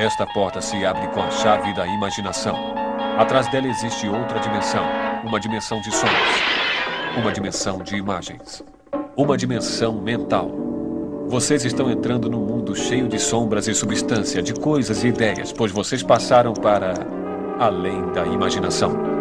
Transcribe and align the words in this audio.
Esta 0.00 0.26
porta 0.26 0.62
se 0.62 0.82
abre 0.82 1.06
com 1.08 1.20
a 1.20 1.30
chave 1.30 1.74
da 1.74 1.86
imaginação. 1.86 2.56
Atrás 3.18 3.46
dela 3.48 3.66
existe 3.66 4.08
outra 4.08 4.40
dimensão, 4.40 4.82
uma 5.22 5.38
dimensão 5.38 5.78
de 5.82 5.94
sons, 5.94 6.10
uma 7.18 7.30
dimensão 7.30 7.80
de 7.80 7.96
imagens, 7.96 8.64
uma 9.14 9.36
dimensão 9.36 10.00
mental. 10.00 10.50
Vocês 11.26 11.66
estão 11.66 11.90
entrando 11.90 12.30
num 12.30 12.40
mundo 12.40 12.74
cheio 12.74 13.08
de 13.08 13.18
sombras 13.18 13.68
e 13.68 13.74
substância, 13.74 14.40
de 14.42 14.54
coisas 14.54 15.04
e 15.04 15.08
ideias, 15.08 15.52
pois 15.52 15.70
vocês 15.70 16.02
passaram 16.02 16.54
para 16.54 16.94
além 17.58 18.10
da 18.12 18.24
imaginação. 18.24 19.19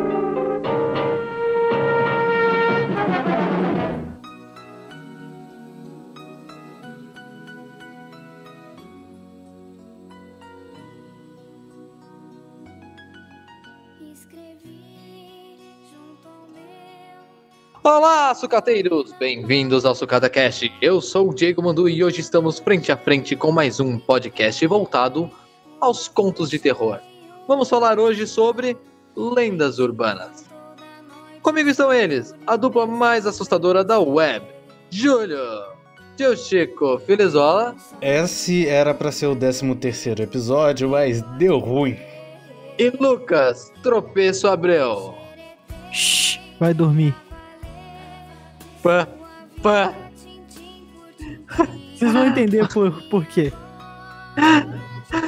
Sucateiros! 18.40 19.14
Bem-vindos 19.20 19.84
ao 19.84 19.94
Sucata 19.94 20.30
Cast. 20.30 20.72
Eu 20.82 21.02
sou 21.02 21.30
o 21.30 21.36
Diego 21.36 21.62
Mandu 21.62 21.90
e 21.90 22.02
hoje 22.02 22.22
estamos 22.22 22.58
frente 22.58 22.90
a 22.90 22.96
frente 22.96 23.36
com 23.36 23.52
mais 23.52 23.82
um 23.82 24.00
podcast 24.00 24.66
voltado 24.66 25.30
aos 25.82 26.08
contos 26.08 26.50
de 26.50 26.58
terror. 26.58 27.00
Vamos 27.50 27.68
falar 27.68 28.00
hoje 28.00 28.26
sobre 28.26 28.78
lendas 29.14 29.78
urbanas. 29.78 30.46
Comigo 31.42 31.70
estão 31.70 31.92
eles, 31.92 32.34
a 32.48 32.56
dupla 32.56 32.88
mais 32.88 33.28
assustadora 33.28 33.84
da 33.84 34.00
web, 34.00 34.46
Júlio, 34.90 35.38
Tio 36.16 36.38
Chico, 36.38 36.98
Filizola. 37.00 37.76
Esse 38.02 38.66
era 38.66 38.94
para 38.94 39.12
ser 39.12 39.28
o 39.28 39.36
13 39.36 39.76
terceiro 39.76 40.24
episódio, 40.24 40.88
mas 40.88 41.22
deu 41.38 41.58
ruim. 41.58 41.98
E 42.78 42.90
Lucas, 42.90 43.70
Tropeço 43.84 44.48
Abreu. 44.48 45.14
Shhh, 45.92 46.40
vai 46.58 46.74
dormir. 46.74 47.14
Pã, 48.82 49.08
pã. 49.62 49.94
Vocês 51.96 52.14
vão 52.14 52.28
entender 52.28 52.68
por, 52.70 52.92
por 53.10 53.26
quê. 53.26 53.52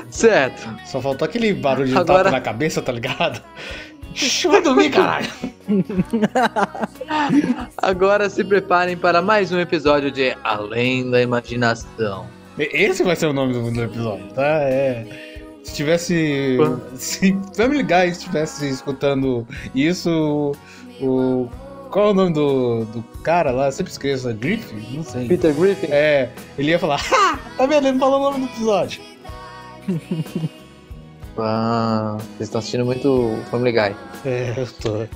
Certo. 0.10 0.70
Só 0.86 1.02
faltou 1.02 1.26
aquele 1.26 1.54
barulho 1.54 1.88
de 1.90 1.98
Agora- 1.98 2.26
tapa 2.26 2.32
na 2.38 2.42
cabeça, 2.42 2.82
tá 2.82 2.92
ligado? 2.92 3.42
Vai 4.50 4.62
dormir, 4.62 4.90
caralho! 4.90 5.28
Agora 7.78 8.30
se 8.30 8.44
preparem 8.44 8.98
para 8.98 9.22
mais 9.22 9.54
um 9.54 9.60
episódio 9.60 10.12
de 10.12 10.36
Além 10.44 11.10
da 11.10 11.22
Imaginação. 11.22 12.28
Esse 12.58 13.04
vai 13.04 13.16
ser 13.16 13.28
o 13.28 13.34
nome 13.34 13.54
do, 13.54 13.72
do 13.72 13.82
episódio, 13.82 14.28
tá? 14.34 14.44
É. 14.64 15.06
Se 15.64 15.76
tivesse. 15.76 16.58
Se 16.96 17.38
Family 17.56 17.84
Guy 17.84 18.10
estivesse 18.10 18.68
escutando 18.68 19.48
isso, 19.74 20.52
o. 21.00 21.48
Qual 21.92 22.08
é 22.08 22.12
o 22.12 22.14
nome 22.14 22.34
do, 22.34 22.86
do 22.86 23.04
cara 23.22 23.52
lá? 23.52 23.66
Eu 23.68 23.72
sempre 23.74 23.92
esqueço, 23.92 24.30
é 24.30 24.34
Griffin? 24.34 24.98
Não 24.98 25.04
sei. 25.04 25.28
Peter 25.28 25.54
Griffin? 25.54 25.88
É, 25.92 26.30
ele 26.58 26.72
ia 26.72 26.80
falar, 26.80 27.02
ha! 27.12 27.38
Tá 27.58 27.66
vendo? 27.66 27.86
Ele 27.88 27.92
não 27.92 28.00
falou 28.00 28.20
o 28.20 28.32
nome 28.32 28.48
do 28.48 28.54
episódio. 28.54 29.02
Ah, 31.38 32.18
vocês 32.20 32.42
estão 32.42 32.60
assistindo 32.60 32.86
muito 32.86 33.38
Family 33.50 33.72
Guy. 33.72 33.96
É, 34.26 34.54
eu 34.58 34.68
tô. 34.82 35.08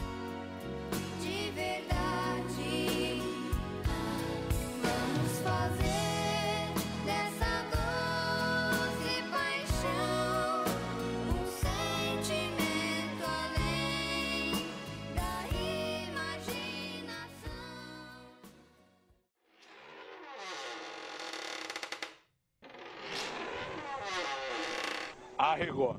Arregou. 25.56 25.96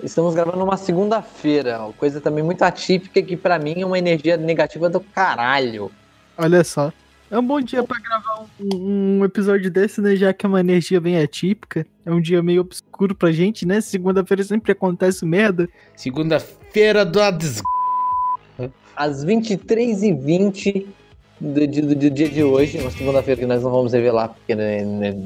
Estamos 0.00 0.32
gravando 0.32 0.58
numa 0.58 0.76
segunda-feira, 0.76 1.80
uma 1.80 1.92
coisa 1.92 2.20
também 2.20 2.44
muito 2.44 2.62
atípica 2.62 3.20
que 3.20 3.36
pra 3.36 3.58
mim 3.58 3.80
é 3.80 3.84
uma 3.84 3.98
energia 3.98 4.36
negativa 4.36 4.88
do 4.88 5.00
caralho. 5.00 5.90
Olha 6.36 6.62
só. 6.62 6.92
É 7.30 7.38
um 7.38 7.46
bom 7.46 7.60
dia 7.60 7.82
pra 7.84 7.98
gravar 8.00 8.46
um, 8.58 9.18
um 9.20 9.24
episódio 9.24 9.70
desse, 9.70 10.00
né? 10.00 10.16
Já 10.16 10.32
que 10.32 10.46
é 10.46 10.48
uma 10.48 10.60
energia 10.60 10.98
bem 11.00 11.20
atípica. 11.20 11.86
É 12.06 12.10
um 12.10 12.20
dia 12.20 12.42
meio 12.42 12.62
obscuro 12.62 13.14
pra 13.14 13.30
gente, 13.30 13.66
né? 13.66 13.80
Segunda-feira 13.82 14.42
sempre 14.42 14.72
acontece 14.72 15.26
merda. 15.26 15.68
Segunda-feira 15.94 17.04
do 17.04 17.30
des... 17.32 17.60
Às 18.96 19.24
23h20 19.26 20.86
do, 21.40 21.66
dia- 21.66 21.82
do- 21.82 21.94
do 21.94 22.10
dia 22.10 22.28
de 22.28 22.42
hoje, 22.42 22.78
uma 22.78 22.90
segunda-feira 22.90 23.40
que 23.42 23.46
nós 23.46 23.62
não 23.62 23.70
vamos 23.70 23.92
revelar 23.92 24.28
porque 24.28 24.54
é, 24.54 24.80
é 24.82 25.16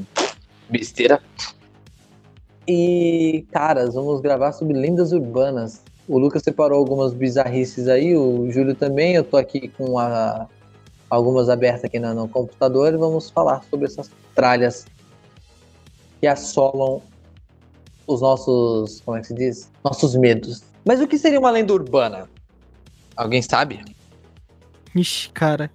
besteira. 0.69 1.21
E, 2.67 3.45
caras, 3.51 3.93
vamos 3.93 4.19
gravar 4.21 4.51
sobre 4.51 4.73
lendas 4.77 5.11
urbanas. 5.13 5.81
O 6.07 6.17
Lucas 6.19 6.43
separou 6.43 6.77
algumas 6.79 7.13
bizarrices 7.13 7.87
aí, 7.87 8.15
o 8.15 8.51
Júlio 8.51 8.75
também. 8.75 9.15
Eu 9.15 9.23
tô 9.23 9.37
aqui 9.37 9.69
com 9.69 9.97
a- 9.97 10.47
algumas 11.09 11.49
abertas 11.49 11.83
aqui 11.83 11.99
no, 11.99 12.13
no 12.13 12.27
computador 12.27 12.93
e 12.93 12.97
vamos 12.97 13.29
falar 13.29 13.63
sobre 13.69 13.85
essas 13.85 14.09
tralhas 14.33 14.85
que 16.19 16.27
assolam 16.27 17.01
os 18.07 18.21
nossos, 18.21 19.01
como 19.01 19.17
é 19.17 19.21
que 19.21 19.27
se 19.27 19.33
diz? 19.33 19.71
Nossos 19.83 20.15
medos. 20.15 20.63
Mas 20.85 20.99
o 21.01 21.07
que 21.07 21.17
seria 21.17 21.39
uma 21.39 21.51
lenda 21.51 21.73
urbana? 21.73 22.29
Alguém 23.15 23.41
sabe? 23.41 23.83
Ixi, 24.95 25.29
cara. 25.29 25.71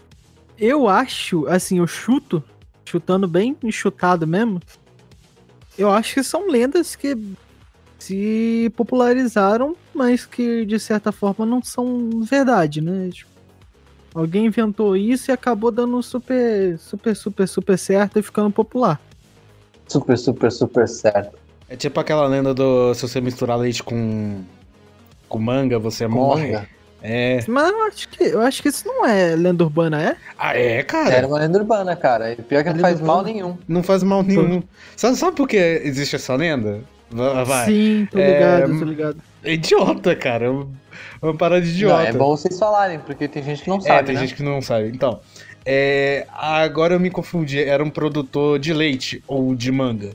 Eu 0.59 0.89
acho, 0.89 1.47
assim, 1.47 1.78
eu 1.78 1.87
chuto, 1.87 2.43
chutando 2.84 3.28
bem 3.28 3.56
chutado 3.71 4.27
mesmo. 4.27 4.60
Eu 5.77 5.91
acho 5.91 6.15
que 6.15 6.22
são 6.25 6.49
lendas 6.49 6.97
que 6.97 7.16
se 7.99 8.72
popularizaram, 8.77 9.77
mas 9.95 10.27
que 10.27 10.65
de 10.65 10.78
certa 10.78 11.12
forma 11.12 11.47
não 11.47 11.62
são 11.62 12.21
verdade, 12.22 12.81
né? 12.81 13.10
Tipo, 13.10 13.31
alguém 14.18 14.46
inventou 14.46 14.96
isso 14.96 15.30
e 15.30 15.32
acabou 15.32 15.70
dando 15.70 16.02
super, 16.02 16.76
super, 16.78 17.14
super, 17.14 17.46
super 17.48 17.78
certo 17.78 18.18
e 18.18 18.22
ficando 18.22 18.50
popular. 18.50 19.00
Super, 19.86 20.18
super, 20.18 20.50
super 20.52 20.88
certo. 20.88 21.38
É 21.68 21.76
tipo 21.76 21.98
aquela 22.00 22.26
lenda 22.26 22.52
do 22.52 22.92
se 22.94 23.02
você 23.06 23.20
misturar 23.20 23.58
leite 23.58 23.82
com, 23.82 24.40
com 25.28 25.38
manga, 25.38 25.78
você 25.78 26.06
Com 26.06 26.14
morre. 26.14 26.46
manga? 26.52 26.68
É. 27.00 27.44
Mas 27.46 27.70
eu 27.70 27.82
acho 27.84 28.08
que 28.08 28.24
eu 28.24 28.40
acho 28.40 28.60
que 28.60 28.68
isso 28.70 28.84
não 28.86 29.06
é 29.06 29.36
lenda 29.36 29.62
urbana, 29.62 30.02
é? 30.02 30.16
Ah, 30.36 30.58
é, 30.58 30.82
cara. 30.82 31.14
Era 31.14 31.26
uma 31.28 31.38
lenda 31.38 31.56
urbana, 31.58 31.94
cara. 31.94 32.32
E 32.32 32.36
pior 32.36 32.64
que 32.64 32.70
É 32.70 32.72
não 32.74 32.80
faz 32.80 33.00
mal 33.00 33.18
urbana? 33.18 33.34
nenhum. 33.34 33.58
Não 33.68 33.82
faz 33.84 34.02
mal 34.02 34.22
nenhum. 34.24 34.62
Sabe, 34.96 35.16
sabe 35.16 35.36
por 35.36 35.46
que 35.46 35.56
existe 35.56 36.16
essa 36.16 36.34
lenda? 36.34 36.82
Vai. 37.10 37.66
Sim, 37.66 38.08
tô 38.10 38.19
É, 38.19 38.26
ligado, 38.34 38.78
tô 38.78 38.84
ligado. 38.84 39.22
É 39.42 39.52
idiota, 39.54 40.14
cara. 40.14 40.46
É 40.46 40.48
é 41.20 41.24
uma 41.26 41.34
parada 41.34 41.62
de 41.62 41.69
Não, 41.69 41.76
idiota. 41.76 42.02
é 42.08 42.12
bom 42.12 42.36
vocês 42.36 42.59
falarem, 42.59 42.98
porque 43.00 43.27
tem 43.28 43.42
gente 43.42 43.62
que 43.62 43.68
não 43.71 43.78
É, 43.78 43.80
sabe, 43.80 44.06
tem 44.06 44.15
né? 44.15 44.21
gente 44.21 44.34
que 44.34 44.42
não 44.42 44.60
sabe. 44.60 44.88
Então, 44.88 45.21
é, 45.65 46.27
agora 46.33 46.94
eu 46.94 47.00
me 47.00 47.10
confundi. 47.10 47.62
Era 47.62 47.83
um 47.83 47.91
produtor 47.91 48.59
de 48.59 48.72
leite 48.72 49.22
ou 49.27 49.54
de 49.54 49.71
manga? 49.72 50.12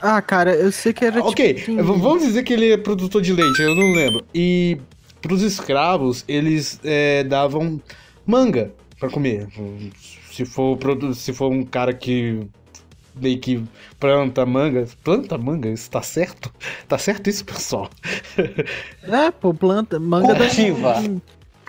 Ah, 0.00 0.22
cara, 0.22 0.54
eu 0.54 0.70
sei 0.70 0.92
que 0.92 1.04
era 1.04 1.20
ok, 1.20 1.54
tipo, 1.54 1.82
vamos 1.82 2.22
dizer 2.22 2.44
que 2.44 2.52
ele 2.52 2.70
é 2.70 2.76
produtor 2.76 3.20
de 3.20 3.32
leite, 3.32 3.60
eu 3.60 3.74
não 3.74 3.92
lembro. 3.92 4.24
E 4.32 4.78
pros 5.20 5.42
escravos, 5.42 6.24
eles 6.28 6.78
é, 6.84 7.24
davam 7.24 7.80
manga 8.24 8.70
pra 8.98 9.10
comer. 9.10 9.48
Se 10.30 10.44
for, 10.44 10.78
se 11.14 11.32
for 11.32 11.50
um 11.50 11.64
cara 11.64 11.92
que 11.92 12.46
meio 13.20 13.38
que 13.40 13.62
planta 13.98 14.44
manga. 14.46 14.86
Planta 15.04 15.36
manga? 15.38 15.68
Isso 15.68 15.90
tá 15.90 16.02
certo? 16.02 16.52
Tá 16.86 16.98
certo 16.98 17.28
isso, 17.28 17.44
pessoal? 17.44 17.90
É, 19.02 19.30
pô, 19.30 19.54
planta, 19.54 19.98
manga 19.98 20.34
da- 20.34 20.46
Cultiva. 20.46 20.94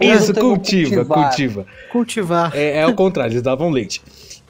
Isso, 0.02 0.34
Planta, 0.34 0.40
eu 0.40 0.48
vou 0.48 0.58
cultiva, 0.58 1.06
cultiva. 1.06 1.68
cultivar. 1.90 2.56
É, 2.56 2.80
é 2.80 2.88
o 2.88 2.94
contrário, 2.96 3.34
eles 3.34 3.42
davam 3.42 3.70
leite. 3.70 4.02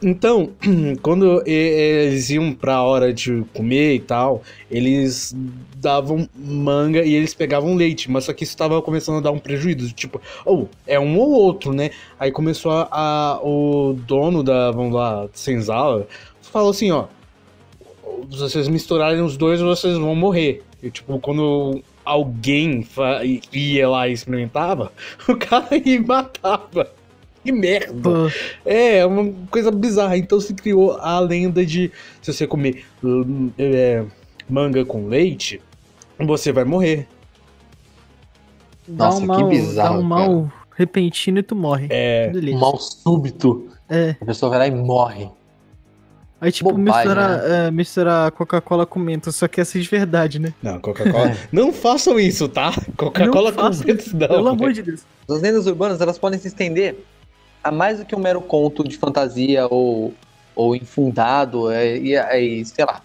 Então, 0.01 0.51
quando 1.01 1.41
eles 1.45 2.29
iam 2.29 2.53
pra 2.53 2.83
hora 2.83 3.11
de 3.11 3.43
comer 3.53 3.95
e 3.95 3.99
tal, 3.99 4.43
eles 4.69 5.35
davam 5.75 6.29
manga 6.35 7.03
e 7.03 7.13
eles 7.15 7.33
pegavam 7.33 7.73
leite, 7.75 8.11
mas 8.11 8.25
só 8.25 8.33
que 8.33 8.43
isso 8.43 8.55
tava 8.55 8.79
começando 8.81 9.17
a 9.17 9.21
dar 9.21 9.31
um 9.31 9.39
prejuízo, 9.39 9.91
tipo, 9.91 10.21
ou 10.45 10.69
é 10.85 10.99
um 10.99 11.17
ou 11.17 11.31
outro, 11.31 11.73
né? 11.73 11.89
Aí 12.19 12.31
começou 12.31 12.71
a, 12.71 12.87
a- 12.91 13.39
o 13.43 13.93
dono 14.05 14.43
da, 14.43 14.69
vamos 14.71 14.93
lá, 14.93 15.27
senzala, 15.33 16.07
falou 16.49 16.71
assim, 16.71 16.91
ó, 16.91 17.05
se 18.31 18.37
vocês 18.37 18.67
misturarem 18.67 19.21
os 19.21 19.37
dois, 19.37 19.61
vocês 19.61 19.97
vão 19.97 20.15
morrer. 20.15 20.63
E 20.81 20.89
tipo, 20.89 21.19
quando 21.19 21.81
alguém 22.05 22.87
ia 23.53 23.89
lá 23.89 24.07
e 24.07 24.13
experimentava, 24.13 24.91
o 25.27 25.35
cara 25.35 25.75
ia 25.75 25.95
e 25.95 25.99
matava. 25.99 26.91
Que 27.43 27.51
merda! 27.51 28.31
É, 28.65 28.97
é 28.97 29.05
uma 29.05 29.33
coisa 29.49 29.71
bizarra. 29.71 30.17
Então 30.17 30.39
se 30.39 30.53
criou 30.53 30.97
a 30.97 31.19
lenda 31.19 31.65
de 31.65 31.91
se 32.21 32.33
você 32.33 32.45
comer 32.45 32.85
hum, 33.03 33.49
é, 33.57 34.03
manga 34.49 34.83
com 34.83 35.07
leite, 35.07 35.61
você 36.19 36.51
vai 36.51 36.65
morrer. 36.65 37.07
dá 38.87 39.05
Nossa, 39.05 39.17
um 39.17 39.21
que 39.21 39.27
mal, 39.27 39.47
bizarro, 39.47 39.93
dá 39.95 39.99
um 39.99 40.03
mal 40.03 40.51
repentino 40.75 41.39
e 41.39 41.43
tu 41.43 41.55
morre. 41.55 41.87
É. 41.89 42.29
Que. 42.29 42.51
Um 42.51 42.59
mal 42.59 42.77
súbito. 42.77 43.69
É. 43.89 44.15
A 44.21 44.25
pessoa 44.25 44.49
vai 44.49 44.59
lá 44.59 44.67
e 44.67 44.71
morre. 44.71 45.29
Aí, 46.41 46.51
tipo, 46.51 46.71
Bobagem, 46.71 46.93
misturar, 46.93 47.51
é, 47.51 47.71
misturar 47.71 48.31
Coca-Cola 48.31 48.85
com 48.85 48.97
menta, 48.97 49.29
só 49.31 49.47
que 49.47 49.59
essa 49.59 49.77
é 49.77 49.81
de 49.81 49.87
verdade, 49.89 50.39
né? 50.39 50.53
Não, 50.63 50.79
Coca-Cola. 50.79 51.35
não 51.51 51.73
façam 51.73 52.17
isso, 52.17 52.47
tá? 52.47 52.73
Coca-Cola 52.95 53.51
com 53.51 53.67
leite 53.67 54.15
não. 54.15 54.27
Pelo 54.27 54.47
amor 54.47 54.71
de 54.71 54.81
Deus. 54.81 55.01
As 55.29 55.41
lendas 55.41 55.67
urbanas 55.67 55.99
elas 55.99 56.17
podem 56.17 56.39
se 56.39 56.47
estender 56.47 56.95
a 57.61 57.71
mais 57.71 57.99
do 57.99 58.05
que 58.05 58.15
um 58.15 58.19
mero 58.19 58.39
conto 58.39 58.87
de 58.87 58.97
fantasia 58.97 59.67
ou, 59.67 60.13
ou 60.55 60.75
infundado, 60.75 61.69
é, 61.71 61.97
e, 61.97 62.15
e, 62.15 62.65
sei 62.65 62.85
lá. 62.85 63.01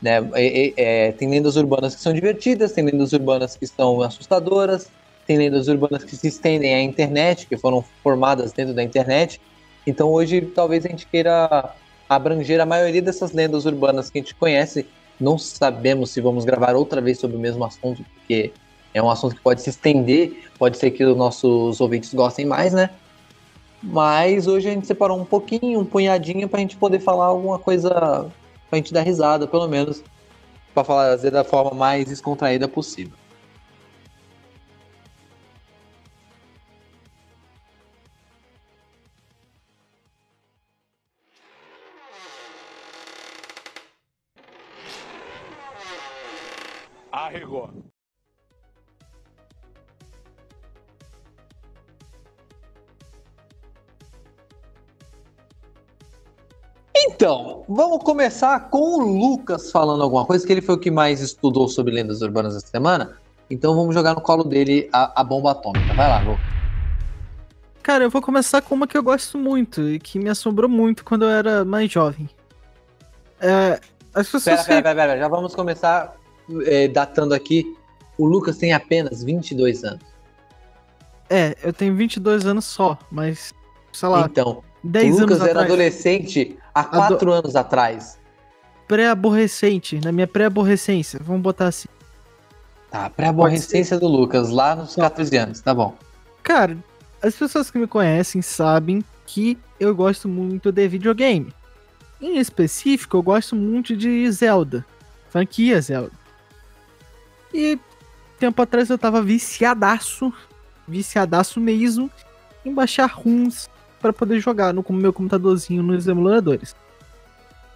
Né? 0.00 0.16
É, 0.32 0.46
é, 0.46 0.72
é, 0.76 1.12
tem 1.12 1.28
lendas 1.28 1.56
urbanas 1.56 1.94
que 1.94 2.00
são 2.00 2.12
divertidas, 2.14 2.72
tem 2.72 2.84
lendas 2.84 3.12
urbanas 3.12 3.54
que 3.54 3.66
são 3.66 4.00
assustadoras, 4.00 4.88
tem 5.26 5.36
lendas 5.36 5.68
urbanas 5.68 6.04
que 6.04 6.16
se 6.16 6.26
estendem 6.26 6.74
à 6.74 6.82
internet, 6.82 7.46
que 7.46 7.56
foram 7.56 7.84
formadas 8.02 8.50
dentro 8.50 8.72
da 8.72 8.82
internet. 8.82 9.40
Então 9.86 10.08
hoje 10.08 10.40
talvez 10.40 10.86
a 10.86 10.88
gente 10.88 11.06
queira 11.06 11.74
abranger 12.08 12.60
a 12.60 12.66
maioria 12.66 13.02
dessas 13.02 13.32
lendas 13.32 13.64
urbanas 13.64 14.10
que 14.10 14.18
a 14.18 14.22
gente 14.22 14.34
conhece. 14.34 14.86
Não 15.20 15.38
sabemos 15.38 16.10
se 16.10 16.20
vamos 16.20 16.44
gravar 16.44 16.74
outra 16.74 17.00
vez 17.00 17.18
sobre 17.18 17.36
o 17.36 17.40
mesmo 17.40 17.64
assunto, 17.64 18.04
porque 18.14 18.52
é 18.92 19.02
um 19.02 19.10
assunto 19.10 19.34
que 19.36 19.40
pode 19.40 19.62
se 19.62 19.70
estender, 19.70 20.50
pode 20.58 20.76
ser 20.78 20.90
que 20.90 21.04
os 21.04 21.16
nossos 21.16 21.80
ouvintes 21.80 22.12
gostem 22.12 22.44
mais, 22.44 22.72
né? 22.72 22.90
Mas 23.82 24.46
hoje 24.46 24.68
a 24.68 24.72
gente 24.72 24.86
separou 24.86 25.18
um 25.18 25.24
pouquinho, 25.24 25.80
um 25.80 25.84
punhadinho, 25.84 26.48
pra 26.48 26.60
gente 26.60 26.76
poder 26.76 27.00
falar 27.00 27.26
alguma 27.26 27.58
coisa, 27.58 28.30
pra 28.68 28.76
gente 28.76 28.92
dar 28.92 29.02
risada, 29.02 29.46
pelo 29.46 29.66
menos, 29.66 30.02
pra 30.72 30.84
fazer 30.84 31.30
da 31.30 31.42
forma 31.42 31.72
mais 31.72 32.06
descontraída 32.06 32.68
possível. 32.68 33.14
Arregou. 47.32 47.70
Então, 56.94 57.64
vamos 57.68 58.04
começar 58.04 58.68
com 58.68 58.78
o 58.78 59.00
Lucas 59.00 59.72
falando 59.72 60.02
alguma 60.02 60.26
coisa, 60.26 60.46
que 60.46 60.52
ele 60.52 60.60
foi 60.60 60.74
o 60.74 60.78
que 60.78 60.90
mais 60.90 61.20
estudou 61.20 61.68
sobre 61.68 61.92
lendas 61.92 62.20
urbanas 62.20 62.54
essa 62.54 62.66
semana. 62.66 63.16
Então 63.50 63.74
vamos 63.74 63.94
jogar 63.94 64.14
no 64.14 64.20
colo 64.20 64.44
dele 64.44 64.88
a, 64.92 65.20
a 65.20 65.24
bomba 65.24 65.52
atômica. 65.52 65.94
Vai 65.94 66.08
lá, 66.08 66.20
Lu. 66.20 66.38
Cara, 67.82 68.04
eu 68.04 68.10
vou 68.10 68.22
começar 68.22 68.62
com 68.62 68.74
uma 68.74 68.86
que 68.86 68.96
eu 68.96 69.02
gosto 69.02 69.36
muito 69.38 69.88
e 69.88 69.98
que 69.98 70.18
me 70.18 70.28
assombrou 70.28 70.68
muito 70.68 71.04
quando 71.04 71.24
eu 71.24 71.30
era 71.30 71.64
mais 71.64 71.90
jovem. 71.90 72.28
É, 73.40 73.80
as 74.14 74.28
pessoas. 74.28 74.44
Pera, 74.44 74.64
pera, 74.64 74.82
pera, 74.82 74.94
pera, 74.94 75.18
já 75.18 75.28
vamos 75.28 75.54
começar 75.54 76.14
é, 76.66 76.88
datando 76.88 77.34
aqui. 77.34 77.76
O 78.18 78.26
Lucas 78.26 78.56
tem 78.58 78.72
apenas 78.72 79.22
22 79.22 79.84
anos. 79.84 80.02
É, 81.30 81.56
eu 81.62 81.72
tenho 81.72 81.94
22 81.96 82.44
anos 82.46 82.64
só, 82.64 82.98
mas. 83.10 83.54
Sei 83.92 84.08
lá, 84.08 84.26
Então, 84.30 84.62
10 84.84 85.16
o 85.16 85.20
Lucas 85.20 85.40
era 85.40 85.50
atrás. 85.50 85.66
adolescente 85.66 86.56
há 86.74 86.84
4 86.84 87.32
anos 87.32 87.56
atrás. 87.56 88.18
Pré-aborrecente, 88.88 90.00
na 90.04 90.12
minha 90.12 90.26
pré-aborrecência, 90.26 91.18
vamos 91.22 91.42
botar 91.42 91.68
assim. 91.68 91.88
Tá, 92.90 93.08
pré-aborrecência 93.08 93.98
do 93.98 94.06
Lucas, 94.06 94.50
lá 94.50 94.76
nos 94.76 94.94
14 94.94 95.34
anos, 95.36 95.60
tá 95.60 95.72
bom. 95.72 95.96
Cara, 96.42 96.76
as 97.22 97.34
pessoas 97.34 97.70
que 97.70 97.78
me 97.78 97.86
conhecem 97.86 98.42
sabem 98.42 99.02
que 99.24 99.56
eu 99.80 99.94
gosto 99.94 100.28
muito 100.28 100.70
de 100.70 100.86
videogame. 100.88 101.54
Em 102.20 102.38
específico, 102.38 103.16
eu 103.16 103.22
gosto 103.22 103.56
muito 103.56 103.96
de 103.96 104.30
Zelda. 104.30 104.84
Franquia 105.30 105.80
Zelda. 105.80 106.12
E 107.52 107.78
tempo 108.38 108.60
atrás 108.62 108.90
eu 108.90 108.98
tava 108.98 109.22
viciadaço, 109.22 110.32
viciadaço 110.86 111.60
mesmo, 111.60 112.10
em 112.64 112.74
baixar 112.74 113.06
ROMs 113.06 113.68
para 114.00 114.12
poder 114.12 114.40
jogar 114.40 114.74
no 114.74 114.84
meu 114.90 115.12
computadorzinho 115.12 115.82
nos 115.82 116.06
emuladores. 116.08 116.74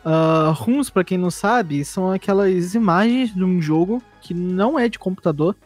Uh, 0.04 0.52
ROMs, 0.52 0.90
pra 0.90 1.04
quem 1.04 1.18
não 1.18 1.30
sabe, 1.30 1.84
são 1.84 2.12
aquelas 2.12 2.74
imagens 2.74 3.34
de 3.34 3.42
um 3.42 3.60
jogo 3.60 4.02
que 4.20 4.32
não 4.34 4.78
é 4.78 4.88
de 4.88 4.98
computador. 4.98 5.56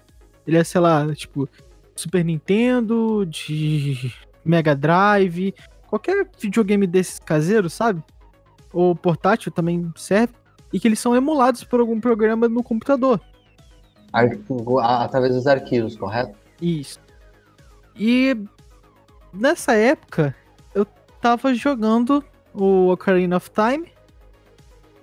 Ele 0.47 0.57
é, 0.57 0.65
sei 0.65 0.81
lá, 0.81 1.15
tipo, 1.15 1.49
Super 1.95 2.25
Nintendo, 2.25 3.27
de 3.27 4.12
Mega 4.45 4.75
Drive, 4.75 5.55
qualquer 5.87 6.27
videogame 6.39 6.87
desses 6.87 7.19
caseiros, 7.19 7.73
sabe? 7.73 8.03
Ou 8.73 8.95
portátil 8.95 9.53
também 9.53 9.93
serve. 9.97 10.33
E 10.73 10.81
que 10.81 10.89
eles 10.89 10.99
são 10.99 11.15
emulados 11.17 11.65
por 11.65 11.81
algum 11.81 12.01
programa 12.01 12.49
no 12.49 12.62
computador. 12.62 13.21
Ar- 14.12 14.31
a- 14.83 15.05
Através 15.05 15.35
dos 15.35 15.47
arquivos, 15.47 15.97
correto? 15.97 16.37
Isso. 16.61 16.99
E 17.97 18.37
nessa 19.33 19.73
época 19.75 20.35
eu 20.75 20.85
tava 21.21 21.55
jogando 21.55 22.25
o 22.55 22.89
Ocarina 22.91 23.37
of 23.37 23.51
Time 23.51 23.93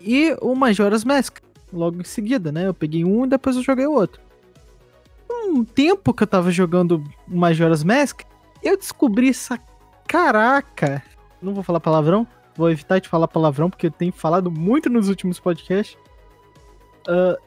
e 0.01 0.35
o 0.41 0.55
Majora's 0.55 1.03
Mask. 1.03 1.37
Logo 1.71 1.99
em 1.99 2.03
seguida, 2.03 2.51
né? 2.51 2.67
Eu 2.67 2.73
peguei 2.73 3.03
um 3.03 3.25
e 3.25 3.29
depois 3.29 3.55
eu 3.55 3.63
joguei 3.63 3.85
o 3.85 3.91
outro. 3.93 4.21
Um 5.29 5.63
tempo 5.63 6.13
que 6.13 6.23
eu 6.23 6.27
tava 6.27 6.51
jogando 6.51 7.03
o 7.29 7.37
Majora's 7.37 7.83
Mask, 7.83 8.21
eu 8.63 8.77
descobri 8.77 9.29
essa. 9.29 9.59
Caraca! 10.07 11.03
Não 11.41 11.53
vou 11.53 11.63
falar 11.63 11.79
palavrão. 11.79 12.25
Vou 12.55 12.69
evitar 12.71 12.99
de 12.99 13.07
falar 13.07 13.27
palavrão, 13.27 13.69
porque 13.69 13.87
eu 13.87 13.91
tenho 13.91 14.11
falado 14.11 14.49
muito 14.49 14.89
nos 14.89 15.09
últimos 15.09 15.39
podcasts. 15.39 15.97
Ah, 17.07 17.37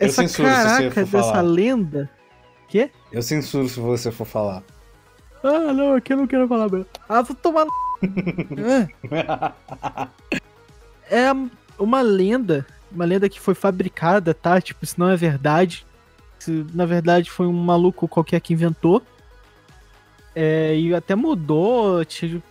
Eu 0.00 0.06
essa 0.06 0.22
censuro 0.22 0.48
se 0.48 0.54
você 0.54 0.62
caraca 0.64 1.06
for 1.06 1.18
dessa 1.18 1.28
falar. 1.28 1.42
lenda. 1.42 2.10
Quê? 2.68 2.90
Eu 3.12 3.22
censuro 3.22 3.68
se 3.68 3.78
você 3.78 4.10
for 4.10 4.24
falar. 4.24 4.62
Ah, 5.44 5.72
não, 5.72 5.94
aqui 5.94 6.12
eu 6.12 6.16
não 6.16 6.26
quero 6.26 6.48
falar 6.48 6.70
mesmo. 6.70 6.86
Ah, 7.08 7.22
vou 7.22 7.36
tomar 7.36 7.66
no... 7.66 7.70
É. 11.10 11.26
É 11.28 11.32
uma 11.78 12.00
lenda, 12.00 12.66
uma 12.90 13.04
lenda 13.04 13.28
que 13.28 13.40
foi 13.40 13.54
fabricada, 13.54 14.32
tá? 14.32 14.60
Tipo, 14.60 14.84
isso 14.84 14.94
não 14.98 15.10
é 15.10 15.16
verdade. 15.16 15.84
Isso, 16.38 16.66
na 16.72 16.86
verdade, 16.86 17.30
foi 17.30 17.46
um 17.46 17.52
maluco 17.52 18.08
qualquer 18.08 18.40
que 18.40 18.52
inventou. 18.52 19.02
É, 20.34 20.76
e 20.78 20.94
até 20.94 21.14
mudou, 21.14 22.00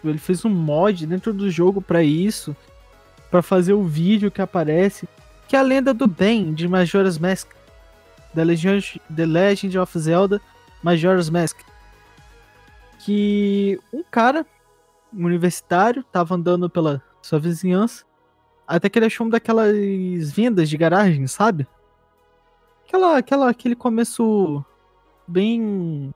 ele 0.03 0.17
fez 0.17 0.43
um 0.43 0.49
mod 0.49 1.07
dentro 1.07 1.33
do 1.33 1.49
jogo 1.49 1.81
pra 1.81 2.03
isso, 2.03 2.55
Pra 3.31 3.41
fazer 3.43 3.73
o 3.73 3.83
vídeo 3.83 4.31
que 4.31 4.41
aparece, 4.41 5.07
que 5.49 5.55
é 5.55 5.59
a 5.59 5.63
lenda 5.63 5.93
do 5.93 6.07
Ben 6.07 6.53
de 6.53 6.67
Majora's 6.67 7.17
Mask, 7.17 7.49
The 8.33 8.45
Legend, 8.45 9.01
The 9.13 9.25
Legend 9.25 9.79
of 9.79 9.99
Zelda 9.99 10.39
Majora's 10.81 11.29
Mask 11.29 11.57
que 12.99 13.79
um 13.91 14.03
cara, 14.03 14.45
um 15.11 15.25
universitário, 15.25 16.03
tava 16.03 16.35
andando 16.35 16.69
pela 16.69 17.01
sua 17.21 17.39
vizinhança, 17.39 18.03
até 18.67 18.89
que 18.89 18.99
ele 18.99 19.05
achou 19.05 19.25
uma 19.25 19.31
daquelas 19.31 19.73
vendas 20.31 20.69
de 20.69 20.77
garagem, 20.77 21.25
sabe? 21.25 21.65
Aquela, 22.85 23.17
aquela, 23.17 23.49
aquele 23.49 23.75
começo 23.75 24.63
bem 25.27 26.13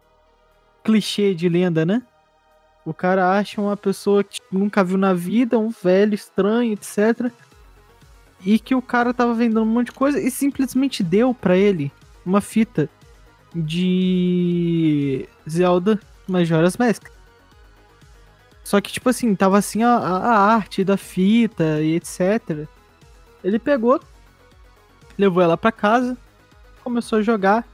clichê 0.84 1.34
de 1.34 1.48
lenda, 1.48 1.86
né? 1.86 2.04
O 2.86 2.94
cara 2.94 3.38
acha 3.38 3.62
uma 3.62 3.78
pessoa 3.78 4.24
que 4.24 4.40
nunca 4.52 4.84
viu 4.84 4.98
na 4.98 5.14
vida, 5.14 5.58
um 5.58 5.70
velho 5.70 6.14
estranho, 6.14 6.74
etc. 6.74 7.32
E 8.46 8.60
que 8.60 8.76
o 8.76 8.82
cara 8.82 9.14
tava 9.14 9.34
vendendo 9.34 9.62
um 9.62 9.66
monte 9.66 9.88
de 9.88 9.92
coisa 9.94 10.20
e 10.20 10.30
simplesmente 10.30 11.02
deu 11.04 11.34
pra 11.34 11.56
ele 11.58 11.92
uma 12.26 12.42
fita 12.42 12.90
de 13.56 15.28
Zelda 15.50 16.00
Majora's 16.28 16.78
Mask. 16.78 17.08
Só 18.64 18.80
que, 18.80 18.92
tipo 18.92 19.10
assim, 19.10 19.36
tava 19.36 19.58
assim 19.58 19.84
a, 19.84 19.90
a- 19.98 20.54
arte 20.56 20.84
da 20.84 20.96
fita 20.98 21.82
e 21.82 21.96
etc. 21.96 22.66
Ele 23.44 23.60
pegou, 23.60 24.00
levou 25.18 25.44
ela 25.44 25.58
pra 25.58 25.72
casa, 25.72 26.18
começou 26.84 27.20
a 27.20 27.22
jogar. 27.22 27.68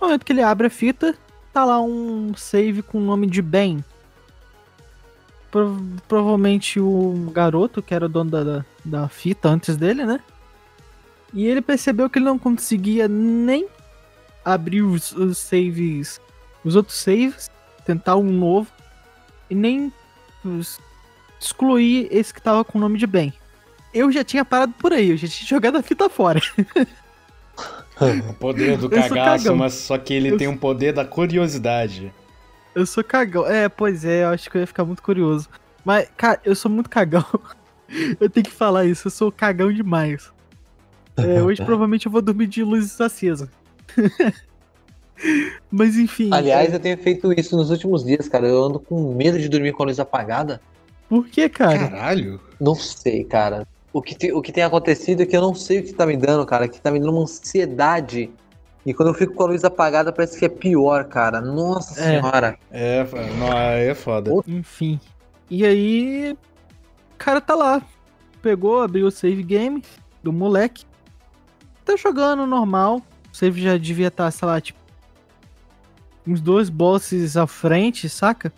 No 0.00 0.06
momento 0.06 0.24
que 0.24 0.32
ele 0.32 0.42
abre 0.42 0.66
a 0.66 0.70
fita, 0.70 1.14
tá 1.52 1.64
lá 1.64 1.80
um 1.80 2.32
save 2.34 2.82
com 2.82 2.98
o 2.98 3.04
nome 3.04 3.26
de 3.26 3.42
Ben. 3.42 3.84
Pro- 5.50 5.82
provavelmente 6.06 6.78
o 6.78 7.30
garoto, 7.32 7.82
que 7.82 7.92
era 7.94 8.06
o 8.06 8.08
dono 8.08 8.30
da, 8.30 8.44
da, 8.44 8.64
da 8.84 9.08
fita 9.08 9.48
antes 9.48 9.76
dele, 9.76 10.04
né? 10.06 10.20
E 11.32 11.46
ele 11.46 11.60
percebeu 11.60 12.08
que 12.08 12.18
ele 12.18 12.24
não 12.26 12.38
conseguia 12.38 13.06
nem 13.08 13.66
abrir 14.44 14.82
os, 14.82 15.12
os 15.12 15.38
saves, 15.38 16.20
os 16.64 16.76
outros 16.76 16.98
saves, 16.98 17.50
tentar 17.84 18.16
um 18.16 18.30
novo, 18.32 18.68
e 19.48 19.54
nem 19.54 19.92
os- 20.44 20.78
excluir 21.40 22.08
esse 22.10 22.32
que 22.32 22.40
tava 22.42 22.64
com 22.64 22.78
o 22.78 22.80
nome 22.80 22.98
de 22.98 23.06
Ben. 23.06 23.32
Eu 23.92 24.12
já 24.12 24.22
tinha 24.22 24.44
parado 24.44 24.72
por 24.78 24.92
aí, 24.92 25.10
eu 25.10 25.16
já 25.16 25.26
tinha 25.26 25.46
jogado 25.48 25.76
a 25.76 25.82
fita 25.82 26.08
fora. 26.08 26.40
O 28.28 28.32
poder 28.32 28.78
do 28.78 28.88
cagaço, 28.88 29.54
mas 29.54 29.74
só 29.74 29.98
que 29.98 30.14
ele 30.14 30.30
Eu 30.30 30.38
tem 30.38 30.48
um 30.48 30.56
poder 30.56 30.94
da 30.94 31.04
curiosidade. 31.04 32.10
Eu 32.74 32.86
sou 32.86 33.02
cagão. 33.04 33.46
É, 33.46 33.68
pois 33.68 34.04
é, 34.04 34.24
eu 34.24 34.28
acho 34.28 34.50
que 34.50 34.56
eu 34.56 34.60
ia 34.60 34.66
ficar 34.66 34.84
muito 34.84 35.02
curioso. 35.02 35.48
Mas, 35.84 36.08
cara, 36.16 36.40
eu 36.44 36.54
sou 36.54 36.70
muito 36.70 36.88
cagão. 36.90 37.24
Eu 38.20 38.30
tenho 38.30 38.44
que 38.46 38.52
falar 38.52 38.84
isso, 38.84 39.08
eu 39.08 39.10
sou 39.10 39.32
cagão 39.32 39.72
demais. 39.72 40.30
É, 41.16 41.42
hoje 41.42 41.60
provavelmente 41.66 42.06
eu 42.06 42.12
vou 42.12 42.22
dormir 42.22 42.46
de 42.46 42.62
luzes 42.62 43.00
acesas. 43.00 43.48
Mas 45.70 45.96
enfim. 45.98 46.30
Aliás, 46.32 46.72
é, 46.72 46.76
eu 46.76 46.80
tenho 46.80 46.96
feito 46.98 47.32
isso 47.38 47.56
nos 47.56 47.68
últimos 47.70 48.04
dias, 48.04 48.28
cara. 48.28 48.46
Eu 48.46 48.62
ando 48.64 48.78
com 48.78 49.12
medo 49.14 49.38
de 49.40 49.48
dormir 49.48 49.72
com 49.72 49.82
a 49.82 49.86
luz 49.86 49.98
apagada. 50.00 50.60
por 51.08 51.26
que, 51.26 51.48
cara? 51.48 51.88
Caralho. 51.90 52.40
Não 52.60 52.74
sei, 52.76 53.24
cara. 53.24 53.66
O 53.92 54.00
que, 54.00 54.14
te- 54.14 54.32
o 54.32 54.40
que 54.40 54.52
tem 54.52 54.62
acontecido 54.62 55.22
é 55.22 55.26
que 55.26 55.36
eu 55.36 55.40
não 55.40 55.54
sei 55.54 55.80
o 55.80 55.82
que 55.82 55.92
tá 55.92 56.06
me 56.06 56.16
dando, 56.16 56.46
cara. 56.46 56.68
Que 56.68 56.80
tá 56.80 56.90
me 56.92 57.00
dando 57.00 57.10
uma 57.12 57.22
ansiedade. 57.22 58.30
E 58.84 58.94
quando 58.94 59.08
eu 59.08 59.14
fico 59.14 59.34
com 59.34 59.42
a 59.42 59.46
luz 59.48 59.62
apagada, 59.64 60.12
parece 60.12 60.38
que 60.38 60.44
é 60.44 60.48
pior, 60.48 61.04
cara. 61.04 61.40
Nossa 61.40 62.00
É. 62.00 62.04
senhora. 62.20 62.58
É, 62.70 63.04
não, 63.38 63.52
aí 63.52 63.88
é 63.88 63.94
foda. 63.94 64.30
Enfim. 64.46 64.98
E 65.50 65.64
aí. 65.66 66.32
O 67.12 67.16
cara 67.18 67.40
tá 67.40 67.54
lá. 67.54 67.82
Pegou, 68.40 68.80
abriu 68.80 69.06
o 69.06 69.10
save 69.10 69.42
game 69.42 69.82
do 70.22 70.32
moleque. 70.32 70.84
Tá 71.84 71.94
jogando 71.96 72.46
normal. 72.46 73.02
O 73.30 73.36
save 73.36 73.60
já 73.60 73.76
devia 73.76 74.08
estar, 74.08 74.30
sei 74.30 74.48
lá, 74.48 74.60
tipo. 74.60 74.78
Uns 76.26 76.40
dois 76.40 76.70
bosses 76.70 77.36
à 77.36 77.46
frente, 77.46 78.08
saca? 78.08 78.52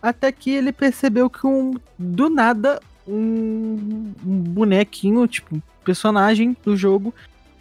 Até 0.00 0.30
que 0.30 0.50
ele 0.50 0.72
percebeu 0.72 1.28
que 1.28 1.46
um. 1.46 1.74
Do 1.98 2.30
nada, 2.30 2.80
um, 3.06 4.12
um 4.24 4.38
bonequinho, 4.38 5.26
tipo, 5.26 5.56
um 5.56 5.62
personagem 5.84 6.56
do 6.64 6.76
jogo, 6.76 7.12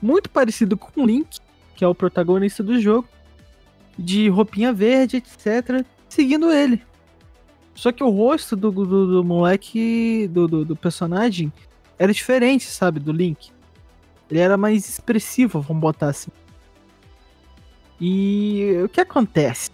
muito 0.02 0.30
parecido 0.30 0.78
com 0.78 1.02
o 1.02 1.06
Link, 1.06 1.40
que 1.76 1.84
é 1.84 1.88
o 1.88 1.96
protagonista 1.96 2.62
do 2.64 2.80
jogo, 2.80 3.08
de 3.98 4.30
roupinha 4.30 4.72
verde, 4.74 5.18
etc., 5.18 5.86
seguindo 6.08 6.52
ele. 6.52 6.82
Só 7.76 7.92
que 7.92 8.04
o 8.04 8.10
rosto 8.10 8.56
do, 8.56 8.72
do, 8.72 8.86
do 9.08 9.24
moleque, 9.24 10.28
do, 10.32 10.48
do, 10.48 10.66
do 10.66 10.76
personagem, 10.76 11.52
era 11.98 12.14
diferente, 12.14 12.66
sabe, 12.66 13.00
do 13.00 13.12
Link. 13.12 13.52
Ele 14.30 14.40
era 14.40 14.58
mais 14.58 14.88
expressivo, 14.88 15.62
vamos 15.62 15.82
botar 15.82 16.08
assim. 16.10 16.32
E 18.00 18.80
o 18.84 18.90
que 18.90 19.02
acontece? 19.02 19.70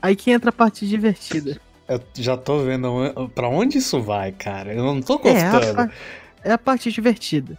Aí 0.00 0.16
que 0.16 0.30
entra 0.30 0.50
a 0.50 0.52
parte 0.52 0.86
divertida. 0.86 1.60
Eu 1.88 2.00
já 2.14 2.36
tô 2.36 2.60
vendo 2.60 3.30
pra 3.34 3.48
onde 3.48 3.78
isso 3.78 4.00
vai, 4.00 4.32
cara. 4.32 4.72
Eu 4.72 4.82
não 4.84 5.00
tô 5.02 5.20
É 5.24 5.42
a, 5.42 5.50
gostando. 5.52 5.74
pa- 5.76 5.90
é 6.44 6.52
a 6.52 6.58
parte 6.58 6.90
divertida. 6.90 7.58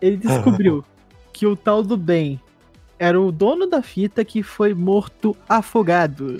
Ele 0.00 0.16
descobriu 0.16 0.84
que 1.32 1.46
o 1.46 1.56
tal 1.56 1.82
do 1.82 1.96
bem 1.96 2.40
era 2.98 3.20
o 3.20 3.30
dono 3.30 3.66
da 3.66 3.80
fita 3.80 4.24
que 4.24 4.42
foi 4.42 4.74
morto 4.74 5.36
afogado. 5.48 6.36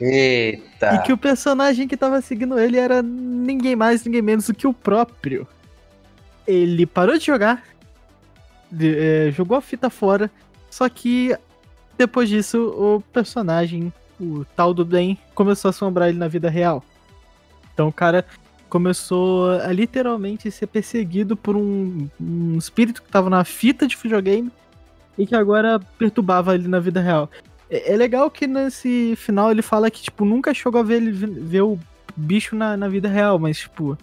Eita. 0.00 0.94
E 0.94 0.98
que 1.02 1.12
o 1.12 1.18
personagem 1.18 1.86
que 1.86 1.96
tava 1.96 2.20
seguindo 2.20 2.58
ele 2.58 2.78
era 2.78 3.02
ninguém 3.02 3.76
mais, 3.76 4.04
ninguém 4.04 4.22
menos 4.22 4.46
do 4.46 4.54
que 4.54 4.66
o 4.66 4.72
próprio. 4.72 5.46
Ele 6.46 6.86
parou 6.86 7.18
de 7.18 7.26
jogar, 7.26 7.62
de- 8.70 8.96
é, 8.98 9.30
jogou 9.32 9.56
a 9.56 9.60
fita 9.60 9.90
fora, 9.90 10.30
só 10.70 10.88
que 10.88 11.36
depois 11.98 12.28
disso 12.28 12.58
o 12.68 13.00
personagem, 13.12 13.92
o 14.20 14.44
tal 14.56 14.72
do 14.72 14.84
Ben, 14.84 15.18
começou 15.34 15.68
a 15.68 15.70
assombrar 15.70 16.08
ele 16.08 16.18
na 16.18 16.28
vida 16.28 16.48
real. 16.48 16.82
Então 17.74 17.88
o 17.88 17.92
cara 17.92 18.24
começou 18.68 19.50
a 19.50 19.72
literalmente 19.72 20.50
ser 20.50 20.66
perseguido 20.66 21.36
por 21.36 21.56
um, 21.56 22.08
um 22.20 22.58
espírito 22.58 23.02
que 23.02 23.08
tava 23.10 23.30
na 23.30 23.44
fita 23.44 23.86
de 23.86 23.96
videogame 23.96 24.50
e 25.18 25.26
que 25.26 25.34
agora 25.34 25.80
perturbava 25.98 26.54
ele 26.54 26.68
na 26.68 26.78
vida 26.80 27.00
real. 27.00 27.30
É, 27.70 27.92
é 27.92 27.96
legal 27.96 28.30
que 28.30 28.46
nesse 28.46 29.14
final 29.16 29.50
ele 29.50 29.62
fala 29.62 29.90
que, 29.90 30.02
tipo, 30.02 30.24
nunca 30.24 30.52
chegou 30.52 30.80
a 30.80 30.84
ver, 30.84 30.96
ele, 30.96 31.12
ver 31.12 31.62
o 31.62 31.78
bicho 32.16 32.54
na, 32.54 32.76
na 32.76 32.88
vida 32.88 33.08
real, 33.08 33.38
mas, 33.38 33.58
tipo, 33.58 33.96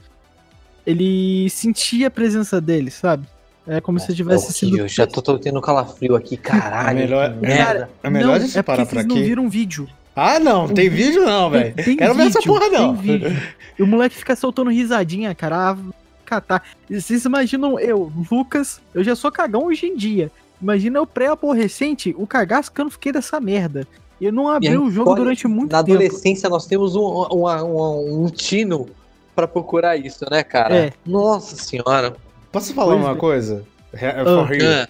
ele 0.85 1.49
sentia 1.49 2.07
a 2.07 2.11
presença 2.11 2.59
dele, 2.59 2.91
sabe? 2.91 3.27
É 3.65 3.79
como 3.79 3.97
se 3.97 4.13
tivesse 4.13 4.45
Nossa, 4.45 4.51
sido. 4.57 4.77
Eu 4.77 4.87
já 4.89 5.07
tô, 5.07 5.21
tô 5.21 5.39
tendo 5.39 5.61
calafrio 5.61 6.15
aqui, 6.17 6.35
caralho. 6.35 6.99
É 6.99 7.01
melhor- 7.01 7.33
que 7.33 7.39
merda. 7.39 7.63
Cara, 7.65 7.89
é 8.03 8.09
melhor 8.09 8.27
não, 8.27 8.33
a 8.35 8.39
gente 8.39 8.57
é 8.57 8.61
parar 8.61 8.85
porque 8.85 8.89
por 8.89 8.95
vocês 9.01 9.07
não 9.07 9.15
aqui. 9.15 9.25
viram 9.25 9.45
um 9.45 9.49
vídeo. 9.49 9.87
Ah, 10.15 10.39
não, 10.39 10.67
tem 10.67 10.89
vídeo 10.89 11.25
não, 11.25 11.49
velho. 11.49 11.73
Tem 11.75 11.95
Quero 11.97 12.13
ver 12.13 12.27
essa 12.27 12.41
porra 12.41 12.69
não. 12.69 12.95
Tem 12.95 13.17
vídeo. 13.19 13.31
E 13.77 13.81
o 13.83 13.87
moleque 13.87 14.15
fica 14.15 14.35
soltando 14.35 14.69
risadinha, 14.69 15.33
cara. 15.33 15.71
Ah, 15.71 15.77
catar. 16.25 16.63
Vocês 16.89 17.25
imaginam 17.25 17.79
eu, 17.79 18.11
Lucas, 18.31 18.79
eu 18.93 19.03
já 19.03 19.15
sou 19.15 19.31
cagão 19.31 19.65
hoje 19.65 19.87
em 19.87 19.95
dia. 19.97 20.31
Imagina 20.61 20.99
eu 20.99 21.05
pré-aborrecente, 21.07 22.13
o 22.17 22.25
cagaço 22.27 22.71
que 22.71 22.79
eu 22.79 22.85
não 22.85 22.91
fiquei 22.91 23.11
dessa 23.11 23.39
merda. 23.39 23.87
Eu 24.21 24.31
não 24.31 24.47
abri 24.47 24.77
o 24.77 24.89
jogo 24.89 25.13
durante 25.15 25.47
muito 25.47 25.71
Na 25.71 25.83
tempo. 25.83 25.97
adolescência 25.97 26.47
nós 26.47 26.65
temos 26.65 26.95
um, 26.95 27.01
uma- 27.03 27.63
uma- 27.63 27.91
um 27.97 28.27
tino 28.29 28.87
pra 29.35 29.47
procurar 29.47 29.97
isso, 29.97 30.23
né, 30.31 30.43
cara? 30.43 30.75
É. 30.75 30.93
Nossa 31.05 31.55
senhora. 31.57 32.15
Posso 32.51 32.73
falar 32.73 32.93
Pois 32.93 33.03
uma 33.05 33.13
é. 33.13 33.15
coisa? 33.17 33.65
Re- 33.93 34.07
Ah. 34.07 34.47
É. 34.63 34.87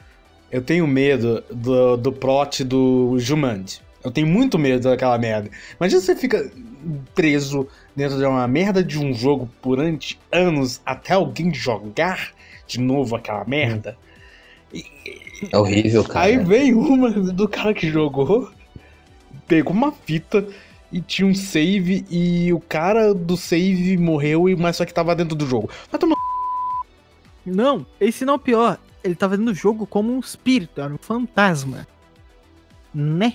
Eu 0.52 0.62
tenho 0.62 0.86
medo 0.86 1.44
do, 1.50 1.98
do 1.98 2.12
plot 2.12 2.64
do 2.64 3.16
Jumanji. 3.18 3.80
Eu 4.04 4.12
tenho 4.12 4.28
muito 4.28 4.60
medo 4.60 4.90
daquela 4.90 5.18
merda. 5.18 5.50
Imagina 5.80 6.02
você 6.02 6.16
fica 6.16 6.52
preso 7.16 7.68
dentro 7.96 8.18
de 8.18 8.26
uma 8.26 8.48
merda 8.48 8.84
de 8.84 9.00
um 9.00 9.14
jogo 9.14 9.50
durante 9.62 10.20
anos 10.32 10.82
até 10.86 11.14
alguém 11.14 11.54
jogar 11.54 12.32
de 12.68 12.80
novo 12.80 13.16
aquela 13.16 13.46
merda. 13.46 13.98
É 15.52 15.58
horrível, 15.58 16.04
cara. 16.04 16.26
Aí 16.26 16.38
vem 16.38 16.74
uma 16.74 17.10
do 17.12 17.48
cara 17.48 17.74
que 17.74 17.90
jogou, 17.90 18.52
pegou 19.48 19.74
uma 19.74 19.92
fita 19.92 20.46
e 20.92 21.02
tinha 21.02 21.28
um 21.28 21.34
save 21.34 22.06
e 22.10 22.52
o 22.54 22.60
cara 22.60 23.14
do 23.14 23.36
save 23.36 23.98
morreu, 23.98 24.48
e 24.48 24.56
mas 24.56 24.78
só 24.78 24.86
que 24.86 24.94
tava 24.94 25.16
dentro 25.16 25.36
do 25.36 25.46
jogo. 25.46 25.70
Vai 25.92 26.00
tomar 26.00 26.16
Não, 27.46 27.86
esse 28.00 28.26
não 28.26 28.34
é 28.34 28.36
o 28.36 28.40
pior. 28.40 28.80
Ele 29.04 29.16
tava 29.16 29.38
dentro 29.38 29.54
do 29.54 29.58
jogo 29.58 29.86
como 29.86 30.14
um 30.14 30.20
espírito, 30.20 30.80
era 30.80 30.94
um 30.94 30.98
fantasma. 30.98 31.88
Né? 32.94 33.34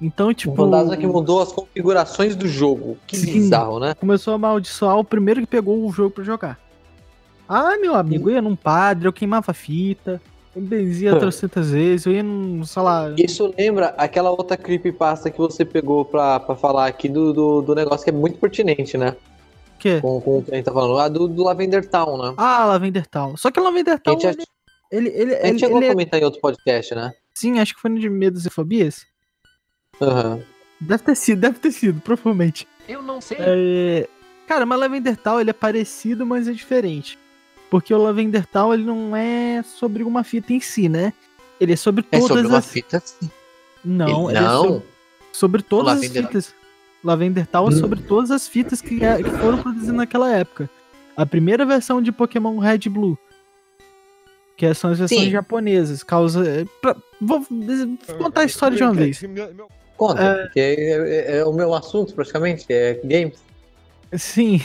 Então, 0.00 0.32
tipo. 0.32 0.52
Um 0.52 0.56
fantasma 0.56 0.96
que 0.96 1.06
mudou 1.06 1.42
as 1.42 1.52
configurações 1.52 2.36
do 2.36 2.46
jogo. 2.46 2.96
Que 3.06 3.16
Sim. 3.16 3.32
bizarro, 3.32 3.80
né? 3.80 3.94
Começou 3.94 4.32
a 4.32 4.36
amaldiçoar 4.36 4.96
o 4.98 5.04
primeiro 5.04 5.40
que 5.40 5.46
pegou 5.46 5.84
o 5.84 5.92
jogo 5.92 6.10
pra 6.10 6.24
jogar. 6.24 6.58
Ah, 7.48 7.76
meu 7.78 7.94
amigo, 7.94 8.28
eu 8.28 8.34
ia 8.34 8.42
num 8.42 8.54
padre, 8.54 9.08
eu 9.08 9.12
queimava 9.12 9.54
fita, 9.54 10.20
eu 10.54 10.60
benzia 10.60 11.16
trocentas 11.18 11.70
vezes, 11.70 12.04
eu 12.04 12.12
ia 12.12 12.22
num, 12.22 12.62
sei 12.64 12.82
lá. 12.82 13.14
Isso 13.16 13.54
lembra 13.56 13.94
aquela 13.96 14.30
outra 14.30 14.54
creepypasta 14.56 15.30
que 15.30 15.38
você 15.38 15.64
pegou 15.64 16.04
pra, 16.04 16.38
pra 16.40 16.54
falar 16.54 16.86
aqui 16.86 17.08
do, 17.08 17.32
do, 17.32 17.62
do 17.62 17.74
negócio 17.74 18.04
que 18.04 18.10
é 18.10 18.12
muito 18.12 18.38
pertinente, 18.38 18.98
né? 18.98 19.16
O 19.74 19.78
quê? 19.78 19.98
Com, 20.00 20.20
com 20.20 20.38
o 20.38 20.42
que 20.42 20.52
a 20.52 20.56
gente 20.56 20.64
tá 20.66 20.72
falando. 20.72 20.98
Ah, 20.98 21.08
do, 21.08 21.26
do 21.26 21.42
Lavender 21.42 21.88
Town, 21.88 22.18
né? 22.18 22.34
Ah, 22.36 22.66
Lavender 22.66 23.06
Town. 23.06 23.34
Só 23.36 23.50
que 23.50 23.58
o 23.58 23.64
Lavender 23.64 23.94
A 23.94 23.98
Town, 23.98 24.20
gente, 24.20 24.36
já- 24.36 24.44
ele, 24.92 25.08
ele, 25.08 25.08
ele, 25.08 25.34
a 25.34 25.46
gente 25.46 25.48
ele, 25.48 25.58
chegou 25.58 25.76
ele 25.78 25.86
a 25.86 25.88
é- 25.88 25.92
comentar 25.92 26.20
em 26.20 26.24
outro 26.24 26.40
podcast, 26.40 26.94
né? 26.94 27.12
sim, 27.34 27.60
acho 27.60 27.74
que 27.74 27.80
foi 27.80 27.88
no 27.90 27.98
de 27.98 28.10
Medos 28.10 28.44
e 28.44 28.50
Fobias. 28.50 29.06
Aham. 30.00 30.40
Deve 30.80 31.02
ter 31.02 31.14
sido, 31.16 31.40
deve 31.40 31.58
ter 31.58 31.72
sido, 31.72 32.00
provavelmente. 32.00 32.66
Eu 32.88 33.02
não 33.02 33.20
sei. 33.20 33.36
É... 33.40 34.08
Cara, 34.46 34.64
mas 34.64 34.78
Lavender 34.78 35.16
Town 35.16 35.40
ele 35.40 35.50
é 35.50 35.52
parecido, 35.52 36.24
mas 36.24 36.46
é 36.48 36.52
diferente. 36.52 37.18
Porque 37.70 37.92
o 37.92 37.98
Lavender 37.98 38.46
Town 38.46 38.72
ele 38.72 38.84
não 38.84 39.14
é 39.14 39.62
sobre 39.62 40.02
uma 40.04 40.22
fita 40.24 40.52
em 40.52 40.60
si, 40.60 40.88
né? 40.88 41.12
Ele 41.60 41.72
é 41.72 41.76
sobre 41.76 42.04
É 42.12 42.18
todas 42.18 42.28
sobre 42.28 42.46
uma 42.46 42.58
as. 42.58 42.66
fita, 42.70 43.02
sim. 43.04 43.28
Não, 43.84 44.30
ele 44.30 44.38
é 44.38 44.42
não. 44.42 44.62
sobre, 44.64 44.82
sobre 45.32 45.62
todas 45.62 45.92
as 45.94 46.00
Lavender- 46.02 46.22
fitas. 46.26 46.54
Lavender 47.04 47.46
Town 47.46 47.68
é 47.68 47.74
Hum. 47.74 47.78
sobre 47.78 48.00
todas 48.02 48.30
as 48.30 48.48
fitas 48.48 48.80
que, 48.80 49.04
é- 49.04 49.22
que 49.22 49.30
foram 49.30 49.58
produzidas 49.62 49.94
naquela 49.94 50.30
época. 50.32 50.70
A 51.16 51.26
primeira 51.26 51.66
versão 51.66 52.00
de 52.00 52.10
Pokémon 52.12 52.58
Red 52.58 52.80
e 52.86 52.88
Blue. 52.88 53.18
Que 54.56 54.72
são 54.74 54.90
as 54.90 54.98
versões 54.98 55.20
Sim. 55.24 55.30
japonesas. 55.30 56.02
Causa. 56.02 56.48
é, 56.48 56.64
pra- 56.80 56.96
vou 57.20 57.40
vou 57.40 57.98
contar 58.18 58.40
a 58.42 58.44
história 58.44 58.76
de 58.76 58.82
uma 58.82 58.94
vez. 58.94 59.20
Conta, 59.98 60.42
porque 60.44 60.60
é, 60.60 61.34
é- 61.34 61.36
é 61.38 61.44
o 61.44 61.52
meu 61.52 61.74
assunto 61.74 62.14
praticamente, 62.14 62.64
é 62.70 63.00
games. 63.04 63.42
Sim. 64.16 64.62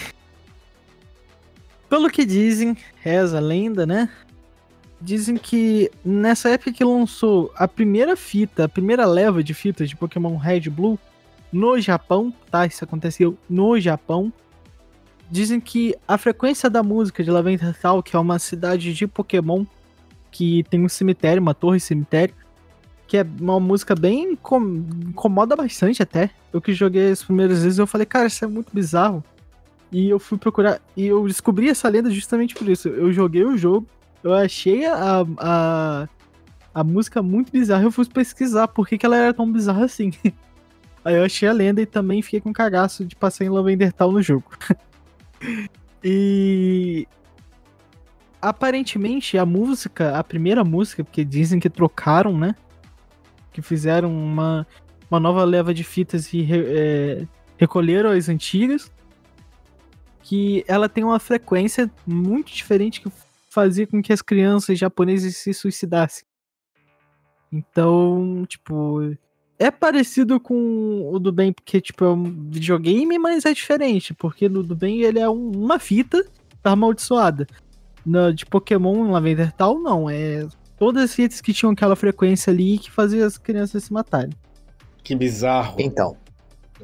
Pelo 1.90 2.10
que 2.10 2.24
dizem, 2.24 2.78
reza 3.02 3.38
a 3.38 3.42
lenda, 3.42 3.86
né? 3.86 4.10
Dizem 5.02 5.36
que 5.36 5.92
nessa 6.06 6.50
época 6.50 6.72
que 6.72 6.84
lançou 6.84 7.52
a 7.58 7.68
primeira 7.68 8.16
fita, 8.16 8.66
a 8.66 8.70
primeira 8.70 9.06
leva 9.06 9.44
de 9.44 9.54
fitas 9.54 9.90
de 9.90 9.96
Pokémon 9.96 10.38
Red 10.38 10.70
Blue 10.70 10.98
no 11.52 11.80
Japão, 11.80 12.34
tá? 12.50 12.66
Isso 12.66 12.84
aconteceu 12.84 13.38
no 13.50 13.80
Japão. 13.80 14.32
Dizem 15.30 15.60
que 15.60 15.96
a 16.08 16.18
frequência 16.18 16.70
da 16.70 16.84
música 16.84 17.24
de 17.24 17.32
Lavender 17.32 17.75
Town, 17.82 18.02
que 18.04 18.16
é 18.16 18.20
uma 18.20 18.38
cidade 18.40 18.94
de 18.94 19.08
Pokémon 19.08 19.66
que 20.32 20.63
tem 20.70 20.86
um 20.86 20.90
cemitério, 20.90 21.42
uma 21.42 21.54
torre 21.54 21.80
cemitério, 21.80 22.34
que 23.08 23.18
é 23.18 23.26
uma 23.40 23.60
música 23.60 23.96
bem 23.96 24.34
incom- 24.34 24.86
incomoda 25.08 25.56
bastante 25.56 26.02
até. 26.02 26.30
Eu 26.52 26.62
que 26.62 26.74
joguei 26.74 27.12
as 27.12 27.24
primeiras 27.24 27.64
vezes 27.64 27.80
eu 27.80 27.88
falei, 27.88 28.06
cara, 28.06 28.28
isso 28.28 28.44
é 28.44 28.48
muito 28.48 28.74
bizarro. 28.74 29.24
E 29.92 30.10
eu 30.10 30.20
fui 30.20 30.38
procurar. 30.38 30.82
E 30.98 31.06
eu 31.06 31.28
descobri 31.28 31.70
essa 31.70 31.88
lenda 31.88 32.10
justamente 32.10 32.56
por 32.56 32.68
isso. 32.68 32.88
Eu 32.88 33.14
joguei 33.14 33.44
o 33.44 33.56
jogo, 33.56 33.88
eu 34.24 34.34
achei 34.34 34.86
a, 34.86 35.24
a, 35.38 36.10
a 36.74 36.84
música 36.84 37.22
muito 37.22 37.52
bizarra. 37.52 37.84
Eu 37.84 37.92
fui 37.92 38.06
pesquisar 38.06 38.68
por 38.68 38.88
que, 38.88 38.98
que 38.98 39.06
ela 39.06 39.18
era 39.18 39.34
tão 39.34 39.52
bizarra 39.52 39.86
assim. 39.86 40.12
Aí 41.06 41.16
eu 41.16 41.24
achei 41.24 41.48
a 41.48 41.54
lenda 41.54 41.82
e 41.82 41.86
também 41.86 42.22
fiquei 42.22 42.40
com 42.40 42.54
cagaço 42.54 43.04
de 43.04 43.16
passar 43.16 43.44
em 43.44 43.50
Lavender 43.50 43.92
Town 43.94 44.12
no 44.12 44.22
jogo. 44.22 44.46
e. 46.04 47.08
Aparentemente, 48.42 49.38
a 49.38 49.46
música, 49.46 50.18
a 50.18 50.24
primeira 50.24 50.64
música, 50.64 51.04
porque 51.04 51.24
dizem 51.24 51.60
que 51.60 51.70
trocaram, 51.70 52.38
né? 52.38 52.56
Que 53.54 53.62
fizeram 53.62 54.12
uma, 54.12 54.68
uma 55.10 55.20
nova 55.20 55.44
leva 55.46 55.74
de 55.74 55.84
fitas 55.84 56.34
e 56.34 56.42
re- 56.42 56.66
é, 56.68 57.28
recolheram 57.58 58.10
as 58.12 58.28
antigas 58.28 58.92
que 60.22 60.64
ela 60.68 60.90
tem 60.90 61.04
uma 61.04 61.20
frequência 61.20 61.92
muito 62.06 62.52
diferente 62.52 63.02
que 63.02 63.12
fazia 63.50 63.86
com 63.86 64.02
que 64.02 64.12
as 64.12 64.22
crianças 64.22 64.80
japonesas 64.80 65.38
se 65.38 65.54
suicidassem. 65.54 66.26
Então, 67.52 68.46
tipo, 68.48 69.16
é 69.60 69.70
parecido 69.70 70.40
com 70.40 71.10
o 71.14 71.20
do 71.20 71.32
bem 71.32 71.54
porque 71.54 71.80
tipo 71.80 72.04
é 72.04 72.10
um 72.10 72.24
videogame, 72.50 73.20
mas 73.20 73.46
é 73.46 73.54
diferente, 73.54 74.14
porque 74.14 74.50
no 74.50 74.64
do 74.64 74.76
bem 74.76 75.02
ele 75.02 75.20
é 75.20 75.30
um- 75.30 75.52
uma 75.52 75.78
fita 75.78 76.26
tá 76.64 76.72
amaldiçoada. 76.72 77.46
Na 78.06 78.32
de 78.32 78.46
Pokémon 78.46 79.12
Lavender 79.12 79.52
Tal 79.52 79.78
não, 79.80 80.10
é 80.10 80.48
todas 80.84 81.04
as 81.04 81.16
fitas 81.16 81.40
que 81.40 81.54
tinham 81.54 81.72
aquela 81.72 81.96
frequência 81.96 82.52
ali 82.52 82.78
que 82.78 82.92
fazia 82.92 83.25
as 83.25 83.38
crianças 83.38 83.86
se 83.86 83.94
matarem. 83.94 84.34
Que 85.02 85.16
bizarro. 85.16 85.78
Então. 85.80 86.18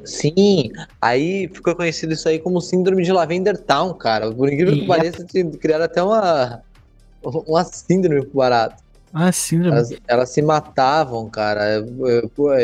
Sim, 0.06 0.72
aí 1.02 1.46
ficou 1.52 1.76
conhecido 1.76 2.14
isso 2.14 2.26
aí 2.26 2.38
como 2.38 2.62
síndrome 2.62 3.02
de 3.02 3.12
Lavender 3.12 3.58
Town, 3.58 3.92
cara. 3.92 4.32
Por 4.32 4.50
incrível 4.50 4.72
que 4.72 4.86
pareça, 4.86 5.26
criaram 5.60 5.84
até 5.84 6.02
uma, 6.02 6.62
uma 7.22 7.62
síndrome 7.62 8.22
pro 8.24 8.38
barato. 8.38 8.82
Ah, 9.12 9.30
síndrome. 9.32 9.76
Elas, 9.76 9.90
elas 10.08 10.30
se 10.30 10.40
matavam, 10.40 11.28
cara, 11.28 11.62
é, 11.62 11.84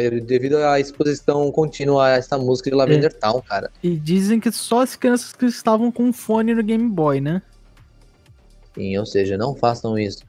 é, 0.06 0.20
devido 0.20 0.56
à 0.56 0.80
exposição 0.80 1.52
contínua 1.52 2.06
a 2.06 2.10
essa 2.12 2.38
música 2.38 2.70
de 2.70 2.76
Lavender 2.76 3.12
Town, 3.12 3.42
cara. 3.42 3.70
E 3.82 3.94
dizem 3.94 4.40
que 4.40 4.50
só 4.50 4.80
as 4.80 4.96
crianças 4.96 5.34
que 5.34 5.44
estavam 5.44 5.92
com 5.92 6.10
fone 6.14 6.54
no 6.54 6.62
Game 6.62 6.88
Boy, 6.88 7.20
né? 7.20 7.42
Sim, 8.74 8.96
ou 8.96 9.04
seja, 9.04 9.36
não 9.36 9.54
façam 9.54 9.98
isso. 9.98 10.24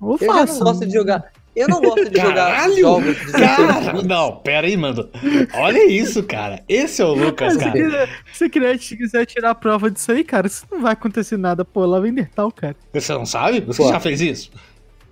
Ou 0.00 0.16
Eu 0.20 0.26
já 0.26 0.46
não 0.46 0.58
gosto 0.60 0.86
de 0.86 0.92
jogar. 0.92 1.24
Eu 1.54 1.68
não 1.68 1.80
gosto 1.80 2.10
de 2.10 2.20
jogar 2.20 2.34
Caralho! 2.34 2.76
jogos 2.76 3.16
de 3.16 3.32
Cara, 3.32 4.02
não, 4.02 4.36
pera 4.36 4.66
aí, 4.66 4.76
mano. 4.76 5.08
Olha 5.54 5.90
isso, 5.90 6.22
cara. 6.22 6.62
Esse 6.68 7.00
é 7.00 7.04
o 7.06 7.14
Lucas, 7.14 7.54
Se 7.54 7.58
cara. 7.58 7.72
quiser, 7.72 8.08
se 8.32 8.48
quiser, 8.50 8.78
se 8.78 8.96
quiser 8.96 9.24
tirar 9.26 9.50
a 9.50 9.54
prova 9.54 9.90
disso 9.90 10.12
aí, 10.12 10.22
cara, 10.22 10.46
isso 10.46 10.66
não 10.70 10.82
vai 10.82 10.92
acontecer 10.92 11.38
nada. 11.38 11.64
Pô, 11.64 11.86
Lavender 11.86 12.28
Tal, 12.34 12.52
cara. 12.52 12.76
Você 12.92 13.10
não 13.14 13.24
sabe? 13.24 13.60
Você 13.60 13.82
Pô. 13.82 13.88
já 13.88 13.98
fez 13.98 14.20
isso? 14.20 14.50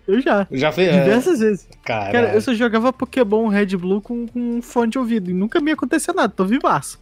Eu 0.07 0.21
já. 0.21 0.47
Já 0.53 0.71
fez? 0.71 0.89
É, 0.95 1.03
Diversas 1.03 1.39
vezes. 1.41 1.67
cara, 1.83 2.13
Cara, 2.13 2.35
eu 2.35 2.41
só 2.43 2.53
jogava 2.53 2.93
Pokémon 2.93 3.49
Red 3.49 3.75
Blue 3.79 4.03
com, 4.03 4.27
com 4.27 4.39
um 4.59 4.61
fone 4.61 4.91
de 4.91 4.99
ouvido 4.99 5.31
e 5.31 5.33
nunca 5.33 5.63
me 5.63 5.73
aconteceu 5.73 6.13
nada, 6.13 6.29
tô 6.37 6.45
vivaço. 6.45 7.01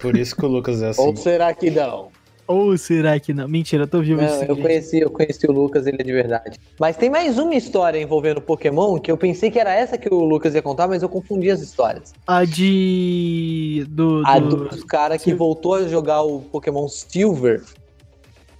por 0.00 0.16
isso 0.16 0.36
que 0.36 0.44
o 0.44 0.48
Lucas 0.48 0.80
é 0.80 0.90
assim. 0.90 1.02
Ou 1.02 1.16
será 1.16 1.52
que 1.52 1.68
não? 1.68 2.10
Ou 2.46 2.76
será 2.76 3.18
que 3.18 3.32
não? 3.32 3.48
Mentira, 3.48 3.84
eu 3.84 3.86
tô 3.88 4.00
vivo 4.02 4.20
Não, 4.20 4.28
eu 4.28 4.54
gente. 4.54 4.60
conheci, 4.62 5.00
eu 5.00 5.10
conheci 5.10 5.46
o 5.46 5.52
Lucas, 5.52 5.86
ele 5.86 5.96
é 6.00 6.04
de 6.04 6.12
verdade. 6.12 6.58
Mas 6.78 6.94
tem 6.96 7.08
mais 7.08 7.38
uma 7.38 7.54
história 7.54 7.98
envolvendo 7.98 8.40
Pokémon 8.40 8.98
que 8.98 9.10
eu 9.10 9.16
pensei 9.16 9.50
que 9.50 9.58
era 9.58 9.72
essa 9.72 9.96
que 9.96 10.12
o 10.12 10.24
Lucas 10.24 10.54
ia 10.54 10.60
contar, 10.60 10.86
mas 10.86 11.02
eu 11.02 11.08
confundi 11.08 11.50
as 11.50 11.60
histórias. 11.62 12.12
A 12.26 12.44
de. 12.44 13.86
Do. 13.88 14.22
A 14.26 14.38
do- 14.38 14.68
dos 14.68 14.84
cara 14.84 15.16
que 15.18 15.32
voltou 15.32 15.74
a 15.74 15.88
jogar 15.88 16.22
o 16.22 16.40
Pokémon 16.42 16.86
Silver, 16.88 17.62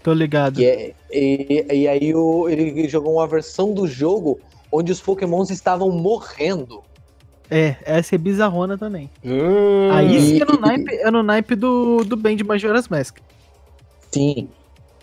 Tô 0.03 0.12
ligado. 0.12 0.57
que 0.57 0.64
é, 0.66 0.92
e, 1.12 1.66
e 1.70 1.88
aí 1.88 2.14
o- 2.14 2.49
ele 2.49 2.88
jogou 2.88 3.14
uma 3.14 3.27
versão 3.27 3.73
do 3.75 3.87
jogo 3.87 4.40
onde 4.73 4.92
os 4.92 5.01
Pokémons 5.01 5.51
estavam 5.51 5.90
morrendo. 5.90 6.83
É, 7.51 7.77
essa 7.85 8.14
é 8.14 8.18
bizarrona 8.18 8.79
também. 8.79 9.11
Hum, 9.23 9.90
Aí 9.92 10.18
sim 10.20 10.40
é 10.40 10.44
no 10.47 10.55
e- 10.55 10.61
naipe, 10.61 10.94
é 10.94 11.11
no 11.11 11.23
naipe 11.23 11.55
do, 11.55 11.99
do 12.05 12.16
bem 12.16 12.35
de 12.37 12.42
Majora's 12.42 12.88
Mask. 12.88 13.18
Sim. 14.14 14.48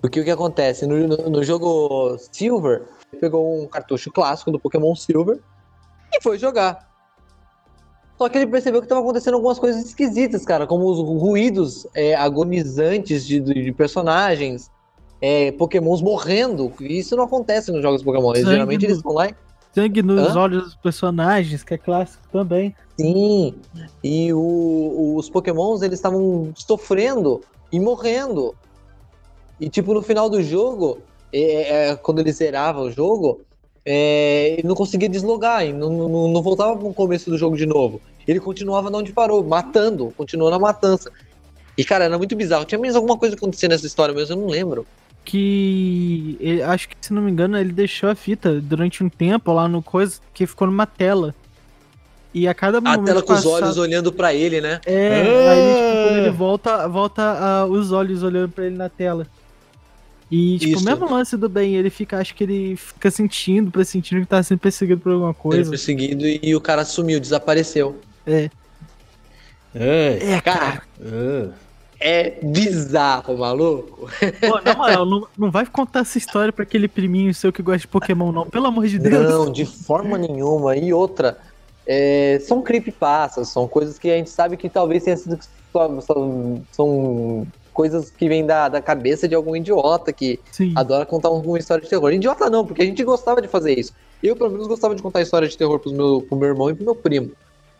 Porque 0.02 0.20
o 0.20 0.24
que 0.24 0.32
acontece? 0.32 0.88
No, 0.88 1.08
no- 1.08 1.30
no 1.30 1.44
jogo 1.44 2.18
Silver, 2.32 2.84
ele 3.12 3.20
pegou 3.20 3.62
um 3.62 3.68
cartucho 3.68 4.10
clássico 4.12 4.50
do 4.52 4.60
Pokémon 4.60 4.96
Silver 4.96 5.38
e 6.14 6.22
foi 6.24 6.40
jogar. 6.40 6.90
Só 8.18 8.30
que 8.30 8.38
ele 8.38 8.48
percebeu 8.48 8.80
que 8.82 8.86
estava 8.86 9.02
acontecendo 9.02 9.34
algumas 9.34 9.60
coisas 9.60 9.84
esquisitas, 9.84 10.46
cara, 10.46 10.66
como 10.66 10.86
os 10.90 11.00
ruídos 11.22 11.86
é, 11.94 12.16
agonizantes 12.16 13.26
de, 13.26 13.40
de- 13.40 13.72
personagens, 13.74 14.70
é, 15.22 15.52
Pokémons 15.52 16.02
morrendo. 16.02 16.72
Isso 16.80 17.16
não 17.16 17.24
acontece 17.26 17.72
nos 17.72 17.82
jogos 17.82 18.04
Pokémon. 18.04 18.34
Eles, 18.34 18.48
geralmente 18.48 18.84
no- 18.84 18.88
eles 18.92 19.02
vão 19.02 19.14
lá 19.14 19.28
e 19.28 19.36
Sangue 19.74 20.02
nos 20.04 20.36
Hã? 20.36 20.40
olhos 20.40 20.64
dos 20.66 20.76
personagens, 20.76 21.64
que 21.64 21.74
é 21.74 21.78
clássico 21.78 22.24
também. 22.32 22.76
Sim, 23.00 23.56
e 24.04 24.34
o- 24.34 25.16
os 25.18 25.30
pokémons 25.30 25.82
eles 25.82 25.98
estavam 25.98 26.52
sofrendo 26.56 27.42
e 27.72 27.80
morrendo. 27.80 28.54
E 29.62 29.70
tipo, 29.70 29.94
no 29.94 30.02
final 30.02 30.30
do 30.30 30.42
jogo, 30.44 30.98
é, 31.32 31.90
é, 31.92 31.96
quando 31.96 32.20
ele 32.20 32.32
zerava 32.32 32.82
o 32.82 32.92
jogo, 32.92 33.42
é, 33.86 34.56
ele 34.58 34.68
não 34.68 34.76
conseguia 34.76 35.08
deslogar, 35.08 35.64
não, 35.68 35.90
não, 36.10 36.28
não 36.30 36.42
voltava 36.42 36.76
pro 36.76 36.92
começo 36.94 37.30
do 37.30 37.38
jogo 37.38 37.56
de 37.56 37.66
novo. 37.68 38.02
Ele 38.28 38.40
continuava 38.40 38.90
de 38.90 38.98
onde 38.98 39.12
parou, 39.14 39.44
matando, 39.44 40.14
continuando 40.18 40.56
a 40.56 40.60
matança. 40.60 41.12
E 41.78 41.86
cara, 41.86 42.06
era 42.06 42.18
muito 42.18 42.36
bizarro. 42.36 42.66
Tinha 42.66 42.78
mais 42.80 42.96
alguma 42.96 43.18
coisa 43.18 43.36
acontecendo 43.36 43.72
nessa 43.72 43.86
história, 43.88 44.14
mas 44.14 44.30
eu 44.30 44.36
não 44.36 44.48
lembro. 44.48 44.86
Que 45.24 46.38
ele- 46.40 46.62
acho 46.64 46.90
que, 46.90 46.96
se 47.00 47.14
não 47.14 47.22
me 47.22 47.32
engano, 47.32 47.58
ele 47.58 47.72
deixou 47.72 48.10
a 48.10 48.16
fita 48.16 48.60
durante 48.60 49.04
um 49.04 49.10
tempo 49.10 49.54
lá 49.54 49.68
no 49.68 49.82
coisa 49.82 50.20
que 50.34 50.46
ficou 50.48 50.68
numa 50.68 50.86
tela. 50.86 51.34
E 52.34 52.48
a 52.48 52.54
cada 52.54 52.78
A 52.78 52.82
momento 52.82 53.06
tela 53.06 53.22
com 53.22 53.34
os 53.34 53.44
passado- 53.44 53.64
olhos 53.64 53.78
olhando 53.78 54.12
pra 54.12 54.34
ele, 54.34 54.62
né? 54.62 54.80
É, 54.86 55.22
Ah! 55.22 55.52
aí 55.52 55.76
tipo, 55.76 56.08
quando 56.08 56.18
ele 56.20 56.30
volta, 56.32 56.88
volta 56.88 57.22
ah, 57.22 57.66
os 57.66 57.92
olhos 57.92 58.24
olhando 58.24 58.50
pra 58.50 58.66
ele 58.66 58.76
na 58.78 58.90
tela. 58.90 59.28
E, 60.32 60.58
tipo, 60.58 60.76
Isso. 60.78 60.82
o 60.82 60.86
mesmo 60.86 61.12
lance 61.12 61.36
do 61.36 61.50
bem, 61.50 61.76
ele 61.76 61.90
fica, 61.90 62.18
acho 62.18 62.34
que 62.34 62.46
ele 62.46 62.78
fica 62.78 63.12
sentindo, 63.12 63.70
pressentindo 63.70 64.22
que 64.22 64.28
tá 64.28 64.42
sendo 64.42 64.60
perseguido 64.60 65.02
por 65.02 65.12
alguma 65.12 65.32
Ele 65.32 65.38
coisa. 65.38 65.70
perseguido 65.70 66.26
e 66.26 66.56
o 66.56 66.62
cara 66.62 66.86
sumiu, 66.86 67.20
desapareceu. 67.20 67.98
Ai, 68.26 68.50
É, 69.76 70.42
Cara, 70.42 70.84
ah. 71.02 71.50
é 72.00 72.40
bizarro, 72.42 73.38
maluco. 73.38 74.10
Pô, 74.40 74.62
na 74.64 74.74
moral, 74.78 75.06
não, 75.06 75.28
não 75.38 75.52
vai 75.52 75.66
contar 75.66 76.00
essa 76.00 76.18
história 76.18 76.54
pra 76.54 76.64
aquele 76.64 76.88
priminho 76.88 77.34
seu 77.34 77.52
que 77.52 77.62
gosta 77.62 77.80
de 77.80 77.88
Pokémon, 77.90 78.32
não. 78.32 78.46
Pelo 78.50 78.68
amor 78.68 78.88
de 78.88 79.00
Deus. 79.00 79.30
Não, 79.30 79.52
de 79.52 79.66
forma 79.66 80.18
nenhuma. 80.18 80.78
E 80.78 80.94
outra, 80.94 81.38
é, 81.86 82.40
são 82.42 82.62
creepypastas, 82.62 83.50
são 83.50 83.68
coisas 83.68 84.00
que 84.00 84.10
a 84.10 84.16
gente 84.16 84.30
sabe 84.30 84.56
que 84.56 84.70
talvez 84.70 85.04
tenha 85.04 85.18
sido 85.18 85.38
são 86.72 87.48
coisas 87.82 88.12
que 88.12 88.30
vêm 88.30 88.46
da, 88.46 88.70
da 88.70 88.80
cabeça 88.80 89.28
de 89.28 89.34
algum 89.34 89.56
idiota 89.56 90.14
que 90.14 90.40
Sim. 90.52 90.72
adora 90.76 91.04
contar 91.04 91.32
uma 91.32 91.58
história 91.58 91.84
de 91.84 91.90
terror. 91.90 92.14
Idiota 92.14 92.48
não, 92.48 92.64
porque 92.64 92.84
a 92.84 92.86
gente 92.86 93.04
gostava 93.04 93.42
de 93.42 93.48
fazer 93.48 93.80
isso. 93.80 93.92
Eu, 94.22 94.36
pelo 94.36 94.52
menos, 94.52 94.68
gostava 94.68 94.94
de 94.94 95.02
contar 95.02 95.20
história 95.24 95.48
de 95.48 95.58
terror 95.58 95.80
pros 95.80 95.92
meu, 95.92 96.22
pro 96.22 96.38
meu 96.38 96.50
irmão 96.50 96.70
e 96.70 96.76
pro 96.76 96.86
meu 96.86 96.94
primo. 96.94 97.32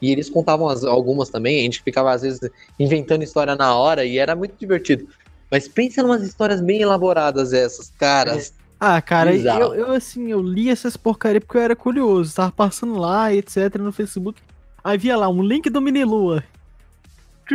E 0.02 0.12
eles 0.12 0.28
contavam 0.28 0.68
as- 0.68 0.84
algumas 0.84 1.30
também, 1.30 1.60
a 1.60 1.62
gente 1.62 1.84
ficava, 1.84 2.12
às 2.12 2.24
vezes, 2.24 2.40
inventando 2.80 3.22
história 3.24 3.56
na 3.56 3.76
hora 3.76 4.04
e 4.04 4.18
era 4.18 4.36
muito 4.36 4.56
divertido. 4.60 5.08
Mas 5.52 5.68
pensa 5.68 6.02
em 6.02 6.04
umas 6.04 6.24
histórias 6.24 6.60
bem 6.62 6.82
elaboradas 6.82 7.54
essas, 7.54 7.94
caras. 8.00 8.54
Ah, 8.80 9.00
cara, 9.00 9.36
eu, 9.36 9.76
eu, 9.76 9.92
assim, 9.92 10.32
eu 10.32 10.42
li 10.42 10.68
essas 10.68 10.98
porcaria 10.98 11.40
porque 11.40 11.58
eu 11.60 11.62
era 11.62 11.76
curioso. 11.76 12.34
Tava 12.34 12.52
passando 12.52 12.98
lá, 12.98 13.32
etc, 13.32 13.76
no 13.78 13.92
Facebook. 13.92 14.42
Aí 14.84 14.98
via 14.98 15.16
lá, 15.16 15.30
um 15.30 15.44
link 15.44 15.70
do 15.70 15.80
Minilua. 15.80 16.44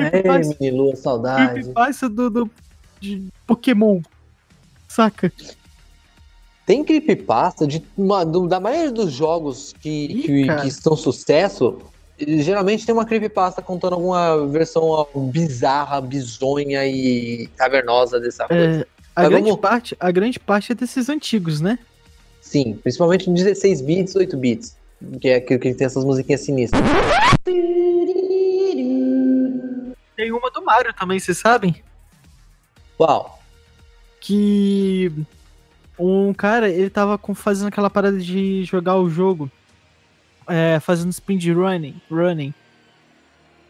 É, 0.00 0.10
Creepypasta, 0.10 0.56
Minilua, 0.60 0.96
saudade. 0.96 1.52
creepypasta 1.52 2.08
do, 2.08 2.30
do 2.30 2.50
de 3.00 3.24
Pokémon. 3.46 4.00
Saca? 4.88 5.32
Tem 6.64 6.82
creepypasta 6.84 7.66
de 7.66 7.82
uma, 7.96 8.24
do- 8.24 8.48
da 8.48 8.58
maioria 8.58 8.90
dos 8.90 9.12
jogos 9.12 9.72
que, 9.80 9.88
Ih, 10.06 10.22
que, 10.22 10.46
que 10.62 10.70
são 10.70 10.96
sucesso. 10.96 11.78
Geralmente 12.18 12.84
tem 12.86 12.94
uma 12.94 13.04
creepypasta 13.04 13.60
contando 13.62 13.94
alguma 13.94 14.46
versão 14.48 15.06
bizarra, 15.30 16.00
bizonha 16.00 16.84
e 16.86 17.46
cavernosa 17.56 18.18
dessa 18.18 18.48
coisa. 18.48 18.80
É, 18.80 18.86
a, 19.14 19.22
Mas 19.22 19.28
grande 19.28 19.44
vamos- 19.50 19.60
parte, 19.60 19.96
a 20.00 20.10
grande 20.10 20.40
parte 20.40 20.72
é 20.72 20.74
desses 20.74 21.08
antigos, 21.08 21.60
né? 21.60 21.78
Sim, 22.40 22.78
principalmente 22.82 23.28
em 23.30 23.34
16 23.34 23.80
bits, 23.82 24.16
8 24.16 24.36
bits. 24.36 24.76
Que 25.20 25.28
é 25.28 25.34
aquilo 25.36 25.60
que 25.60 25.74
tem 25.74 25.86
essas 25.86 26.04
musiquinhas 26.04 26.40
sinistras. 26.40 26.82
Tem 30.16 30.32
uma 30.32 30.50
do 30.50 30.64
Mario 30.64 30.94
também, 30.94 31.18
vocês 31.18 31.36
sabem? 31.38 31.76
Uau! 32.98 33.38
Que 34.20 35.12
um 35.98 36.32
cara, 36.32 36.68
ele 36.68 36.88
tava 36.90 37.18
com- 37.18 37.34
fazendo 37.34 37.68
aquela 37.68 37.90
parada 37.90 38.18
de 38.18 38.64
jogar 38.64 38.96
o 38.96 39.08
jogo, 39.10 39.50
é, 40.48 40.80
fazendo 40.80 41.12
speed 41.12 41.46
running, 41.48 42.00
running. 42.10 42.54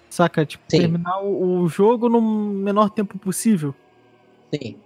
Saca? 0.09 0.47
Tipo, 0.47 0.65
Sim. 0.69 0.79
terminar 0.79 1.19
o, 1.21 1.63
o 1.63 1.69
jogo 1.69 2.09
no 2.09 2.21
menor 2.21 2.89
tempo 2.91 3.19
possível. 3.19 3.75
Sim. 4.55 4.77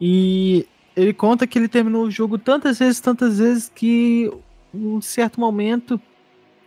E 0.00 0.66
ele 0.96 1.12
conta 1.12 1.46
que 1.46 1.58
ele 1.58 1.68
terminou 1.68 2.04
o 2.04 2.10
jogo 2.10 2.38
tantas 2.38 2.78
vezes, 2.78 2.98
tantas 3.00 3.38
vezes, 3.38 3.70
que 3.72 4.32
um 4.72 5.00
certo 5.00 5.40
momento 5.40 6.00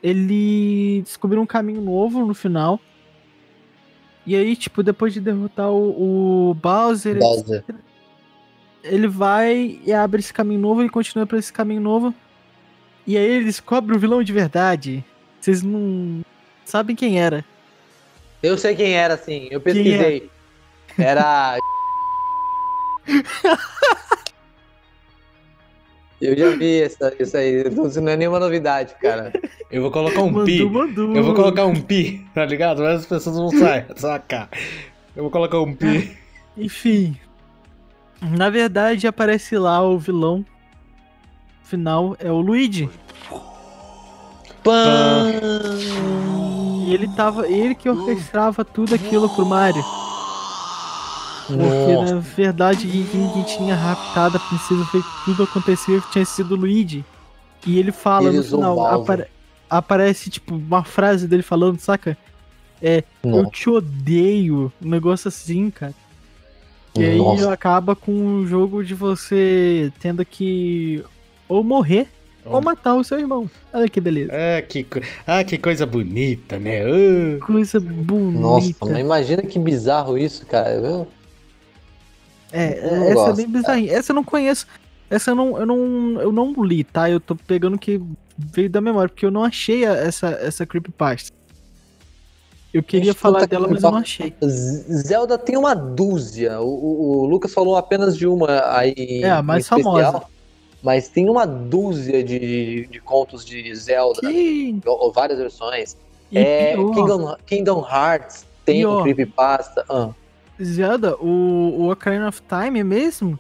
ele 0.02 1.02
descobriu 1.04 1.42
um 1.42 1.46
caminho 1.46 1.82
novo 1.82 2.26
no 2.26 2.34
final. 2.34 2.80
E 4.26 4.36
aí, 4.36 4.56
tipo, 4.56 4.84
depois 4.84 5.14
de 5.14 5.22
derrotar 5.22 5.70
o, 5.70 6.50
o 6.50 6.54
Bowser, 6.54 7.20
Bowser. 7.20 7.64
ele 8.84 9.08
vai 9.08 9.80
e 9.86 9.94
abre 9.94 10.20
esse 10.20 10.34
caminho 10.34 10.60
novo 10.60 10.84
e 10.84 10.90
continua 10.90 11.26
pra 11.26 11.38
esse 11.38 11.52
caminho 11.52 11.82
novo. 11.82 12.14
E 13.08 13.18
aí 13.18 13.26
ele 13.26 13.46
descobre 13.46 13.96
o 13.96 14.00
vilão 14.00 14.24
de 14.24 14.32
verdade. 14.32 15.04
Vocês 15.40 15.62
não 15.62 16.22
sabem 16.66 16.96
quem 16.96 17.20
era. 17.20 17.44
Eu 18.42 18.58
sei 18.58 18.76
quem 18.76 18.94
era, 18.94 19.18
sim. 19.18 19.48
Eu 19.52 19.60
pesquisei. 19.62 20.30
Era. 20.98 21.58
Eu 26.26 26.38
já 26.38 26.56
vi 26.56 26.82
essa, 26.82 27.14
isso 27.20 27.36
aí. 27.36 27.64
Isso 27.68 28.02
não 28.02 28.12
é 28.12 28.18
nenhuma 28.18 28.40
novidade, 28.40 28.96
cara. 29.02 29.34
Eu 29.70 29.82
vou 29.82 29.92
colocar 29.92 30.22
um 30.22 30.46
pi. 30.46 30.64
Mandou, 30.64 30.88
mandou. 30.88 31.16
Eu 31.16 31.24
vou 31.24 31.36
colocar 31.36 31.66
um 31.66 31.76
pi, 31.76 32.26
tá 32.34 32.46
ligado? 32.46 32.82
Mas 32.82 33.02
as 33.02 33.06
pessoas 33.06 33.36
vão 33.36 33.50
sair, 33.50 33.86
sacar. 33.98 34.50
Eu 35.16 35.24
vou 35.24 35.32
colocar 35.32 35.60
um 35.60 35.74
pi. 35.74 36.18
Enfim. 36.58 37.18
Na 38.22 38.50
verdade, 38.50 39.06
aparece 39.06 39.58
lá 39.58 39.82
o 39.82 40.00
vilão 40.00 40.46
final 41.64 42.16
é 42.20 42.32
o 42.32 42.40
Luigi. 42.40 42.90
Pã! 44.64 45.26
E 46.86 46.94
ele 46.94 47.08
tava. 47.16 47.48
Ele 47.48 47.74
que 47.74 47.90
orquestrava 47.90 48.64
tudo 48.64 48.94
aquilo 48.94 49.28
pro 49.28 49.46
Mario. 49.46 49.84
Porque 51.48 51.94
Nossa. 51.94 52.16
na 52.16 52.20
verdade 52.22 52.88
quem, 52.88 53.30
quem 53.30 53.44
tinha 53.44 53.76
raptado 53.76 54.38
a 54.38 54.40
princesa 54.40 54.84
foi 54.86 55.02
tudo 55.26 55.44
aconteceu 55.44 56.02
tinha 56.12 56.26
sido 56.26 56.54
o 56.54 56.58
Luigi. 56.58 57.04
E 57.66 57.78
ele 57.80 57.92
fala 57.92 58.30
Ele 58.30 58.38
no 58.38 58.44
final, 58.44 58.86
apare- 58.88 59.28
aparece 59.70 60.30
tipo 60.30 60.56
uma 60.56 60.84
frase 60.84 61.28
dele 61.28 61.44
falando, 61.44 61.80
saca? 61.80 62.18
Eu 62.82 63.04
Nossa. 63.24 63.50
te 63.52 63.70
odeio. 63.70 64.72
Um 64.84 64.90
negócio 64.90 65.30
assim, 65.30 65.70
cara. 65.70 65.94
E 66.98 67.04
aí 67.04 67.18
Nossa. 67.18 67.52
acaba 67.54 67.96
com 67.96 68.12
o 68.42 68.46
jogo 68.46 68.84
de 68.84 68.94
você 68.94 69.92
tendo 70.00 70.24
que 70.26 71.04
ou 71.48 71.64
morrer 71.64 72.08
ou 72.46 72.62
matar 72.62 72.96
o 72.96 73.04
seu 73.06 73.18
irmão. 73.20 73.50
Olha 73.74 73.88
que 73.88 74.02
beleza. 74.02 74.32
Ah, 74.34 74.62
que, 74.62 74.84
co- 74.84 75.00
ah, 75.26 75.44
que 75.46 75.58
coisa 75.58 75.86
bonita, 75.86 76.60
né? 76.60 76.82
Ah. 76.84 77.46
Coisa 77.46 77.80
bonita. 77.80 78.40
Nossa, 78.42 78.76
mas 78.82 79.00
imagina 79.00 79.42
que 79.44 79.58
bizarro 79.58 80.18
isso, 80.18 80.46
cara. 80.46 81.08
É, 82.54 82.82
não 82.82 83.04
essa 83.04 83.12
é 83.12 83.14
gosto, 83.16 83.36
bem 83.36 83.48
bizarrinha. 83.50 83.92
Essa 83.94 84.12
eu 84.12 84.16
não 84.16 84.24
conheço. 84.24 84.68
Essa 85.10 85.32
eu 85.32 85.36
não, 85.36 85.58
eu 85.60 85.66
não, 85.66 86.22
eu 86.22 86.32
não 86.32 86.64
li, 86.64 86.84
tá? 86.84 87.10
Eu 87.10 87.20
tô 87.20 87.36
pegando 87.36 87.76
o 87.76 87.80
que 87.80 88.00
veio 88.38 88.70
da 88.70 88.80
memória, 88.80 89.10
porque 89.10 89.26
eu 89.26 89.32
não 89.32 89.44
achei 89.44 89.86
a- 89.86 89.94
essa, 89.96 90.28
essa 90.30 90.66
creepypasta. 90.66 91.32
Eu 92.74 92.82
queria 92.82 93.12
Escuta 93.12 93.22
falar 93.34 93.46
dela, 93.48 93.68
mas 93.68 93.84
eu 93.84 93.92
não 93.92 93.98
achei. 94.00 94.34
Zelda 94.44 95.38
tem 95.38 95.58
uma 95.58 95.76
dúzia. 95.76 96.60
O, 96.62 96.68
o- 96.68 97.22
o 97.22 97.26
Lucas 97.26 97.54
falou 97.54 97.76
apenas 97.76 98.18
de 98.18 98.26
uma 98.26 98.64
aí. 98.76 99.22
É, 99.24 99.30
a 99.32 99.44
mais 99.44 99.64
especial, 99.66 99.94
famosa. 99.96 100.24
Mas 100.82 101.08
tem 101.08 101.30
uma 101.30 101.46
dúzia 101.46 102.24
de, 102.24 102.88
de 102.88 103.00
contos 103.00 103.46
de 103.46 103.74
Zelda, 103.76 104.20
Que... 104.22 104.76
ou, 104.86 105.06
ou 105.06 105.12
várias 105.12 105.38
versões. 105.38 105.96
E 106.32 106.38
é, 106.40 106.74
pior, 106.76 106.92
Kingdom, 106.94 107.36
Kingdom 107.46 107.88
Hearts 107.90 108.46
tem 108.66 108.80
Pior. 108.80 109.00
um 109.00 109.04
creepypasta. 109.04 109.86
Ah, 109.88 110.10
Zelda, 110.62 111.16
o, 111.18 111.76
o 111.78 111.92
Ocarina 111.92 112.28
of 112.28 112.42
Time 112.42 112.84
mesmo, 112.84 113.40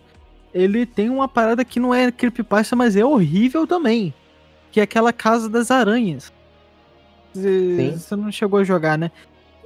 ele 0.53 0.85
tem 0.85 1.09
uma 1.09 1.27
parada 1.27 1.65
que 1.65 1.79
não 1.79 1.93
é 1.93 2.11
creepypasta, 2.11 2.75
mas 2.75 2.95
é 2.95 3.03
horrível 3.03 3.65
também. 3.67 4.13
Que 4.71 4.79
é 4.79 4.83
aquela 4.83 5.13
Casa 5.13 5.49
das 5.49 5.71
Aranhas. 5.71 6.31
Sim. 7.33 7.91
Você 7.97 8.15
não 8.15 8.31
chegou 8.31 8.59
a 8.59 8.63
jogar, 8.63 8.97
né? 8.97 9.11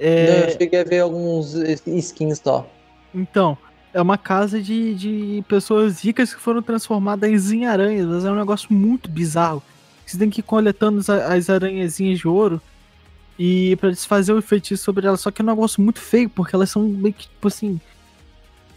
não, 0.00 0.06
É, 0.06 0.44
eu 0.46 0.58
cheguei 0.58 0.80
a 0.80 0.84
ver 0.84 1.00
alguns 1.00 1.54
skins 1.54 2.40
só. 2.42 2.66
Então, 3.14 3.56
é 3.92 4.00
uma 4.00 4.18
casa 4.18 4.60
de, 4.60 4.94
de 4.94 5.44
pessoas 5.48 6.02
ricas 6.02 6.32
que 6.32 6.40
foram 6.40 6.62
transformadas 6.62 7.52
em 7.52 7.66
aranhas, 7.66 8.24
é 8.24 8.30
um 8.30 8.36
negócio 8.36 8.72
muito 8.72 9.10
bizarro. 9.10 9.62
Você 10.06 10.16
tem 10.16 10.30
que 10.30 10.40
ir 10.40 10.44
coletando 10.44 11.00
as, 11.00 11.10
as 11.10 11.50
aranhazinhas 11.50 12.18
de 12.18 12.28
ouro 12.28 12.60
e 13.38 13.76
para 13.76 13.90
desfazer 13.90 14.32
o 14.32 14.42
feitiço 14.42 14.82
sobre 14.84 15.06
elas. 15.06 15.20
Só 15.20 15.30
que 15.30 15.40
é 15.40 15.44
um 15.44 15.48
negócio 15.48 15.80
muito 15.82 16.00
feio, 16.00 16.28
porque 16.28 16.54
elas 16.56 16.70
são 16.70 16.82
meio 16.82 17.14
que, 17.14 17.28
tipo 17.28 17.46
assim, 17.48 17.80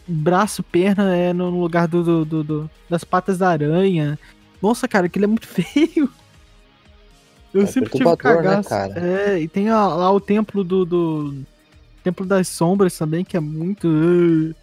braço, 0.07 0.61
perna 0.63 1.15
é 1.15 1.33
no 1.33 1.49
lugar 1.49 1.87
do, 1.87 2.03
do- 2.03 2.25
do- 2.25 2.43
do- 2.43 2.69
das 2.89 3.03
patas 3.03 3.37
da 3.37 3.49
aranha. 3.49 4.19
Nossa, 4.61 4.87
cara, 4.87 5.07
aquilo 5.07 5.25
é 5.25 5.27
muito 5.27 5.47
feio. 5.49 6.09
Eu 7.53 7.63
É 7.63 7.65
sempre 7.65 7.89
tive 7.91 8.05
né, 8.05 8.15
cagaço. 8.15 8.69
cara? 8.69 8.93
É, 8.99 9.39
e 9.39 9.47
tem 9.47 9.69
a- 9.69 9.87
lá 9.87 10.11
o 10.11 10.19
templo 10.21 10.63
do, 10.63 10.85
do 10.85 11.35
Templo 12.03 12.25
das 12.25 12.47
Sombras 12.47 12.97
também, 12.97 13.23
que 13.25 13.35
é 13.35 13.39
muito. 13.39 13.87
uh, 13.87 14.55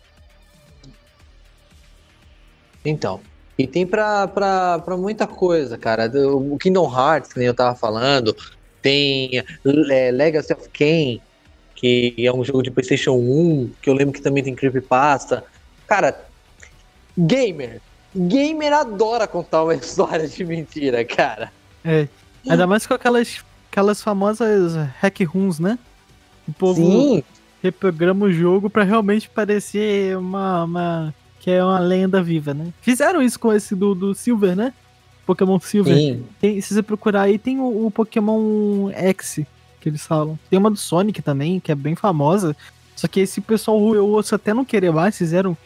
Então. 2.84 3.20
E 3.58 3.66
tem 3.66 3.86
pra, 3.86 4.28
pra, 4.28 4.78
pra 4.78 4.96
muita 4.96 5.26
coisa, 5.26 5.76
cara. 5.76 6.08
O 6.34 6.56
Kingdom 6.58 6.88
Hearts, 6.96 7.32
que 7.32 7.38
nem 7.40 7.48
eu 7.48 7.54
tava 7.54 7.74
falando. 7.74 8.34
Tem 8.80 9.38
é, 9.38 10.10
Legacy 10.10 10.52
of 10.52 10.68
Kain, 10.70 11.20
que 11.74 12.14
é 12.18 12.32
um 12.32 12.44
jogo 12.44 12.62
de 12.62 12.70
PlayStation 12.70 13.12
1, 13.12 13.70
que 13.80 13.88
eu 13.88 13.94
lembro 13.94 14.12
que 14.12 14.22
também 14.22 14.42
tem 14.42 14.54
creepypasta. 14.54 15.44
Cara, 15.86 16.24
gamer. 17.16 17.80
Gamer 18.14 18.72
adora 18.72 19.26
contar 19.26 19.64
uma 19.64 19.74
história 19.76 20.26
de 20.26 20.44
mentira, 20.44 21.04
cara. 21.04 21.52
É. 21.84 22.08
Ainda 22.48 22.66
mais 22.66 22.86
com 22.86 22.94
aquelas, 22.94 23.44
aquelas 23.70 24.02
famosas 24.02 24.74
hack 25.00 25.20
runs, 25.20 25.58
né? 25.58 25.78
O 26.46 26.52
povo 26.52 26.80
Sim, 26.80 27.22
reprograma 27.62 28.26
o 28.26 28.32
jogo 28.32 28.70
pra 28.70 28.82
realmente 28.82 29.28
parecer 29.28 30.16
uma, 30.16 30.64
uma. 30.64 31.14
que 31.40 31.50
é 31.50 31.62
uma 31.62 31.78
lenda 31.78 32.22
viva, 32.22 32.54
né? 32.54 32.72
Fizeram 32.80 33.20
isso 33.20 33.38
com 33.38 33.52
esse 33.52 33.74
do, 33.74 33.94
do 33.94 34.14
Silver, 34.14 34.56
né? 34.56 34.72
Pokémon 35.28 35.60
Silver. 35.60 35.94
sim. 35.96 36.24
Tem, 36.40 36.60
se 36.60 36.72
você 36.74 36.82
procurar 36.82 37.22
aí, 37.22 37.38
tem 37.38 37.60
o, 37.60 37.86
o 37.86 37.90
Pokémon 37.90 38.90
X, 38.90 39.40
que 39.80 39.88
eles 39.88 40.06
falam. 40.06 40.38
Tem 40.48 40.58
uma 40.58 40.70
do 40.70 40.76
Sonic 40.78 41.20
também, 41.22 41.60
que 41.60 41.70
é 41.70 41.74
bem 41.74 41.94
famosa. 41.94 42.56
Só 42.96 43.06
que 43.06 43.20
esse 43.20 43.40
pessoal, 43.40 43.94
eu 43.94 44.06
ouço 44.08 44.34
até 44.34 44.52
não 44.54 44.64
querer 44.64 44.90
mais, 44.90 45.16
fizeram 45.18 45.56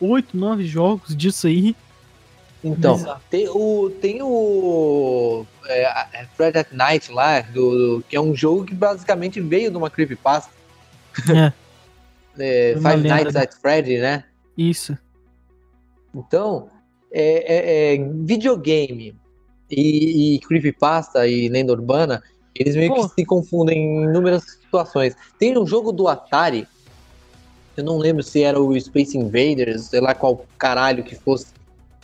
oito, 0.00 0.36
nove 0.36 0.64
jogos 0.66 1.14
disso 1.16 1.46
aí. 1.48 1.74
Então, 2.62 2.96
Bizarro. 2.96 3.20
tem 3.30 3.48
o, 3.48 3.90
tem 4.00 4.22
o 4.22 5.44
é, 5.66 5.84
a- 5.86 6.08
é 6.12 6.24
Fred 6.36 6.58
at 6.58 6.68
Night 6.72 7.12
lá, 7.12 7.40
do, 7.40 7.98
do- 7.98 8.04
que 8.08 8.16
é 8.16 8.20
um 8.20 8.34
jogo 8.34 8.64
que 8.64 8.74
basicamente 8.74 9.40
veio 9.40 9.70
de 9.70 9.76
uma 9.76 9.90
creepypasta. 9.90 10.50
É, 11.28 11.52
É, 12.40 12.74
Five 12.76 13.02
Nights 13.08 13.34
né? 13.34 13.42
at 13.42 13.52
Freddy, 13.60 13.98
né? 13.98 14.22
isso. 14.56 14.96
Então, 16.14 16.68
é, 17.12 17.92
é- 17.92 17.94
é 17.94 18.08
videogame 18.24 19.14
e, 19.70 20.34
e 20.34 20.38
creepypasta 20.40 21.26
e 21.26 21.48
lenda 21.48 21.72
urbana, 21.72 22.22
eles 22.54 22.74
meio 22.74 22.94
Pô. 22.94 23.08
que 23.08 23.14
se 23.14 23.24
confundem 23.24 23.78
em 23.78 24.04
inúmeras 24.04 24.42
situações. 24.44 25.14
Tem 25.38 25.56
um 25.56 25.66
jogo 25.66 25.92
do 25.92 26.08
Atari, 26.08 26.66
eu 27.76 27.84
não 27.84 27.98
lembro 27.98 28.22
se 28.22 28.42
era 28.42 28.60
o 28.60 28.78
Space 28.80 29.16
Invaders, 29.16 29.84
sei 29.84 30.00
lá 30.00 30.14
qual 30.14 30.44
caralho 30.58 31.04
que 31.04 31.14
fosse 31.14 31.46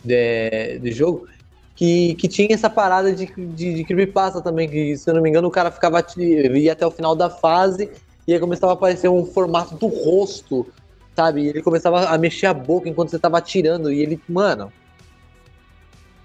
de, 0.03 0.79
de 0.79 0.91
jogo, 0.91 1.27
que, 1.75 2.15
que 2.15 2.27
tinha 2.29 2.53
essa 2.53 2.69
parada 2.69 3.11
de, 3.11 3.25
de, 3.25 3.73
de 3.73 3.83
creepypasta 3.83 4.41
também, 4.41 4.69
que 4.69 4.95
se 4.95 5.09
eu 5.09 5.13
não 5.13 5.21
me 5.21 5.29
engano 5.29 5.49
o 5.49 5.51
cara 5.51 5.71
ficava, 5.71 6.03
ia 6.17 6.71
até 6.71 6.87
o 6.87 6.91
final 6.91 7.15
da 7.15 7.29
fase 7.29 7.91
e 8.25 8.33
aí 8.33 8.39
começava 8.39 8.71
a 8.71 8.75
aparecer 8.75 9.09
um 9.09 9.25
formato 9.25 9.75
do 9.75 9.87
rosto, 9.87 10.65
sabe? 11.13 11.41
E 11.41 11.47
ele 11.49 11.61
começava 11.61 12.05
a 12.05 12.17
mexer 12.17 12.45
a 12.45 12.53
boca 12.53 12.87
enquanto 12.87 13.09
você 13.09 13.19
tava 13.19 13.37
atirando 13.37 13.91
e 13.91 14.01
ele, 14.01 14.19
mano... 14.29 14.71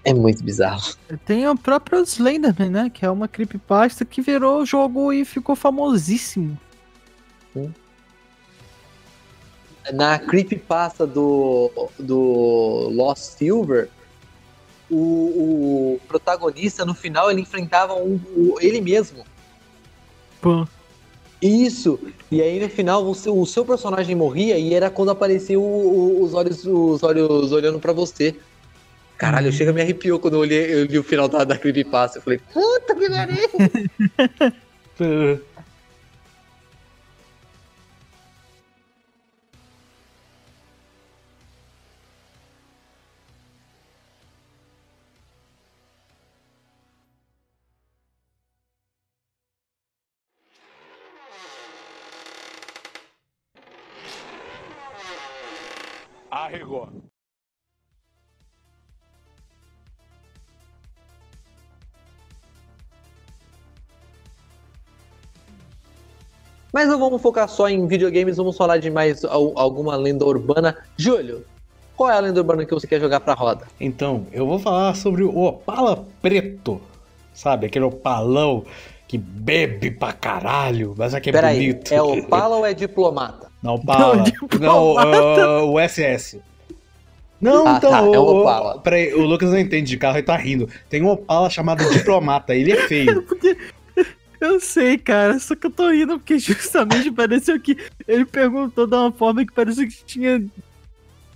É 0.03 0.13
muito 0.13 0.43
bizarro. 0.43 0.95
Tem 1.25 1.47
o 1.47 1.55
próprio 1.55 2.01
Slenderman, 2.03 2.69
né? 2.69 2.89
Que 2.91 3.05
é 3.05 3.09
uma 3.11 3.27
creepypasta 3.27 4.03
que 4.03 4.21
virou 4.21 4.65
jogo 4.65 5.13
e 5.13 5.23
ficou 5.23 5.55
famosíssimo. 5.55 6.57
Na 9.93 10.17
creepypasta 10.19 11.07
do, 11.07 11.71
do 11.99 12.89
Lost 12.93 13.23
Silver, 13.37 13.89
o, 14.89 14.95
o 15.95 15.99
protagonista, 16.07 16.85
no 16.85 16.93
final, 16.93 17.31
ele 17.31 17.41
enfrentava 17.41 17.93
um- 17.95 18.19
o- 18.35 18.57
ele 18.61 18.79
mesmo. 18.79 19.23
Pô. 20.39 20.67
Isso! 21.41 21.99
E 22.29 22.41
aí 22.41 22.59
no 22.59 22.69
final 22.69 23.03
o 23.03 23.15
seu, 23.15 23.37
o 23.39 23.45
seu 23.47 23.65
personagem 23.65 24.15
morria 24.15 24.57
e 24.59 24.73
era 24.73 24.89
quando 24.91 25.09
aparecia 25.09 25.59
o- 25.59 25.63
o- 25.63 26.23
os, 26.23 26.33
olhos, 26.35 26.63
os 26.65 27.01
olhos 27.01 27.51
olhando 27.51 27.79
pra 27.79 27.91
você. 27.91 28.35
Caralho, 29.21 29.49
eu 29.49 29.51
chega 29.51 29.71
me 29.71 29.81
arrepiou 29.83 30.19
quando 30.19 30.33
eu 30.33 30.39
olhei, 30.39 30.73
eu 30.73 30.85
li 30.85 30.97
o 30.97 31.03
final 31.03 31.27
da, 31.27 31.43
da 31.43 31.55
creepypasta. 31.55 32.17
Eu 32.17 32.23
falei, 32.23 32.39
puta 32.39 32.95
que 32.95 33.07
pariu! 33.07 33.37
Arregou. 56.31 57.00
Mas 66.71 66.87
não 66.87 66.97
vamos 66.99 67.21
focar 67.21 67.47
só 67.49 67.67
em 67.69 67.85
videogames, 67.87 68.37
vamos 68.37 68.55
falar 68.57 68.77
de 68.77 68.89
mais 68.89 69.25
al- 69.25 69.53
alguma 69.57 69.95
lenda 69.95 70.25
urbana. 70.25 70.77
Júlio, 70.97 71.43
qual 71.97 72.09
é 72.09 72.13
a 72.15 72.19
lenda 72.19 72.39
urbana 72.39 72.65
que 72.65 72.73
você 72.73 72.87
quer 72.87 72.99
jogar 72.99 73.19
pra 73.19 73.33
roda? 73.33 73.65
Então, 73.79 74.25
eu 74.31 74.45
vou 74.47 74.57
falar 74.57 74.95
sobre 74.95 75.23
o 75.23 75.37
Opala 75.37 76.05
Preto. 76.21 76.79
Sabe, 77.33 77.65
aquele 77.65 77.85
opalão 77.85 78.63
que 79.07 79.17
bebe 79.17 79.91
pra 79.91 80.13
caralho, 80.13 80.93
mas 80.97 81.13
é 81.13 81.19
que 81.19 81.29
é 81.29 81.33
Peraí, 81.33 81.71
bonito. 81.73 81.93
é 81.93 82.01
Opala 82.01 82.55
ou 82.57 82.65
é 82.65 82.73
diplomata? 82.73 83.47
Não, 83.61 83.75
Opala. 83.75 84.15
Não, 84.15 84.17
Não, 84.17 84.23
diplomata. 84.23 85.43
ah, 85.45 85.63
o 85.63 85.79
SS. 85.79 86.41
Não, 87.39 87.67
Ah, 87.67 87.75
então, 87.77 87.91
tá, 87.91 87.97
é 87.99 88.19
o 88.19 88.21
o, 88.23 88.41
Opala. 88.41 88.79
Peraí, 88.79 89.13
o 89.13 89.21
Lucas 89.23 89.49
não 89.49 89.57
entende 89.59 89.89
de 89.89 89.97
carro 89.97 90.17
e 90.19 90.23
tá 90.23 90.35
rindo. 90.37 90.69
Tem 90.89 91.01
um 91.01 91.09
Opala 91.09 91.49
chamado 91.49 91.83
Diplomata, 91.89 92.53
ele 92.55 92.71
é 92.71 92.87
feio. 92.87 93.25
Eu 94.41 94.59
sei, 94.59 94.97
cara, 94.97 95.39
só 95.39 95.55
que 95.55 95.67
eu 95.67 95.71
tô 95.71 95.89
rindo 95.91 96.17
porque 96.17 96.39
justamente 96.39 97.11
pareceu 97.13 97.59
que 97.61 97.77
ele 98.07 98.25
perguntou 98.25 98.87
de 98.87 98.95
uma 98.95 99.11
forma 99.11 99.45
que 99.45 99.53
parecia 99.53 99.87
que 99.87 100.03
tinha 100.03 100.43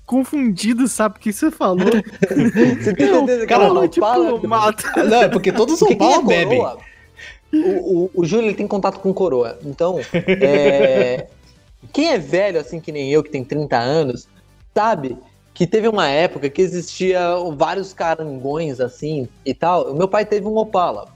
confundido, 0.07 0.87
sabe? 0.87 1.17
O 1.17 1.19
que 1.19 1.31
você 1.31 1.51
falou? 1.51 1.85
Você 2.27 2.93
tem 2.93 3.07
certeza 3.07 3.41
que 3.41 3.47
cara, 3.47 3.65
é 3.65 3.67
uma 3.71 3.75
Falou 3.75 3.85
Opala? 3.85 4.33
diplomata. 4.33 5.03
Não, 5.03 5.21
é 5.21 5.29
porque 5.29 5.51
todos 5.51 5.75
os 5.79 5.79
Porque 5.79 5.95
quem 5.95 6.07
é 6.13 6.17
Opala 6.17 6.27
bebem. 6.27 6.57
coroa, 6.59 6.77
o, 7.53 8.03
o, 8.05 8.11
o 8.15 8.25
Júlio 8.25 8.47
ele 8.47 8.55
tem 8.55 8.67
contato 8.67 8.99
com 8.99 9.13
coroa. 9.13 9.57
Então, 9.63 9.99
é, 10.13 11.27
quem 11.93 12.09
é 12.11 12.17
velho, 12.17 12.59
assim 12.59 12.79
que 12.79 12.91
nem 12.91 13.11
eu, 13.11 13.23
que 13.23 13.29
tem 13.31 13.43
30 13.43 13.77
anos, 13.77 14.27
sabe 14.75 15.17
que 15.53 15.65
teve 15.65 15.87
uma 15.87 16.07
época 16.09 16.49
que 16.49 16.61
existia 16.61 17.19
vários 17.55 17.93
carangões 17.93 18.79
assim 18.79 19.27
e 19.45 19.53
tal. 19.53 19.91
O 19.91 19.95
meu 19.95 20.07
pai 20.07 20.25
teve 20.25 20.47
um 20.47 20.57
Opala. 20.57 21.14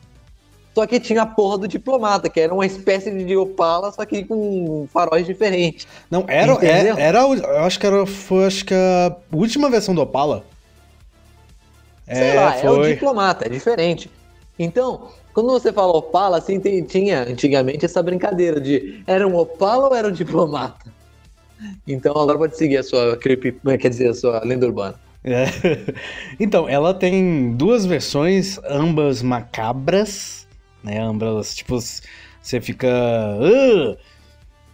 Só 0.79 0.87
que 0.87 0.97
tinha 0.97 1.23
a 1.23 1.25
porra 1.25 1.57
do 1.57 1.67
diplomata, 1.67 2.29
que 2.29 2.39
era 2.39 2.53
uma 2.53 2.65
espécie 2.65 3.11
de 3.11 3.35
Opala, 3.35 3.91
só 3.91 4.05
que 4.05 4.23
com 4.23 4.87
faróis 4.93 5.25
diferentes. 5.25 5.85
Não, 6.09 6.23
era, 6.25 6.53
Entendeu? 6.53 6.97
era, 6.97 7.19
era 7.19 7.19
eu 7.19 7.65
acho 7.65 7.77
que 7.77 7.85
era, 7.85 8.05
foi 8.05 8.45
acho 8.45 8.63
que 8.63 8.73
a 8.73 9.13
última 9.29 9.69
versão 9.69 9.93
do 9.93 9.99
Opala. 9.99 10.45
Sei 12.07 12.33
lá, 12.33 12.55
é 12.55 12.69
o 12.69 12.81
diplomata, 12.87 13.45
é 13.45 13.49
diferente. 13.49 14.09
Então, 14.57 15.09
quando 15.33 15.49
você 15.49 15.73
fala 15.73 15.91
Opala, 15.97 16.37
assim, 16.37 16.61
tem- 16.61 16.81
tinha 16.85 17.23
antigamente 17.23 17.83
essa 17.83 18.01
brincadeira 18.01 18.61
de 18.61 19.03
era 19.05 19.27
um 19.27 19.35
Opala 19.35 19.89
ou 19.89 19.93
era 19.93 20.07
um 20.07 20.13
diplomata? 20.13 20.89
Então 21.85 22.13
agora 22.17 22.37
pode 22.37 22.55
seguir 22.55 22.77
a 22.77 22.83
sua 22.83 23.17
creepy, 23.17 23.51
quer 23.77 23.89
dizer, 23.89 24.07
a 24.11 24.13
sua 24.13 24.41
lenda 24.45 24.65
urbana. 24.65 24.95
É. 25.25 25.43
Então, 26.39 26.69
ela 26.69 26.93
tem 26.93 27.51
duas 27.51 27.85
versões, 27.85 28.57
ambas 28.63 29.21
macabras, 29.21 30.47
né? 30.83 30.99
Ambas, 30.99 31.55
tipo, 31.55 31.77
você 32.41 32.61
fica. 32.61 32.87
"Ah!" 32.89 33.97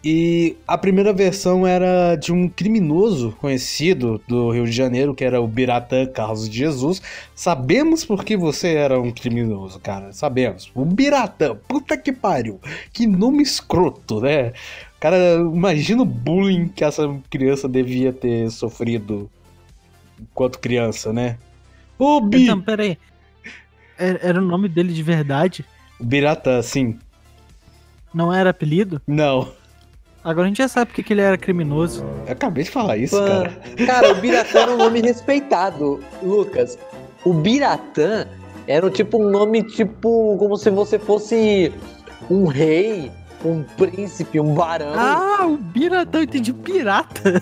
E 0.08 0.56
a 0.68 0.78
primeira 0.78 1.12
versão 1.12 1.66
era 1.66 2.14
de 2.14 2.32
um 2.32 2.48
criminoso 2.48 3.32
conhecido 3.40 4.22
do 4.28 4.50
Rio 4.52 4.64
de 4.64 4.70
Janeiro, 4.70 5.12
que 5.12 5.24
era 5.24 5.40
o 5.40 5.48
Biratã 5.48 6.06
Carlos 6.06 6.48
de 6.48 6.56
Jesus. 6.56 7.02
Sabemos 7.34 8.04
por 8.04 8.24
que 8.24 8.36
você 8.36 8.74
era 8.74 9.00
um 9.00 9.10
criminoso, 9.10 9.80
cara. 9.80 10.12
Sabemos. 10.12 10.70
O 10.76 10.84
Biratã, 10.84 11.56
puta 11.66 11.96
que 11.96 12.12
pariu. 12.12 12.60
Que 12.92 13.04
nome 13.04 13.42
escroto, 13.42 14.20
né? 14.20 14.52
Cara, 15.00 15.16
imagina 15.40 16.02
o 16.02 16.06
bullying 16.06 16.68
que 16.68 16.84
essa 16.84 17.02
criança 17.28 17.68
devia 17.68 18.12
ter 18.12 18.48
sofrido 18.52 19.28
enquanto 20.20 20.60
criança, 20.60 21.12
né? 21.12 21.36
Ô, 21.98 22.20
Bi! 22.20 22.44
Então, 22.44 22.60
peraí. 22.60 22.96
Era, 23.98 24.20
era 24.22 24.38
o 24.40 24.44
nome 24.44 24.68
dele 24.68 24.92
de 24.92 25.02
verdade? 25.02 25.64
O 25.98 26.04
Biratã, 26.04 26.60
sim. 26.62 26.98
Não 28.12 28.32
era 28.32 28.50
apelido? 28.50 29.00
Não. 29.06 29.48
Agora 30.22 30.46
a 30.46 30.48
gente 30.48 30.58
já 30.58 30.68
sabe 30.68 30.86
porque 30.86 31.02
que 31.02 31.12
ele 31.12 31.20
era 31.20 31.38
criminoso. 31.38 32.04
Eu 32.26 32.32
acabei 32.32 32.64
de 32.64 32.70
falar 32.70 32.96
isso, 32.96 33.16
Pan- 33.16 33.26
cara. 33.26 33.50
Cara, 33.86 34.12
o 34.12 34.14
Biratã 34.20 34.58
era 34.60 34.70
um 34.72 34.76
nome 34.76 35.00
respeitado, 35.00 36.02
Lucas. 36.22 36.76
O 37.24 37.32
Biratã 37.32 38.26
era 38.66 38.90
tipo 38.90 39.22
um 39.22 39.30
nome 39.30 39.62
tipo 39.62 40.36
como 40.38 40.56
se 40.56 40.68
você 40.70 40.98
fosse 40.98 41.72
um 42.28 42.46
rei, 42.46 43.10
um 43.44 43.62
príncipe, 43.62 44.40
um 44.40 44.52
barão. 44.54 44.94
Ah, 44.96 45.46
o 45.46 45.56
Biratã, 45.56 46.18
eu 46.18 46.22
entendi 46.24 46.52
pirata. 46.52 47.40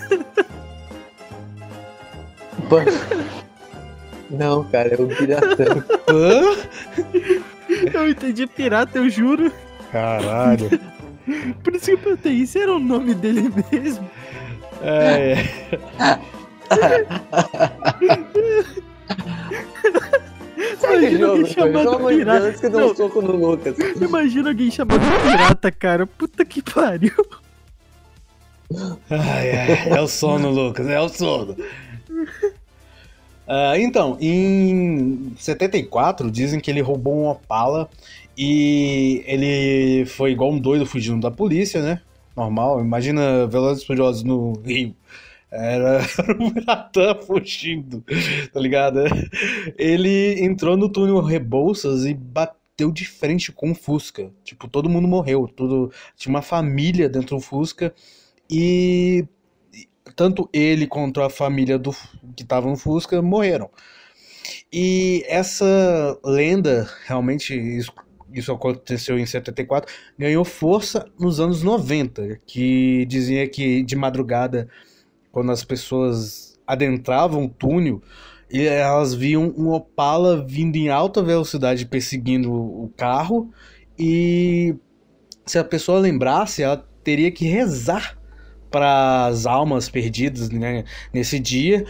Pan- 2.69 2.85
Não, 4.31 4.64
cara, 4.64 4.95
é 4.95 5.01
o 5.01 5.07
Biratã. 5.07 5.85
Hã? 6.11 7.45
Eu 7.93 8.09
entendi 8.09 8.47
pirata, 8.47 8.99
eu 8.99 9.09
juro. 9.09 9.53
Caralho. 9.91 10.69
Por 11.63 11.75
isso 11.75 11.87
que 11.87 11.93
eu 11.93 11.99
perguntei, 11.99 12.33
isso 12.33 12.59
era 12.59 12.75
o 12.75 12.79
nome 12.79 13.15
dele 13.15 13.51
mesmo? 13.73 14.09
É, 14.83 15.33
é. 15.99 16.19
Imagina 20.83 21.27
alguém 21.29 21.47
chamado 21.47 21.91
de 21.91 21.97
Deus, 21.97 22.15
pirata. 22.15 22.47
antes 22.47 22.61
que 22.61 22.67
eu 22.67 22.71
dê 22.71 22.77
um 22.77 22.81
Não. 22.81 22.95
soco 22.95 23.23
no 23.23 23.37
Lucas. 23.37 23.77
Imagina 24.01 24.49
alguém 24.51 24.71
chamado 24.71 25.01
pirata, 25.23 25.73
cara. 25.73 26.07
Puta 26.07 26.45
que 26.45 26.63
pariu. 26.63 27.13
Ai, 29.11 29.51
ai, 29.51 29.89
é 29.97 30.01
o 30.01 30.09
sono, 30.09 30.51
Lucas, 30.51 30.87
é 30.89 31.01
o 31.01 31.09
sono. 31.09 31.57
Ah, 33.46 33.78
então, 33.78 34.16
em 34.20 35.33
74, 35.37 36.30
dizem 36.30 36.61
que 36.61 36.70
ele 36.70 36.80
roubou 36.80 37.14
um 37.14 37.28
Opala 37.28 37.88
e 38.37 39.22
ele 39.26 40.07
foi 40.07 40.33
igual 40.33 40.50
um 40.50 40.59
doido 40.59 40.87
fugindo 40.87 41.20
da 41.20 41.30
polícia, 41.30 41.83
né? 41.83 42.00
Normal, 42.37 42.80
imagina 42.80 43.46
Velozes 43.46 43.85
Furiosos 43.85 44.22
no 44.24 44.54
Rio. 44.64 44.94
Era, 45.50 46.00
um 46.40 46.50
Biratã 46.50 47.14
fugindo, 47.14 48.02
tá 48.52 48.59
ligado? 48.59 49.00
Ele 49.78 50.42
entrou 50.42 50.76
no 50.76 50.88
túnel 50.88 51.20
Rebouças 51.20 52.04
e 52.07 52.14
bateu 52.14 52.90
de 52.90 53.07
frente 53.07 53.52
com 53.52 53.70
o 53.70 53.74
Fusca. 53.74 54.33
Tipo, 54.42 54.66
todo 54.66 54.88
mundo 54.88 55.07
morreu, 55.07 55.46
tudo, 55.46 55.92
tinha 56.16 56.35
uma 56.35 56.42
família 56.42 57.09
dentro 57.09 57.37
do 57.37 57.42
Fusca 57.42 57.94
e 58.50 59.24
tanto 60.17 60.49
ele 60.53 60.87
quanto 60.87 61.21
a 61.23 61.31
família 61.31 61.79
do 61.79 61.93
que 62.37 62.43
estava 62.43 62.69
no 62.69 62.77
Fusca 62.77 63.21
morreram. 63.23 63.71
E 64.73 65.25
essa 65.27 66.19
lenda, 66.25 66.88
realmente, 67.07 67.55
isso, 67.55 67.93
isso 68.33 68.53
aconteceu 68.53 69.19
em 69.19 69.25
74, 69.25 69.93
ganhou 70.19 70.45
força 70.45 71.07
nos 71.19 71.40
anos 71.40 71.62
90, 71.62 72.40
que 72.47 73.07
dizia 73.07 73.49
que 73.49 73.83
de 73.83 73.97
madrugada, 73.97 74.69
quando 75.33 75.51
as 75.53 75.64
pessoas 75.64 76.59
adentravam 76.67 77.45
o 77.45 77.49
túnel, 77.49 78.03
elas 78.51 79.14
viam 79.14 79.55
um 79.57 79.71
Opala 79.71 80.45
vindo 80.47 80.77
em 80.77 80.88
alta 80.88 81.23
velocidade 81.23 81.87
perseguindo 81.87 82.53
o 82.53 82.93
carro, 82.97 83.51
e 83.99 84.75
se 85.47 85.59
a 85.59 85.64
pessoa 85.64 86.01
lembrasse, 86.01 86.62
ela 86.62 86.87
teria 87.03 87.31
que 87.31 87.47
rezar 87.47 88.19
para 88.75 89.27
as 89.27 89.47
almas 89.47 89.89
perdidas 89.89 90.51
né, 90.51 90.83
nesse 91.13 91.39
dia. 91.39 91.87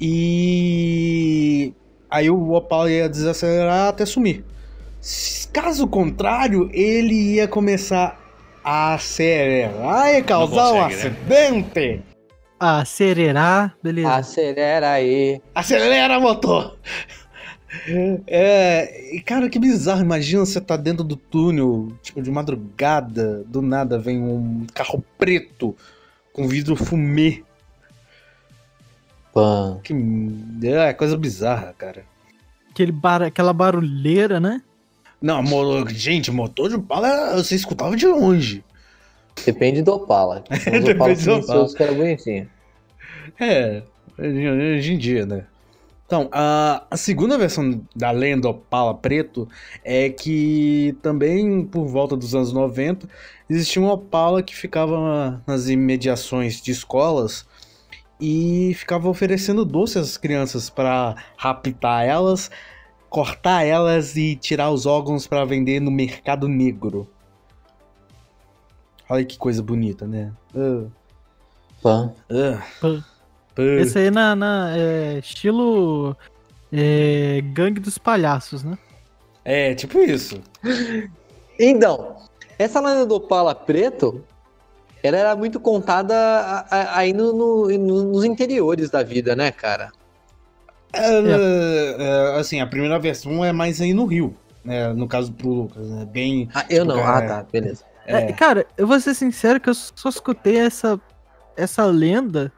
E 0.00 1.74
aí 2.08 2.30
o 2.30 2.52
Opala 2.52 2.88
ia 2.88 3.08
desacelerar 3.08 3.88
até 3.88 4.06
sumir. 4.06 4.44
Caso 5.52 5.88
contrário, 5.88 6.70
ele 6.72 7.34
ia 7.34 7.48
começar 7.48 8.20
a 8.62 8.94
acelerar 8.94 10.14
e 10.14 10.22
causar 10.22 10.72
um 10.72 10.82
consegue, 10.84 10.94
né? 10.94 11.10
acidente. 11.10 12.02
Acelerar, 12.60 13.76
beleza. 13.82 14.14
Acelera 14.14 14.90
aí. 14.92 15.40
Acelera, 15.52 16.20
motor! 16.20 16.78
É, 18.28 19.16
e 19.16 19.20
cara, 19.20 19.48
que 19.48 19.58
bizarro. 19.58 20.02
Imagina 20.02 20.46
você 20.46 20.60
tá 20.60 20.76
dentro 20.76 21.02
do 21.02 21.16
túnel, 21.16 21.88
tipo, 22.00 22.22
de 22.22 22.30
madrugada, 22.30 23.42
do 23.48 23.60
nada 23.60 23.98
vem 23.98 24.20
um 24.20 24.64
carro 24.72 25.02
preto 25.18 25.74
com 26.32 26.48
vidro 26.48 26.76
fumê. 26.76 27.42
Pan. 29.32 29.80
Que 29.82 29.94
é 30.64 30.92
coisa 30.92 31.16
bizarra, 31.16 31.74
cara. 31.76 32.04
Aquele 32.70 32.92
bar... 32.92 33.22
Aquela 33.22 33.52
barulheira, 33.52 34.38
né? 34.38 34.62
Não, 35.20 35.42
mo- 35.42 35.86
gente, 35.88 36.30
motor 36.30 36.68
de 36.68 36.76
bala 36.76 37.36
você 37.36 37.54
escutava 37.54 37.96
de 37.96 38.06
longe. 38.06 38.64
Depende 39.46 39.82
do 39.82 39.92
Opala. 39.92 40.44
Os 40.50 40.64
Depende 40.64 40.90
Opala 40.92 41.14
do 41.14 41.20
silenciosos 41.20 41.74
que 41.74 41.82
era 41.82 41.92
bonitinho. 41.92 42.50
É, 43.40 43.82
hoje 44.18 44.92
em 44.92 44.98
dia, 44.98 45.24
né? 45.24 45.46
Então, 46.12 46.28
a, 46.30 46.84
a 46.90 46.96
segunda 46.98 47.38
versão 47.38 47.80
da 47.96 48.10
lenda 48.10 48.46
Opala 48.46 48.92
Preto 48.92 49.48
é 49.82 50.10
que 50.10 50.94
também 51.00 51.64
por 51.64 51.86
volta 51.86 52.14
dos 52.14 52.34
anos 52.34 52.52
90 52.52 53.08
existia 53.48 53.80
um 53.80 53.88
Opala 53.88 54.42
que 54.42 54.54
ficava 54.54 55.42
nas 55.46 55.68
imediações 55.70 56.60
de 56.60 56.70
escolas 56.70 57.46
e 58.20 58.74
ficava 58.74 59.08
oferecendo 59.08 59.64
doces 59.64 59.96
às 59.96 60.16
crianças 60.18 60.68
para 60.68 61.16
raptar 61.34 62.04
elas, 62.04 62.50
cortar 63.08 63.64
elas 63.64 64.14
e 64.14 64.36
tirar 64.36 64.70
os 64.70 64.84
órgãos 64.84 65.26
para 65.26 65.46
vender 65.46 65.80
no 65.80 65.90
mercado 65.90 66.46
negro. 66.46 67.08
Olha 69.08 69.24
que 69.24 69.38
coisa 69.38 69.62
bonita, 69.62 70.06
né? 70.06 70.30
Ah, 70.54 70.84
Pan. 71.80 72.12
ah, 72.30 72.62
Pã. 72.82 73.02
Esse 73.56 73.98
aí 73.98 74.10
na, 74.10 74.34
na 74.34 74.76
é, 74.76 75.18
estilo 75.18 76.16
é, 76.72 77.40
gangue 77.52 77.80
dos 77.80 77.98
palhaços, 77.98 78.62
né? 78.64 78.78
É, 79.44 79.74
tipo 79.74 79.98
isso. 79.98 80.40
Então, 81.58 82.16
essa 82.58 82.80
lenda 82.80 83.04
do 83.06 83.14
Opala 83.16 83.54
Preto, 83.54 84.24
ela 85.02 85.16
era 85.18 85.36
muito 85.36 85.60
contada 85.60 86.14
aí 86.70 87.12
no- 87.12 87.32
no- 87.32 87.68
no- 87.78 88.04
nos 88.04 88.24
interiores 88.24 88.90
da 88.90 89.02
vida, 89.02 89.36
né, 89.36 89.52
cara? 89.52 89.92
É, 90.92 91.20
é, 92.34 92.40
assim, 92.40 92.60
a 92.60 92.66
primeira 92.66 92.98
versão 92.98 93.44
é 93.44 93.52
mais 93.52 93.80
aí 93.80 93.92
no 93.94 94.06
Rio, 94.06 94.34
né? 94.64 94.92
No 94.94 95.06
caso 95.06 95.30
pro 95.32 95.48
Lucas, 95.48 95.86
né? 95.88 96.04
Bem. 96.06 96.48
Ah, 96.54 96.64
eu 96.68 96.84
Tipo, 96.84 96.96
não. 96.96 97.02
cara, 97.04 97.18
Ah, 97.24 97.28
tá, 97.28 97.46
beleza. 97.50 97.84
É, 98.06 98.16
É, 98.16 98.32
cara, 98.32 98.66
eu 98.76 98.86
vou 98.86 98.98
ser 98.98 99.14
sincero 99.14 99.60
que 99.60 99.68
eu 99.70 99.74
só 99.74 100.08
escutei 100.08 100.56
essa, 100.56 101.00
essa 101.56 101.84
lenda 101.84 102.50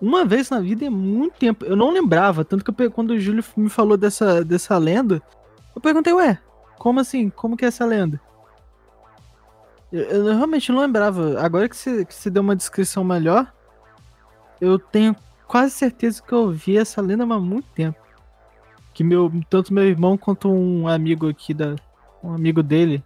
uma 0.00 0.24
vez 0.24 0.48
na 0.50 0.60
vida 0.60 0.86
há 0.86 0.90
muito 0.90 1.34
tempo. 1.38 1.64
Eu 1.64 1.76
não 1.76 1.90
lembrava, 1.90 2.44
tanto 2.44 2.64
que 2.64 2.82
eu, 2.82 2.90
quando 2.90 3.10
o 3.10 3.20
Júlio 3.20 3.44
me 3.56 3.68
falou 3.68 3.96
dessa, 3.96 4.44
dessa 4.44 4.76
lenda, 4.78 5.22
eu 5.74 5.80
perguntei, 5.80 6.12
ué, 6.12 6.38
como 6.78 7.00
assim? 7.00 7.28
Como 7.28 7.56
que 7.56 7.64
é 7.64 7.68
essa 7.68 7.84
lenda? 7.84 8.20
Eu, 9.92 10.02
eu 10.02 10.24
realmente 10.36 10.72
não 10.72 10.80
lembrava. 10.80 11.40
Agora 11.40 11.68
que 11.68 11.76
você, 11.76 12.04
que 12.04 12.30
deu 12.30 12.42
uma 12.42 12.56
descrição 12.56 13.04
melhor, 13.04 13.52
eu 14.60 14.78
tenho 14.78 15.14
quase 15.46 15.72
certeza 15.72 16.22
que 16.22 16.32
eu 16.32 16.40
ouvi 16.40 16.78
essa 16.78 17.02
lenda 17.02 17.24
há 17.24 17.40
muito 17.40 17.68
tempo. 17.74 17.98
Que 18.94 19.04
meu, 19.04 19.30
tanto 19.48 19.74
meu 19.74 19.84
irmão 19.84 20.16
quanto 20.16 20.50
um 20.50 20.88
amigo 20.88 21.28
aqui 21.28 21.52
da. 21.52 21.76
Um 22.22 22.34
amigo 22.34 22.62
dele, 22.62 23.02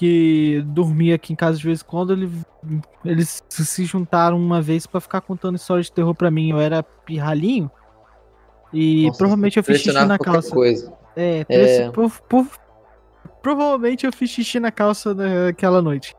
que 0.00 0.62
dormia 0.68 1.14
aqui 1.16 1.30
em 1.34 1.36
casa 1.36 1.58
de 1.58 1.64
vez 1.64 1.82
em 1.82 1.84
quando, 1.84 2.14
ele, 2.14 2.32
eles 3.04 3.44
se 3.50 3.84
juntaram 3.84 4.38
uma 4.38 4.62
vez 4.62 4.86
pra 4.86 4.98
ficar 4.98 5.20
contando 5.20 5.56
histórias 5.56 5.86
de 5.86 5.92
terror 5.92 6.14
pra 6.14 6.30
mim. 6.30 6.52
Eu 6.52 6.58
era 6.58 6.82
pirralhinho. 6.82 7.70
E 8.72 9.04
Nossa, 9.08 9.18
provavelmente 9.18 9.58
eu 9.58 9.62
fiz 9.62 9.76
xixi 9.82 9.92
na 10.06 10.18
calça. 10.18 10.50
Coisa. 10.54 10.90
É, 11.14 11.44
É. 11.50 11.90
por- 11.90 12.18
por- 12.22 12.48
provavelmente 13.42 14.06
eu 14.06 14.12
fiz 14.12 14.30
xixi 14.30 14.58
na 14.58 14.70
calça 14.72 15.12
naquela 15.12 15.82
noite. 15.82 16.16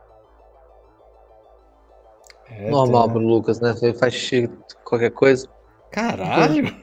é, 2.51 2.69
Normal 2.69 3.07
tá. 3.07 3.13
pro 3.13 3.21
Lucas, 3.25 3.59
né? 3.59 3.73
Você 3.73 3.95
faz 3.95 4.13
xixi, 4.13 4.47
qualquer 4.83 5.09
coisa. 5.09 5.47
Caralho! 5.91 6.75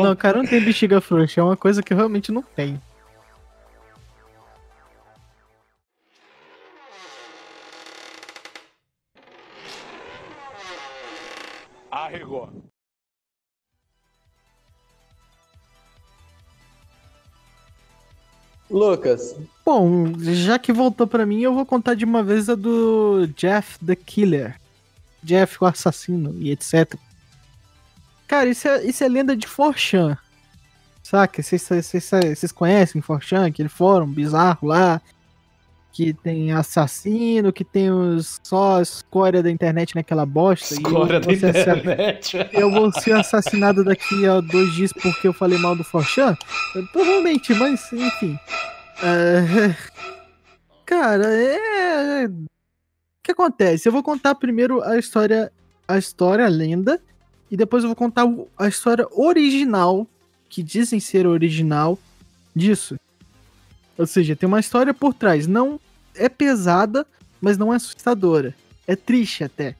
Não, 0.00 0.14
cara, 0.14 0.38
não 0.38 0.46
tem 0.46 0.64
bexiga 0.64 1.00
frouxa, 1.00 1.40
é 1.40 1.44
uma 1.44 1.56
coisa 1.56 1.82
que 1.82 1.92
eu 1.92 1.96
realmente 1.96 2.30
não 2.30 2.42
tenho. 2.42 2.80
Arregou. 12.08 12.50
Lucas, 18.70 19.36
Bom, 19.64 20.12
já 20.18 20.58
que 20.58 20.72
voltou 20.72 21.06
pra 21.06 21.26
mim, 21.26 21.40
eu 21.40 21.54
vou 21.54 21.66
contar 21.66 21.94
de 21.94 22.04
uma 22.06 22.22
vez 22.22 22.48
a 22.48 22.54
do 22.54 23.26
Jeff 23.36 23.78
the 23.84 23.94
Killer. 23.94 24.58
Jeff 25.22 25.58
o 25.60 25.66
assassino 25.66 26.34
e 26.38 26.50
etc. 26.50 26.94
Cara, 28.26 28.48
isso 28.48 28.68
é, 28.68 28.84
isso 28.84 29.04
é 29.04 29.08
lenda 29.08 29.36
de 29.36 29.46
Forchan. 29.46 30.16
Saca? 31.02 31.42
Vocês 31.42 32.52
conhecem 32.52 33.02
Forchan, 33.02 33.46
aquele 33.46 33.68
fórum 33.68 34.06
bizarro 34.06 34.68
lá? 34.68 35.02
Que 35.92 36.12
tem 36.12 36.52
assassino, 36.52 37.52
que 37.52 37.64
tem 37.64 37.90
os, 37.90 38.38
só 38.44 38.78
a 38.78 38.82
escória 38.82 39.42
da 39.42 39.50
internet 39.50 39.94
naquela 39.94 40.24
bosta. 40.24 40.74
eu 40.74 40.78
Escória 40.78 41.18
da 41.18 41.26
vou 41.26 41.36
ser 41.36 41.48
internet. 41.48 42.36
eu 42.52 42.70
vou 42.70 42.92
ser 42.92 43.12
assassinado 43.12 43.82
daqui 43.82 44.26
a 44.26 44.40
dois 44.40 44.72
dias 44.74 44.92
porque 44.92 45.26
eu 45.26 45.32
falei 45.32 45.58
mal 45.58 45.74
do 45.74 45.82
Forchan? 45.82 46.36
Provavelmente, 46.92 47.52
mas 47.54 47.92
enfim. 47.92 48.38
É, 49.02 49.74
Cara, 50.86 51.26
é. 51.26 52.26
O 52.26 52.46
que 53.22 53.32
acontece? 53.32 53.86
Eu 53.88 53.92
vou 53.92 54.02
contar 54.02 54.34
primeiro 54.36 54.82
a 54.82 54.98
história, 54.98 55.52
a 55.86 55.98
história, 55.98 56.46
a 56.46 56.48
lenda, 56.48 56.98
e 57.50 57.56
depois 57.56 57.82
eu 57.84 57.88
vou 57.88 57.96
contar 57.96 58.24
a 58.56 58.68
história 58.68 59.06
original, 59.12 60.06
que 60.48 60.62
dizem 60.62 60.98
ser 60.98 61.26
original 61.26 61.98
disso. 62.56 62.96
Ou 63.98 64.06
seja, 64.06 64.36
tem 64.36 64.46
uma 64.46 64.60
história 64.60 64.94
por 64.94 65.12
trás. 65.12 65.46
Não 65.46 65.80
é 66.14 66.28
pesada, 66.28 67.04
mas 67.40 67.58
não 67.58 67.72
é 67.72 67.76
assustadora. 67.76 68.54
É 68.86 68.94
triste 68.96 69.44
até. 69.44 69.74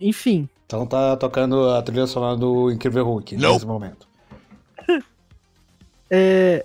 Enfim, 0.00 0.48
Então 0.66 0.86
tá 0.86 1.16
tocando 1.16 1.70
a 1.70 1.82
trilha 1.82 2.06
sonora 2.06 2.36
do 2.36 2.70
Incrível 2.70 3.04
Hulk 3.04 3.36
Não. 3.36 3.54
nesse 3.54 3.66
momento. 3.66 4.06
É... 6.10 6.64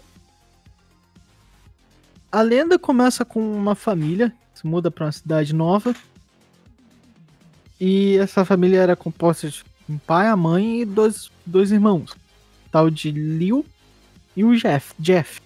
A 2.32 2.42
lenda 2.42 2.80
começa 2.80 3.26
com 3.26 3.42
uma 3.42 3.76
família 3.76 4.34
se 4.54 4.66
muda 4.66 4.90
para 4.90 5.06
uma 5.06 5.12
cidade 5.12 5.54
nova. 5.54 5.94
E 7.80 8.18
essa 8.18 8.46
família 8.46 8.80
era 8.80 8.96
composta 8.96 9.50
de 9.50 9.64
um 9.90 9.98
pai, 9.98 10.28
a 10.28 10.38
mãe 10.38 10.82
e 10.82 10.86
dois, 10.86 11.30
dois 11.46 11.72
irmãos. 11.72 12.16
Tal 12.72 12.90
de 12.90 13.12
Liu 13.12 13.66
e 14.36 14.44
o 14.44 14.56
Jeff. 14.56 14.94
Jeff. 14.98 15.42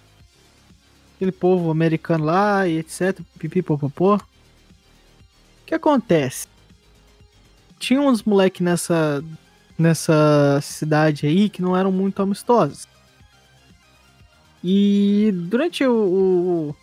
Aquele 1.18 1.32
povo 1.32 1.70
americano 1.72 2.24
lá 2.24 2.66
e 2.68 2.78
etc. 2.78 3.20
Pipi 3.38 3.62
popopô. 3.62 4.16
O 4.16 4.22
que 5.66 5.74
acontece? 5.74 6.48
Tinha 7.80 8.00
uns 8.00 8.24
moleque 8.24 8.64
nessa, 8.64 9.24
nessa 9.78 10.60
cidade 10.62 11.26
aí 11.26 11.50
que 11.50 11.62
não 11.62 11.76
eram 11.76 11.92
muito 11.92 12.22
amistosos. 12.22 12.88
E 14.64 15.32
durante 15.34 15.84
o, 15.86 15.92
o, 15.92 16.76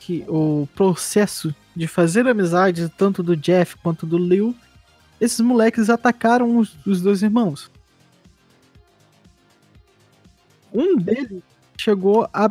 que, 0.00 0.24
o 0.28 0.68
processo 0.74 1.54
de 1.74 1.86
fazer 1.86 2.28
amizade, 2.28 2.88
tanto 2.90 3.22
do 3.22 3.34
Jeff 3.34 3.76
quanto 3.78 4.06
do 4.06 4.18
Liu, 4.18 4.54
esses 5.20 5.40
moleques 5.40 5.88
atacaram 5.88 6.58
os, 6.58 6.76
os 6.86 7.00
dois 7.00 7.22
irmãos. 7.22 7.70
Um 10.72 10.96
deles 10.96 11.42
chegou 11.78 12.28
a, 12.32 12.50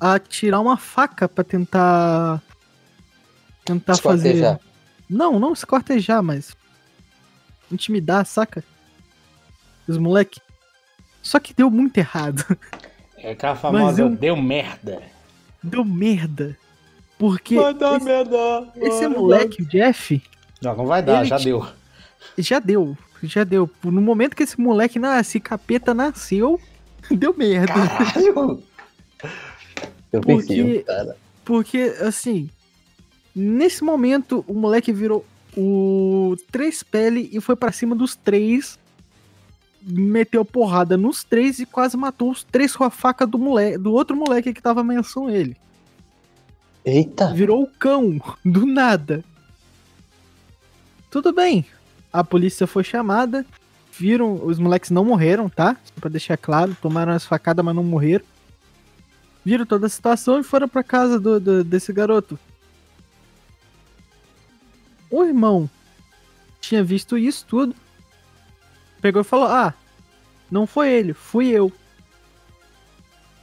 a 0.00 0.18
tirar 0.18 0.60
uma 0.60 0.76
faca 0.76 1.28
pra 1.28 1.42
tentar. 1.44 2.42
Tentar 3.64 3.96
fazer. 3.96 4.34
Esquartejar. 4.34 4.60
Não, 5.08 5.38
não 5.38 5.52
escortejar, 5.52 6.22
mas. 6.22 6.56
Intimidar, 7.70 8.24
saca? 8.26 8.62
Os 9.88 9.98
moleque. 9.98 10.40
Só 11.22 11.40
que 11.40 11.52
deu 11.54 11.70
muito 11.70 11.98
errado. 11.98 12.44
É 13.18 13.32
aquela 13.32 13.56
famosa 13.56 14.02
eu- 14.02 14.10
deu 14.10 14.36
merda. 14.36 15.02
Deu 15.62 15.84
merda. 15.84 16.56
Porque 17.18 17.56
Vai 17.56 17.72
dar 17.74 17.96
esse, 17.96 18.04
merda. 18.04 18.72
esse 18.76 19.00
vai 19.00 19.08
moleque, 19.08 19.62
o 19.62 19.66
Jeff, 19.66 20.22
Não, 20.62 20.76
não 20.76 20.86
vai 20.86 21.02
dar, 21.02 21.24
já 21.24 21.38
te- 21.38 21.44
deu. 21.46 21.66
já 22.36 22.58
deu. 22.58 22.96
já 23.22 23.42
deu. 23.42 23.68
No 23.82 24.02
momento 24.02 24.36
que 24.36 24.42
esse 24.42 24.60
moleque 24.60 24.98
nasce, 24.98 25.40
capeta 25.40 25.94
nasceu, 25.94 26.60
deu 27.10 27.34
merda. 27.36 27.72
Caralho! 27.72 28.62
Eu 30.16 30.20
Porque- 30.22 30.54
pensei, 30.54 30.82
cara. 30.82 31.16
Porque, 31.44 31.78
assim, 32.00 32.48
nesse 33.34 33.82
momento, 33.84 34.44
o 34.48 34.54
moleque 34.54 34.92
virou 34.92 35.24
o 35.56 36.36
três 36.50 36.82
pele 36.82 37.28
e 37.32 37.40
foi 37.40 37.56
pra 37.56 37.72
cima 37.72 37.94
dos 37.94 38.14
três. 38.16 38.78
Meteu 39.88 40.44
porrada 40.44 40.96
nos 40.96 41.22
três 41.22 41.58
e 41.60 41.66
quase 41.66 41.96
matou 41.96 42.30
os 42.30 42.42
três 42.42 42.74
com 42.74 42.82
a 42.82 42.90
faca 42.90 43.24
do 43.26 43.38
moleque, 43.38 43.78
do 43.78 43.92
outro 43.92 44.16
moleque 44.16 44.52
que 44.52 44.60
tava 44.60 44.80
ameaçando 44.80 45.30
ele. 45.30 45.56
Eita! 46.84 47.32
Virou 47.32 47.62
o 47.62 47.66
cão, 47.78 48.18
do 48.44 48.66
nada. 48.66 49.24
Tudo 51.10 51.32
bem. 51.32 51.64
A 52.12 52.24
polícia 52.24 52.66
foi 52.66 52.82
chamada. 52.84 53.46
Viram, 53.98 54.34
os 54.44 54.58
moleques 54.58 54.90
não 54.90 55.04
morreram, 55.04 55.48
tá? 55.48 55.76
Só 55.84 55.92
pra 56.00 56.10
deixar 56.10 56.36
claro. 56.36 56.76
Tomaram 56.82 57.12
as 57.12 57.24
facadas, 57.24 57.64
mas 57.64 57.74
não 57.74 57.84
morreram. 57.84 58.24
Viram 59.46 59.64
toda 59.64 59.86
a 59.86 59.88
situação 59.88 60.40
e 60.40 60.42
foram 60.42 60.68
pra 60.68 60.82
casa 60.82 61.20
do, 61.20 61.38
do- 61.38 61.62
desse 61.62 61.92
garoto. 61.92 62.36
O 65.08 65.22
irmão 65.22 65.70
tinha 66.60 66.82
visto 66.82 67.16
isso 67.16 67.46
tudo. 67.46 67.72
Pegou 69.00 69.20
e 69.22 69.24
falou: 69.24 69.46
Ah, 69.46 69.72
não 70.50 70.66
foi 70.66 70.90
ele, 70.90 71.12
fui 71.14 71.46
eu. 71.46 71.70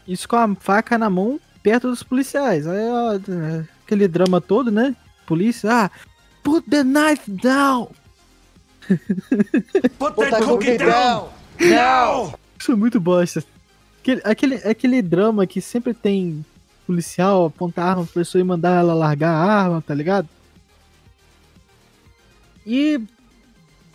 Isso 0.06 0.28
com 0.28 0.36
a 0.36 0.54
faca 0.56 0.98
na 0.98 1.10
mão, 1.10 1.40
perto 1.64 1.90
dos 1.90 2.04
policiais. 2.04 2.68
Aí, 2.68 2.86
ó, 2.90 3.12
aquele 3.86 4.06
drama 4.06 4.42
todo, 4.42 4.70
né? 4.70 4.94
Polícia, 5.26 5.86
ah, 5.86 5.92
put 6.44 6.70
the 6.70 6.84
knife 6.84 7.32
down. 7.32 7.88
Put 9.98 10.16
that 10.18 10.44
cookie 10.44 10.78
down! 10.78 11.30
Não! 11.62 11.70
Now! 11.70 12.40
Isso 12.60 12.74
é 12.74 12.76
muito 12.76 13.00
bosta. 13.00 13.42
Aquele, 14.04 14.22
aquele, 14.26 14.56
aquele 14.56 15.02
drama 15.02 15.48
que 15.48 15.62
sempre 15.62 15.94
tem 15.94 16.46
policial 16.86 17.46
apontar 17.46 17.86
a 17.86 17.90
arma 17.92 18.04
pra 18.04 18.14
pessoa 18.16 18.42
e 18.42 18.44
mandar 18.44 18.78
ela 18.82 18.94
largar 18.94 19.32
a 19.34 19.40
arma, 19.54 19.82
tá 19.82 19.94
ligado? 19.96 20.28
E 22.68 23.00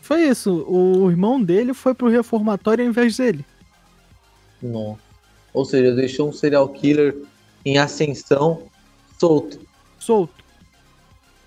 foi 0.00 0.22
isso. 0.22 0.64
O 0.66 1.10
irmão 1.10 1.42
dele 1.42 1.74
foi 1.74 1.92
pro 1.92 2.08
reformatório 2.08 2.82
ao 2.84 2.88
invés 2.90 3.18
dele. 3.18 3.44
Não. 4.62 4.98
Ou 5.52 5.64
seja, 5.66 5.94
deixou 5.94 6.30
um 6.30 6.32
serial 6.32 6.66
killer 6.70 7.14
em 7.62 7.76
ascensão 7.76 8.62
solto. 9.18 9.60
Solto. 9.98 10.42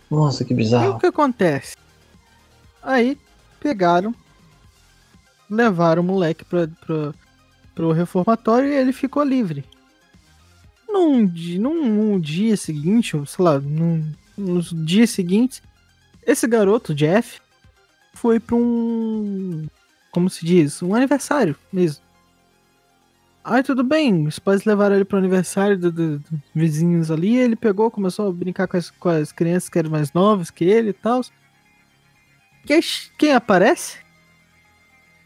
Nossa, 0.09 0.45
que 0.45 0.51
E 0.51 0.53
o 0.53 0.57
bizarro. 0.57 0.99
que 0.99 1.07
acontece? 1.07 1.75
Aí 2.83 3.17
pegaram, 3.59 4.13
levaram 5.49 6.03
o 6.03 6.05
moleque 6.05 6.43
pra, 6.45 6.67
pra, 6.85 7.13
pro 7.75 7.91
reformatório 7.91 8.69
e 8.69 8.75
ele 8.75 8.91
ficou 8.93 9.23
livre. 9.23 9.63
Num, 10.87 11.21
num, 11.59 11.85
num 11.89 12.19
dia 12.19 12.57
seguinte, 12.57 13.15
ou 13.15 13.25
sei 13.25 13.45
lá, 13.45 13.59
num, 13.59 14.05
nos 14.37 14.71
dias 14.85 15.09
seguintes, 15.11 15.61
esse 16.25 16.45
garoto, 16.47 16.93
Jeff, 16.93 17.39
foi 18.13 18.39
pra 18.39 18.55
um. 18.55 19.67
Como 20.11 20.29
se 20.29 20.45
diz? 20.45 20.81
Um 20.83 20.93
aniversário 20.93 21.55
mesmo. 21.71 22.03
Aí 23.43 23.63
tudo 23.63 23.83
bem, 23.83 24.27
os 24.27 24.37
pais 24.37 24.65
levaram 24.65 24.95
ele 24.95 25.05
pro 25.05 25.17
aniversário 25.17 25.75
do- 25.77 25.91
do- 25.91 26.19
dos 26.19 26.39
vizinhos 26.53 27.09
ali, 27.09 27.35
ele 27.37 27.55
pegou, 27.55 27.89
começou 27.89 28.27
a 28.27 28.31
brincar 28.31 28.67
com 28.67 28.77
as, 28.77 28.91
com 28.91 29.09
as 29.09 29.31
crianças 29.31 29.67
que 29.67 29.79
eram 29.79 29.89
mais 29.89 30.13
novas 30.13 30.51
que 30.51 30.63
ele 30.63 30.89
e 30.89 30.93
tal. 30.93 31.21
Quem, 32.67 32.79
quem 33.17 33.33
aparece? 33.33 33.97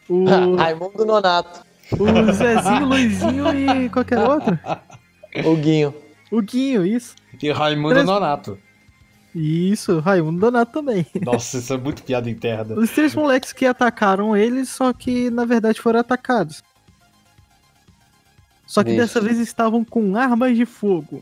O, 0.08 0.56
Raimundo 0.56 1.04
Nonato. 1.04 1.66
O 1.92 2.34
Zezinho, 2.34 2.86
Luizinho 2.86 3.84
e 3.84 3.90
qualquer 3.90 4.20
outro. 4.20 4.58
O 5.46 5.56
Guinho. 5.56 5.94
O 6.32 6.42
Guinho, 6.42 6.86
isso. 6.86 7.16
E 7.42 7.52
Raimundo 7.52 7.90
Três- 7.94 8.06
Nonato. 8.06 8.58
Isso, 9.34 10.00
Raimundo 10.00 10.40
Donato 10.40 10.72
também. 10.72 11.06
Nossa, 11.22 11.58
isso 11.58 11.74
é 11.74 11.78
muito 11.78 12.02
piada 12.04 12.30
interna. 12.30 12.74
Os 12.80 12.90
três 12.92 13.14
moleques 13.14 13.52
que 13.52 13.66
atacaram 13.66 14.36
ele, 14.36 14.66
só 14.66 14.94
que 14.94 15.30
na 15.30 15.44
verdade 15.44 15.82
foram 15.82 16.00
atacados. 16.00 16.64
Só 18.66 18.82
que 18.84 18.92
Vixe. 18.92 19.02
dessa 19.02 19.20
vez 19.22 19.38
estavam 19.38 19.84
com 19.84 20.16
armas 20.16 20.56
de 20.56 20.66
fogo. 20.66 21.22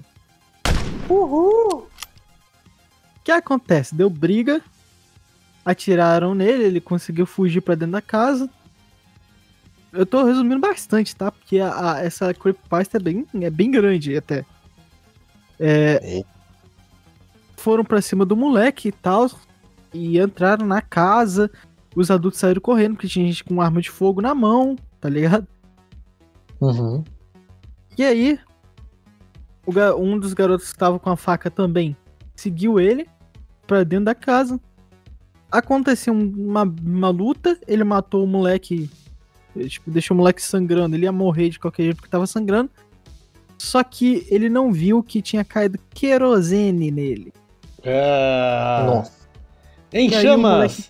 Uhul! 1.09 1.87
O 1.87 1.87
que 3.23 3.31
acontece? 3.31 3.95
Deu 3.95 4.09
briga, 4.09 4.61
atiraram 5.65 6.35
nele, 6.35 6.63
ele 6.65 6.79
conseguiu 6.81 7.25
fugir 7.25 7.61
pra 7.61 7.73
dentro 7.75 7.93
da 7.93 8.01
casa. 8.01 8.49
Eu 9.93 10.05
tô 10.05 10.23
resumindo 10.23 10.59
bastante, 10.59 11.15
tá? 11.15 11.31
Porque 11.31 11.59
a, 11.59 11.93
a- 11.93 11.99
essa 12.01 12.33
creepypasta 12.33 12.97
é 12.97 12.99
bem, 12.99 13.25
é 13.41 13.49
bem 13.49 13.69
grande 13.71 14.17
até. 14.17 14.43
É, 15.59 16.23
foram 17.55 17.85
pra 17.85 18.01
cima 18.01 18.25
do 18.25 18.35
moleque 18.35 18.89
e 18.89 18.91
tal, 18.91 19.29
e 19.93 20.19
entraram 20.19 20.65
na 20.65 20.81
casa. 20.81 21.49
Os 21.95 22.09
adultos 22.09 22.39
saíram 22.39 22.59
correndo, 22.59 22.95
porque 22.95 23.07
tinha 23.07 23.25
gente 23.27 23.43
com 23.43 23.61
arma 23.61 23.81
de 23.81 23.89
fogo 23.91 24.19
na 24.19 24.33
mão, 24.33 24.75
tá 24.99 25.07
ligado? 25.07 25.47
Uhum. 26.59 27.03
E 27.95 28.03
aí, 28.03 28.39
um 29.99 30.17
dos 30.17 30.33
garotos 30.33 30.65
que 30.67 30.73
estava 30.73 30.97
com 30.99 31.09
a 31.11 31.15
faca 31.15 31.51
também 31.51 31.95
seguiu 32.35 32.79
ele 32.79 33.07
pra 33.67 33.83
dentro 33.83 34.05
da 34.05 34.15
casa. 34.15 34.59
Aconteceu 35.51 36.13
um- 36.13 36.33
uma, 36.35 36.63
uma 36.63 37.09
luta, 37.09 37.57
ele 37.67 37.83
matou 37.83 38.23
o 38.23 38.27
moleque, 38.27 38.89
eh, 39.57 39.67
tipo, 39.67 39.89
deixou 39.91 40.15
o 40.15 40.17
moleque 40.17 40.41
sangrando. 40.41 40.95
Ele 40.95 41.05
ia 41.05 41.11
morrer 41.11 41.49
de 41.49 41.59
qualquer 41.59 41.83
jeito 41.83 41.97
porque 41.97 42.09
tava 42.09 42.27
sangrando. 42.27 42.69
Só 43.57 43.83
que 43.83 44.27
ele 44.29 44.49
não 44.49 44.71
viu 44.71 45.01
que 45.03 45.21
tinha 45.21 45.43
caído 45.45 45.79
querosene 45.93 46.91
nele. 46.91 47.33
Ah, 47.85 48.83
Nossa. 48.85 49.27
em 49.91 50.09
E 50.09 50.15
aí, 50.15 50.19
o 50.25 50.29
chamas! 50.29 50.51
moleque- 50.51 50.83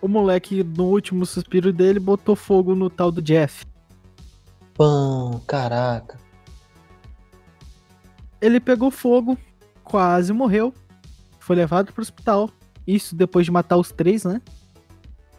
O 0.00 0.08
moleque, 0.08 0.62
no 0.62 0.84
último 0.84 1.26
suspiro 1.26 1.72
dele, 1.72 1.98
botou 1.98 2.36
fogo 2.36 2.74
no 2.74 2.88
tal 2.88 3.10
do 3.10 3.20
Jeff. 3.20 3.64
Pão, 4.74 5.42
caraca. 5.46 6.16
Ele 8.40 8.60
pegou 8.60 8.90
fogo, 8.90 9.36
quase 9.82 10.32
morreu, 10.32 10.72
foi 11.40 11.56
levado 11.56 11.92
pro 11.92 12.02
hospital. 12.02 12.48
Isso 12.86 13.14
depois 13.16 13.44
de 13.44 13.50
matar 13.50 13.76
os 13.76 13.90
três, 13.90 14.24
né? 14.24 14.40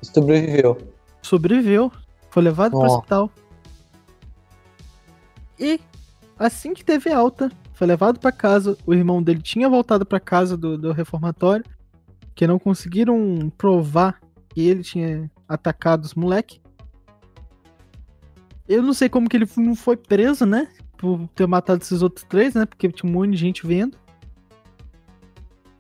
Sobreviveu. 0.02 0.78
Sobreviveu, 1.22 1.92
foi 2.30 2.44
levado 2.44 2.72
pro 2.72 2.80
Ó. 2.80 2.86
hospital. 2.86 3.32
E 5.60 5.80
assim 6.38 6.74
que 6.74 6.86
teve 6.86 7.12
alta, 7.12 7.52
foi 7.74 7.88
levado 7.88 8.20
pra 8.20 8.32
casa. 8.32 8.78
O 8.86 8.94
irmão 8.94 9.22
dele 9.22 9.42
tinha 9.42 9.70
voltado 9.70 10.06
pra 10.06 10.20
casa 10.20 10.56
do, 10.56 10.78
do 10.78 10.92
reformatório, 10.92 11.66
que 12.34 12.48
não 12.48 12.60
conseguiram 12.60 13.52
provar 13.58 14.20
que 14.50 14.62
ele 14.62 14.84
tinha 14.84 15.30
atacado 15.48 16.06
os 16.06 16.14
moleque. 16.14 16.62
Eu 18.68 18.84
não 18.84 18.94
sei 18.94 19.10
como 19.10 19.28
que 19.28 19.36
ele 19.36 19.50
não 19.58 19.76
foi 19.76 19.98
preso, 19.98 20.46
né? 20.46 20.68
Por 20.98 21.28
ter 21.30 21.48
matado 21.48 21.82
esses 21.82 22.02
outros 22.02 22.24
três, 22.26 22.54
né? 22.54 22.66
Porque 22.66 22.92
tinha 22.92 23.10
um 23.10 23.14
monte 23.14 23.32
de 23.32 23.38
gente 23.38 23.66
vendo. 23.66 23.98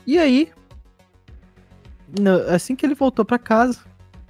E 0.07 0.17
aí, 0.17 0.51
assim 2.51 2.75
que 2.75 2.85
ele 2.85 2.95
voltou 2.95 3.23
pra 3.23 3.37
casa, 3.37 3.79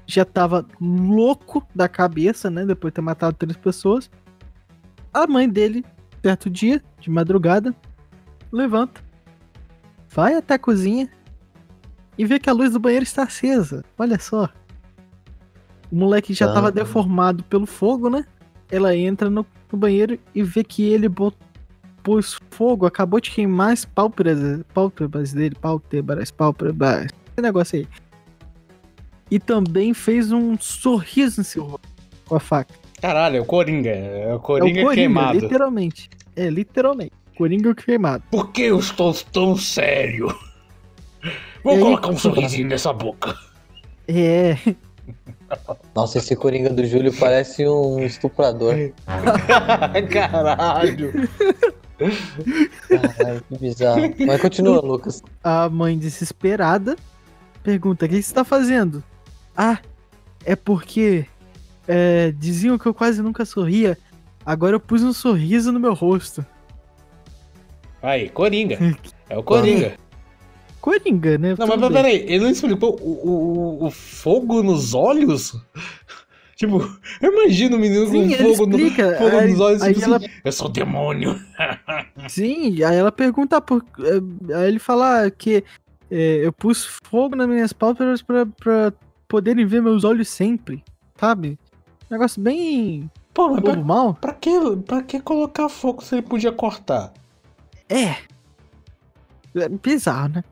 já 0.10 0.26
tava 0.26 0.66
louco 0.82 1.64
da 1.74 1.88
cabeça, 1.88 2.50
né? 2.50 2.66
Depois 2.66 2.92
de 2.92 2.96
ter 2.96 3.02
matado 3.02 3.36
três 3.38 3.56
pessoas. 3.56 4.10
A 5.14 5.28
mãe 5.28 5.48
dele, 5.48 5.86
certo 6.24 6.50
dia, 6.50 6.82
de 7.00 7.10
madrugada, 7.10 7.76
levanta, 8.52 9.02
vai 10.10 10.34
até 10.36 10.56
a 10.56 10.60
cozinha 10.60 11.10
e 12.18 12.26
vê 12.26 12.40
que 12.40 12.50
a 12.50 12.54
luz 12.54 12.72
do 12.74 12.80
banheiro 12.80 13.04
está 13.04 13.24
acesa. 13.24 13.84
Olha 13.98 14.18
só. 14.20 14.50
O 15.92 15.96
moleque 15.96 16.34
já 16.34 16.52
tava 16.52 16.68
Ah. 16.68 16.72
deformado 16.72 17.44
pelo 17.44 17.66
fogo, 17.66 18.10
né? 18.10 18.26
Ela 18.72 18.96
entra 18.96 19.30
no, 19.30 19.46
no 19.72 19.78
banheiro 19.78 20.20
e 20.34 20.42
vê 20.44 20.64
que 20.64 20.84
ele 20.84 21.08
bot- 21.10 21.38
pôs 22.04 22.40
fogo, 22.52 22.86
acabou 22.86 23.20
de 23.20 23.30
queimar 23.32 23.74
as 23.74 23.86
pálpebras, 23.86 24.64
pálpebras 24.74 25.34
dele, 25.34 25.56
pálpebras, 25.60 26.32
pálpebras, 26.32 27.06
esse 27.06 27.42
negócio 27.42 27.80
aí. 27.80 27.88
E 29.32 29.40
também 29.40 29.94
fez 29.94 30.32
um 30.32 30.58
sorriso 30.58 31.42
em 31.42 31.44
seu 31.44 31.64
rosto 31.64 31.88
com 32.26 32.36
a 32.36 32.40
faca. 32.40 32.74
Caralho, 33.02 33.38
é 33.38 33.42
o 33.42 33.46
Coringa. 33.46 33.90
É 33.92 34.28
o 34.28 34.30
É 34.32 34.36
o 34.36 34.40
Coringa, 34.40 34.82
Coringa, 34.82 34.94
queimado. 34.96 35.40
literalmente. 35.40 36.10
É, 36.36 36.50
literalmente. 36.50 37.12
Coringa 37.38 37.74
queimado. 37.76 38.24
Por 38.30 38.52
que 38.52 38.64
eu 38.64 38.80
estou 38.80 39.14
tão 39.32 39.56
sério? 39.56 40.28
Vou 41.64 41.74
E 41.74 41.78
aí, 41.78 41.84
colocar 41.84 42.10
um 42.10 42.18
sorrisinho 42.18 42.68
nessa 42.68 42.92
boca. 42.92 43.36
É, 44.08 44.58
Nossa, 45.96 46.18
esse 46.18 46.36
Coringa 46.36 46.70
do 46.70 46.86
Júlio 46.86 47.14
parece 47.14 47.68
um 47.68 48.00
estuprador. 48.00 48.74
Caralho. 50.12 51.14
Caralho, 52.88 53.44
que 53.50 53.58
bizarro. 53.58 54.02
Mas 54.26 54.42
continua, 54.42 54.82
Lucas. 54.82 55.22
a 55.44 55.70
mãe 55.70 55.98
desesperada 55.98 56.96
pergunta: 57.64 58.06
O 58.06 58.10
que 58.10 58.22
você 58.22 58.34
tá 58.34 58.44
fazendo? 58.44 59.04
Ah, 59.56 59.80
é 60.46 60.56
porque 60.56 61.26
é, 61.88 62.32
diziam 62.32 62.78
que 62.78 62.86
eu 62.86 62.94
quase 62.94 63.22
nunca 63.22 63.46
sorria. 63.46 63.98
Agora 64.46 64.76
eu 64.76 64.80
pus 64.80 65.04
um 65.04 65.14
sorriso 65.14 65.72
no 65.72 65.80
meu 65.80 65.94
rosto. 65.94 66.46
Aí, 68.02 68.30
Coringa. 68.30 68.80
É 69.30 69.38
o 69.38 69.44
Coringa. 69.44 69.98
Coringa, 70.80 71.38
né? 71.38 71.50
Não, 71.50 71.68
Tudo 71.68 71.68
mas 71.68 71.80
bem. 71.80 71.92
peraí, 71.92 72.16
ele 72.28 72.40
não 72.40 72.50
explicou 72.50 72.98
o, 73.02 73.82
o, 73.82 73.86
o 73.86 73.92
fogo 73.92 74.64
nos 74.64 74.94
olhos? 74.94 75.56
Tipo, 76.60 76.82
eu 77.22 77.32
imagino 77.32 77.78
o 77.78 77.80
menino 77.80 78.06
Sim, 78.10 78.36
com 78.36 78.54
fogo, 78.54 78.66
no, 78.68 78.78
fogo 78.78 79.38
aí, 79.38 79.50
nos 79.50 79.62
olhos 79.62 79.82
aí 79.82 79.94
tipo 79.94 80.06
ela, 80.06 80.18
assim, 80.18 80.28
eu 80.44 80.52
sou 80.52 80.68
demônio. 80.68 81.40
Sim, 82.28 82.84
aí 82.84 82.98
ela 82.98 83.14
pergunta 83.14 83.62
por. 83.62 83.82
é, 84.02 84.58
Aí 84.58 84.68
ele 84.68 84.78
fala 84.78 85.32
que 85.32 85.64
é, 86.12 86.46
eu 86.46 86.52
pus 86.52 86.84
fogo 87.06 87.34
nas 87.34 87.48
minhas 87.48 87.72
pálpebras 87.72 88.22
pra, 88.22 88.46
pra 88.46 88.92
poderem 89.30 89.66
ver 89.66 89.82
meus 89.82 90.04
olhos 90.04 90.28
sempre, 90.28 90.84
sabe? 91.16 91.58
Negócio 92.10 92.42
bem. 92.42 93.10
Pô, 93.34 93.50
mas 93.50 93.62
pra, 93.62 93.76
mal. 93.78 94.16
pra, 94.16 94.34
que, 94.34 94.50
pra 94.86 95.04
que 95.04 95.22
colocar 95.22 95.70
fogo 95.70 96.04
se 96.04 96.16
ele 96.16 96.24
podia 96.24 96.52
cortar? 96.52 97.14
É. 97.88 98.16
É 99.56 99.70
bizarro, 99.70 100.30
né? 100.30 100.44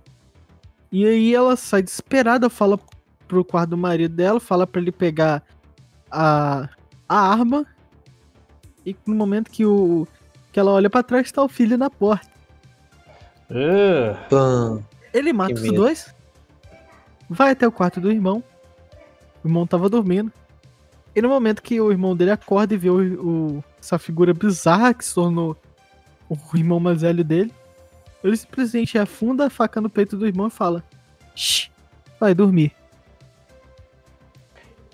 E 0.92 1.06
aí 1.06 1.34
ela 1.36 1.56
sai 1.58 1.82
desesperada, 1.82 2.50
fala 2.50 2.80
pro 3.28 3.44
quarto 3.44 3.72
do 3.72 3.78
marido 3.78 4.16
dela, 4.16 4.40
fala 4.40 4.66
pra 4.66 4.80
ele 4.80 4.92
pegar 4.92 5.44
a, 6.10 6.70
a 7.10 7.32
arma. 7.32 7.66
E 8.86 8.96
no 9.06 9.16
momento 9.16 9.52
que 9.52 9.66
o 9.66 10.08
que 10.54 10.60
ela 10.60 10.72
olha 10.72 10.90
pra 10.90 11.04
trás, 11.04 11.32
tá 11.32 11.44
o 11.44 11.50
filho 11.50 11.78
na 11.78 11.90
porta. 11.90 12.30
Pam. 14.30 14.84
Ele 15.14 15.34
mata 15.34 15.54
os 15.54 15.62
medo. 15.62 15.76
dois. 15.76 16.14
Vai 17.30 17.52
até 17.52 17.68
o 17.68 17.72
quarto 17.72 18.00
do 18.00 18.12
irmão. 18.12 18.44
O 19.48 19.50
irmão 19.50 19.66
tava 19.66 19.88
dormindo. 19.88 20.30
E 21.16 21.22
no 21.22 21.30
momento 21.30 21.64
que 21.64 21.80
o 21.80 21.90
irmão 21.90 22.14
dele 22.16 22.32
acorda 22.32 22.74
e 22.74 22.78
vê 22.78 22.90
o, 22.90 23.00
o- 23.58 23.64
essa 23.82 23.98
figura 23.98 24.34
bizarra 24.34 24.94
que 24.94 25.06
se 25.06 25.16
tornou 25.16 25.56
o 26.30 26.38
irmão 26.58 26.82
mais 26.82 27.00
velho 27.02 27.24
dele, 27.24 27.54
ele 28.22 28.36
simplesmente 28.36 28.98
afunda 29.00 29.46
a 29.46 29.50
faca 29.50 29.80
no 29.80 29.90
peito 29.90 30.18
do 30.18 30.28
irmão 30.28 30.48
e 30.48 30.52
fala: 30.52 30.84
Shh, 31.34 31.70
vai 32.20 32.36
dormir. 32.36 32.74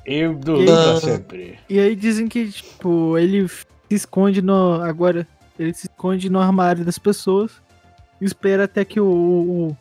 eu 0.06 0.36
durmo 0.36 0.66
pra 0.66 0.99
sempre. 0.99 1.60
E 1.68 1.80
aí 1.80 1.95
dizem 1.95 2.28
que, 2.28 2.51
tipo, 2.51 3.18
ele 3.18 3.47
se 3.47 3.66
esconde 3.89 4.41
no. 4.41 4.76
Agora, 4.84 5.28
ele 5.58 5.74
se 5.74 5.88
esconde 5.88 6.30
no 6.30 6.39
armário 6.39 6.86
das 6.86 6.99
pessoas. 6.99 7.51
E 8.22 8.26
espera 8.26 8.66
até 8.66 8.86
que 8.86 8.99
o. 8.99 9.06
o- 9.08 9.68
o- 9.70 9.78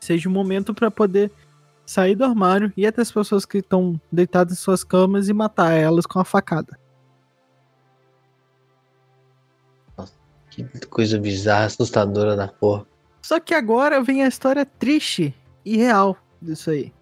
seja 0.00 0.28
o 0.28 0.32
momento 0.32 0.72
pra 0.74 0.90
poder 0.90 1.30
sair 1.86 2.16
do 2.16 2.24
armário 2.24 2.72
e 2.76 2.82
ir 2.82 2.86
até 2.86 3.00
as 3.00 3.12
pessoas 3.12 3.46
que 3.46 3.58
estão 3.58 3.98
deitadas 4.10 4.52
em 4.52 4.56
suas 4.56 4.82
camas 4.82 5.28
e 5.28 5.32
matar 5.32 5.72
elas 5.72 6.04
com 6.04 6.18
a 6.18 6.24
facada. 6.24 6.78
Que 10.50 10.64
coisa 10.86 11.18
bizarra, 11.18 11.66
assustadora 11.66 12.34
da 12.34 12.48
porra. 12.48 12.86
Só 13.22 13.38
que 13.38 13.54
agora 13.54 14.02
vem 14.02 14.24
a 14.24 14.28
história 14.28 14.64
triste 14.64 15.34
e 15.64 15.76
real 15.76 16.16
disso 16.40 16.70
aí. 16.70 16.92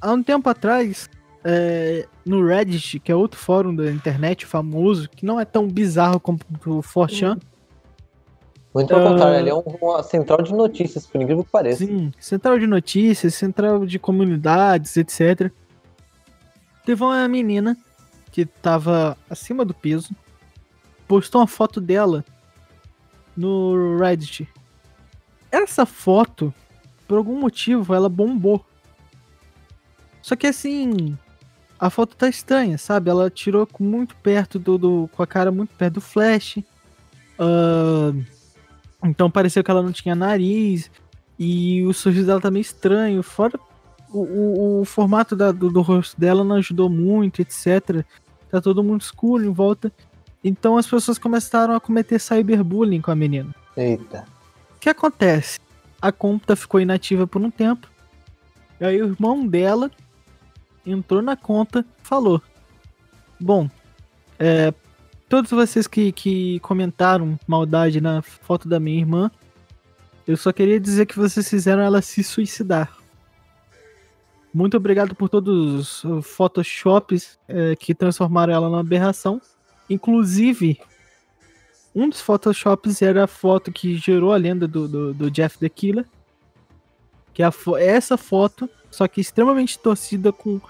Há 0.00 0.12
um 0.12 0.22
tempo 0.22 0.48
atrás, 0.48 1.10
é, 1.44 2.08
no 2.24 2.44
Reddit, 2.44 2.98
que 3.00 3.12
é 3.12 3.14
outro 3.14 3.38
fórum 3.38 3.74
da 3.74 3.90
internet 3.90 4.46
famoso, 4.46 5.08
que 5.10 5.26
não 5.26 5.38
é 5.38 5.44
tão 5.44 5.68
bizarro 5.68 6.18
como 6.18 6.40
o 6.66 6.82
4chan, 6.82 7.38
Muito 8.74 8.88
pelo 8.88 9.00
Ah. 9.06 9.10
contrário, 9.10 9.38
ele 9.38 9.50
é 9.50 9.54
um- 9.54 9.60
uma 9.60 10.02
central 10.02 10.42
de 10.42 10.52
notícias, 10.52 11.06
por 11.06 11.20
incrível 11.20 11.44
que 11.44 11.50
pareça. 11.50 11.84
Sim, 11.84 12.10
central 12.18 12.58
de 12.58 12.66
notícias, 12.66 13.34
central 13.34 13.84
de 13.84 13.98
comunidades, 13.98 14.96
etc. 14.96 15.50
Teve 16.84 17.02
uma 17.04 17.28
menina 17.28 17.76
que 18.30 18.46
tava 18.46 19.16
acima 19.28 19.64
do 19.64 19.74
peso, 19.74 20.14
postou 21.06 21.40
uma 21.42 21.46
foto 21.46 21.80
dela 21.80 22.24
no 23.36 23.98
Reddit. 23.98 24.48
Essa 25.50 25.84
foto, 25.84 26.52
por 27.06 27.18
algum 27.18 27.38
motivo, 27.38 27.94
ela 27.94 28.08
bombou. 28.08 28.64
Só 30.22 30.34
que 30.34 30.46
assim, 30.46 31.16
a 31.78 31.90
foto 31.90 32.16
tá 32.16 32.26
estranha, 32.28 32.78
sabe? 32.78 33.10
Ela 33.10 33.28
tirou 33.28 33.68
muito 33.78 34.16
perto 34.16 34.58
do, 34.58 34.78
do- 34.78 35.10
com 35.12 35.22
a 35.22 35.26
cara 35.26 35.50
muito 35.52 35.74
perto 35.74 35.94
do 35.94 36.00
flash. 36.00 36.58
Ah, 37.38 38.12
então 39.04 39.30
pareceu 39.30 39.62
que 39.64 39.70
ela 39.70 39.82
não 39.82 39.92
tinha 39.92 40.14
nariz. 40.14 40.90
E 41.38 41.82
o 41.84 41.92
sorriso 41.92 42.26
dela 42.26 42.40
tá 42.40 42.50
meio 42.50 42.60
estranho. 42.62 43.22
Fora 43.22 43.58
o, 44.12 44.18
o- 44.20 44.80
o 44.80 44.84
formato 44.84 45.34
da- 45.34 45.50
do, 45.52 45.70
do 45.70 45.80
rosto 45.80 46.20
dela 46.20 46.44
não 46.44 46.56
ajudou 46.56 46.88
muito, 46.88 47.40
etc. 47.40 48.04
Tá 48.50 48.60
todo 48.60 48.84
mundo 48.84 49.00
escuro 49.00 49.44
em 49.44 49.50
volta. 49.52 49.90
Então 50.44 50.76
as 50.76 50.86
pessoas 50.86 51.18
começaram 51.18 51.74
a 51.74 51.80
cometer 51.80 52.18
cyberbullying 52.20 53.00
com 53.00 53.10
a 53.10 53.14
menina. 53.16 53.54
Eita. 53.76 54.24
O 54.76 54.80
que 54.80 54.88
acontece? 54.90 55.58
A 56.00 56.10
conta 56.12 56.54
ficou 56.56 56.80
inativa 56.80 57.26
por 57.26 57.40
um 57.40 57.50
tempo. 57.50 57.88
E 58.80 58.84
aí 58.84 59.00
o 59.00 59.06
irmão 59.06 59.46
dela 59.46 59.90
entrou 60.84 61.22
na 61.22 61.36
conta 61.36 61.80
e 62.02 62.06
falou: 62.06 62.42
Bom, 63.40 63.70
é, 64.38 64.74
todos 65.32 65.50
vocês 65.50 65.86
que, 65.86 66.12
que 66.12 66.60
comentaram 66.60 67.40
maldade 67.46 68.02
na 68.02 68.20
foto 68.20 68.68
da 68.68 68.78
minha 68.78 68.98
irmã, 68.98 69.30
eu 70.26 70.36
só 70.36 70.52
queria 70.52 70.78
dizer 70.78 71.06
que 71.06 71.18
vocês 71.18 71.48
fizeram 71.48 71.82
ela 71.82 72.02
se 72.02 72.22
suicidar. 72.22 72.94
Muito 74.52 74.76
obrigado 74.76 75.14
por 75.14 75.30
todos 75.30 76.04
os 76.04 76.26
photoshops 76.26 77.38
é, 77.48 77.74
que 77.74 77.94
transformaram 77.94 78.52
ela 78.52 78.68
numa 78.68 78.80
aberração. 78.80 79.40
Inclusive, 79.88 80.78
um 81.94 82.10
dos 82.10 82.20
photoshops 82.20 83.00
era 83.00 83.24
a 83.24 83.26
foto 83.26 83.72
que 83.72 83.96
gerou 83.96 84.34
a 84.34 84.36
lenda 84.36 84.68
do, 84.68 84.86
do, 84.86 85.14
do 85.14 85.30
Jeff 85.30 85.58
the 85.58 85.70
Killer. 85.70 86.04
Que 87.32 87.42
é 87.42 87.50
fo- 87.50 87.78
é 87.78 87.86
essa 87.86 88.18
foto, 88.18 88.68
só 88.90 89.08
que 89.08 89.22
extremamente 89.22 89.78
torcida 89.78 90.30
com 90.30 90.60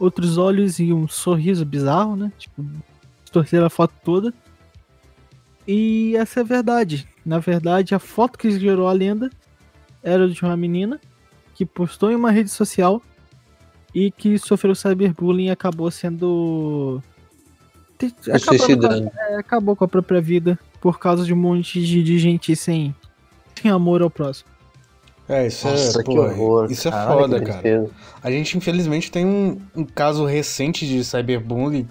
outros 0.00 0.38
olhos 0.38 0.78
e 0.78 0.94
um 0.94 1.06
sorriso 1.06 1.62
bizarro, 1.66 2.16
né? 2.16 2.32
Tipo, 2.38 2.64
torcer 3.30 3.62
a 3.62 3.70
foto 3.70 3.92
toda. 4.04 4.32
E 5.66 6.16
essa 6.16 6.40
é 6.40 6.42
a 6.42 6.46
verdade. 6.46 7.06
Na 7.24 7.38
verdade, 7.38 7.94
a 7.94 7.98
foto 7.98 8.38
que 8.38 8.50
gerou 8.58 8.88
a 8.88 8.92
lenda 8.92 9.30
era 10.02 10.28
de 10.28 10.42
uma 10.42 10.56
menina 10.56 11.00
que 11.54 11.66
postou 11.66 12.10
em 12.10 12.14
uma 12.14 12.30
rede 12.30 12.50
social 12.50 13.02
e 13.94 14.10
que 14.10 14.38
sofreu 14.38 14.74
cyberbullying 14.74 15.46
e 15.46 15.50
acabou 15.50 15.90
sendo. 15.90 17.02
te- 17.98 18.14
Se 18.20 18.30
acabando 18.30 18.44
com 18.46 18.54
a- 18.54 18.58
suicidando. 18.58 19.10
é, 19.18 19.34
acabou 19.36 19.76
com 19.76 19.84
a 19.84 19.88
própria 19.88 20.20
vida 20.20 20.58
por 20.80 20.98
causa 20.98 21.24
de 21.24 21.34
um 21.34 21.36
monte 21.36 21.82
de, 21.84 22.02
de 22.02 22.18
gente 22.18 22.54
sem, 22.54 22.94
sem 23.60 23.70
amor 23.70 24.00
ao 24.02 24.08
próximo. 24.10 24.48
É, 25.28 25.46
isso 25.48 25.68
Nossa, 25.68 26.00
é, 26.00 26.04
que 26.04 26.14
pô, 26.14 26.22
horror. 26.22 26.70
isso 26.70 26.88
é 26.88 26.90
cara, 26.90 27.10
olha 27.10 27.20
foda, 27.22 27.40
que 27.40 27.46
cara. 27.46 27.90
A 28.22 28.30
gente, 28.30 28.56
infelizmente, 28.56 29.10
tem 29.10 29.26
um, 29.26 29.60
um 29.76 29.84
caso 29.84 30.24
recente 30.24 30.86
de 30.86 31.04
cyberbullying 31.04 31.86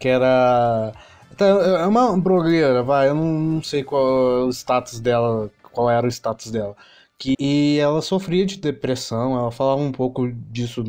que 0.00 0.08
era. 0.08 0.92
tá, 1.36 1.46
É 1.46 1.86
uma 1.86 2.18
blogueira, 2.18 2.82
vai, 2.82 3.08
eu 3.08 3.14
não, 3.14 3.62
sei 3.62 3.84
qual 3.84 4.46
o 4.46 4.50
status 4.50 4.98
dela, 5.00 5.50
qual 5.72 5.90
era 5.90 6.06
o 6.06 6.10
status 6.10 6.50
dela. 6.50 6.76
Que, 7.18 7.34
e 7.38 7.78
ela 7.78 8.00
sofria 8.02 8.46
de 8.46 8.56
depressão, 8.58 9.38
ela 9.38 9.52
falava 9.52 9.80
um 9.80 9.92
pouco 9.92 10.32
disso 10.32 10.82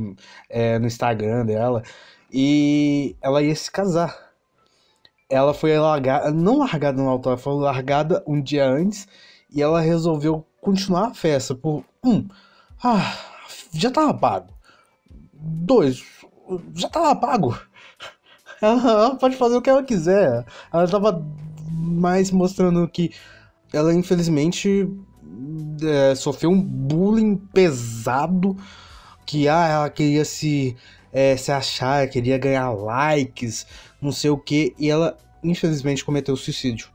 é, 0.50 0.80
no 0.80 0.88
Instagram 0.88 1.46
dela. 1.46 1.84
E 2.32 3.16
ela 3.22 3.42
ia 3.44 3.56
se 3.56 3.70
casar. 3.70 4.32
Ela 5.30 5.54
foi 5.54 5.78
largada, 5.78 6.32
não 6.32 6.60
largada 6.60 7.02
no 7.02 7.10
altar, 7.10 7.38
foi 7.38 7.54
largada 7.56 8.24
um 8.28 8.42
dia 8.42 8.66
antes. 8.68 9.08
E 9.54 9.62
ela 9.62 9.82
resolveu 9.82 10.46
continuar 10.62 11.08
a 11.08 11.14
festa 11.14 11.54
por 11.56 11.84
um. 12.04 12.28
Ah, 12.84 13.18
já 13.74 13.92
tava 13.92 14.14
pago. 14.14 14.54
Dois, 15.34 16.04
já 16.76 16.90
tava 16.90 17.16
pago. 17.16 17.58
Ela, 18.62 19.16
pode 19.16 19.36
fazer 19.36 19.56
o 19.56 19.62
que 19.62 19.70
ela 19.70 19.84
quiser. 19.84 20.46
Ela 20.72 20.88
tava 20.88 21.26
mais 21.70 22.30
mostrando 22.30 22.88
que 22.88 23.12
ela, 23.74 23.94
infelizmente, 23.94 24.88
é, 25.82 26.14
sofreu 26.16 26.52
um 26.52 26.62
bullying 26.62 27.36
pesado. 27.36 28.56
Que 29.26 29.48
ah, 29.48 29.68
ela 29.68 29.90
queria 29.90 30.26
se, 30.26 30.76
é, 31.12 31.36
se 31.38 31.52
achar, 31.52 32.08
queria 32.10 32.38
ganhar 32.38 32.72
likes, 32.72 33.66
não 34.02 34.12
sei 34.12 34.30
o 34.30 34.38
que. 34.38 34.76
E 34.78 34.90
ela, 34.90 35.18
infelizmente, 35.44 36.06
cometeu 36.06 36.36
suicídio. 36.36 36.90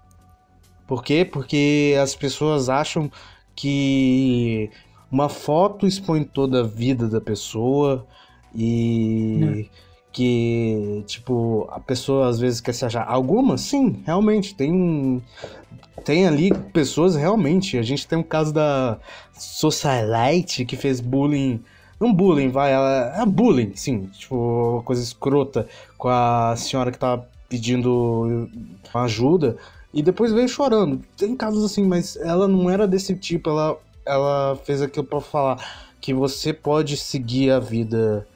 Por 0.86 1.02
quê? 1.02 1.24
Porque 1.24 1.96
as 2.00 2.14
pessoas 2.14 2.68
acham 2.68 3.10
que 3.54 4.70
uma 5.10 5.28
foto 5.28 5.86
expõe 5.86 6.22
toda 6.22 6.60
a 6.60 6.66
vida 6.66 7.08
da 7.08 7.20
pessoa 7.20 8.06
e 8.54 9.68
que, 10.16 11.04
tipo, 11.06 11.68
a 11.70 11.78
pessoa 11.78 12.28
às 12.28 12.40
vezes 12.40 12.58
quer 12.58 12.72
se 12.72 12.86
achar. 12.86 13.06
Algumas, 13.06 13.60
sim, 13.60 14.02
realmente, 14.06 14.54
tem. 14.54 15.22
Tem 16.06 16.26
ali 16.26 16.50
pessoas 16.72 17.14
realmente. 17.14 17.76
A 17.76 17.82
gente 17.82 18.08
tem 18.08 18.18
um 18.18 18.22
caso 18.22 18.50
da 18.50 18.98
Socialite 19.34 20.64
que 20.64 20.74
fez 20.74 21.00
bullying 21.00 21.62
Não 22.00 22.14
bullying, 22.14 22.48
vai, 22.48 22.72
ela 22.72 23.14
é 23.20 23.26
bullying, 23.26 23.76
sim. 23.76 24.06
Tipo, 24.18 24.82
coisa 24.86 25.02
escrota 25.02 25.68
com 25.98 26.08
a 26.08 26.54
senhora 26.56 26.90
que 26.90 26.98
tá 26.98 27.22
pedindo 27.46 28.48
ajuda 28.94 29.58
e 29.92 30.02
depois 30.02 30.32
veio 30.32 30.48
chorando. 30.48 31.02
Tem 31.18 31.36
casos 31.36 31.62
assim, 31.62 31.84
mas 31.84 32.16
ela 32.16 32.48
não 32.48 32.70
era 32.70 32.88
desse 32.88 33.14
tipo, 33.14 33.50
ela, 33.50 33.78
ela 34.06 34.58
fez 34.64 34.80
aquilo 34.80 35.04
pra 35.04 35.20
falar 35.20 35.62
que 36.00 36.14
você 36.14 36.54
pode 36.54 36.96
seguir 36.96 37.50
a 37.50 37.58
vida. 37.60 38.26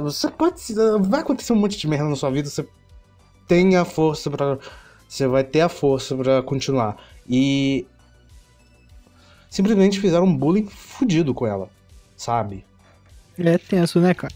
Você 0.00 0.30
pode. 0.30 0.60
Vai 1.00 1.20
acontecer 1.20 1.52
um 1.52 1.56
monte 1.56 1.76
de 1.76 1.88
merda 1.88 2.08
na 2.08 2.16
sua 2.16 2.30
vida, 2.30 2.48
você 2.48 2.66
tem 3.46 3.76
a 3.76 3.84
força 3.84 4.30
pra. 4.30 4.58
Você 5.08 5.26
vai 5.26 5.44
ter 5.44 5.60
a 5.60 5.68
força 5.68 6.16
pra 6.16 6.42
continuar. 6.42 6.96
E. 7.28 7.86
Simplesmente 9.50 10.00
fizeram 10.00 10.24
um 10.24 10.36
bullying 10.36 10.66
fudido 10.66 11.34
com 11.34 11.46
ela, 11.46 11.68
sabe? 12.16 12.64
É 13.38 13.58
tenso, 13.58 14.00
né, 14.00 14.14
cara? 14.14 14.32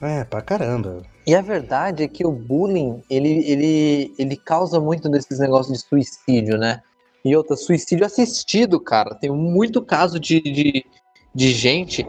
É, 0.00 0.22
pra 0.22 0.40
caramba. 0.40 1.02
E 1.26 1.34
a 1.34 1.40
verdade 1.40 2.02
é 2.04 2.08
que 2.08 2.24
o 2.24 2.30
bullying, 2.30 3.02
ele, 3.10 3.44
ele, 3.48 4.14
ele 4.18 4.36
causa 4.36 4.80
muito 4.80 5.08
desses 5.08 5.38
negócios 5.38 5.78
de 5.78 5.84
suicídio, 5.84 6.58
né? 6.58 6.82
E 7.24 7.36
outra, 7.36 7.56
suicídio 7.56 8.04
assistido, 8.04 8.80
cara. 8.80 9.14
Tem 9.14 9.30
muito 9.30 9.80
caso 9.80 10.18
de, 10.18 10.40
de, 10.40 10.84
de 11.34 11.52
gente 11.52 12.06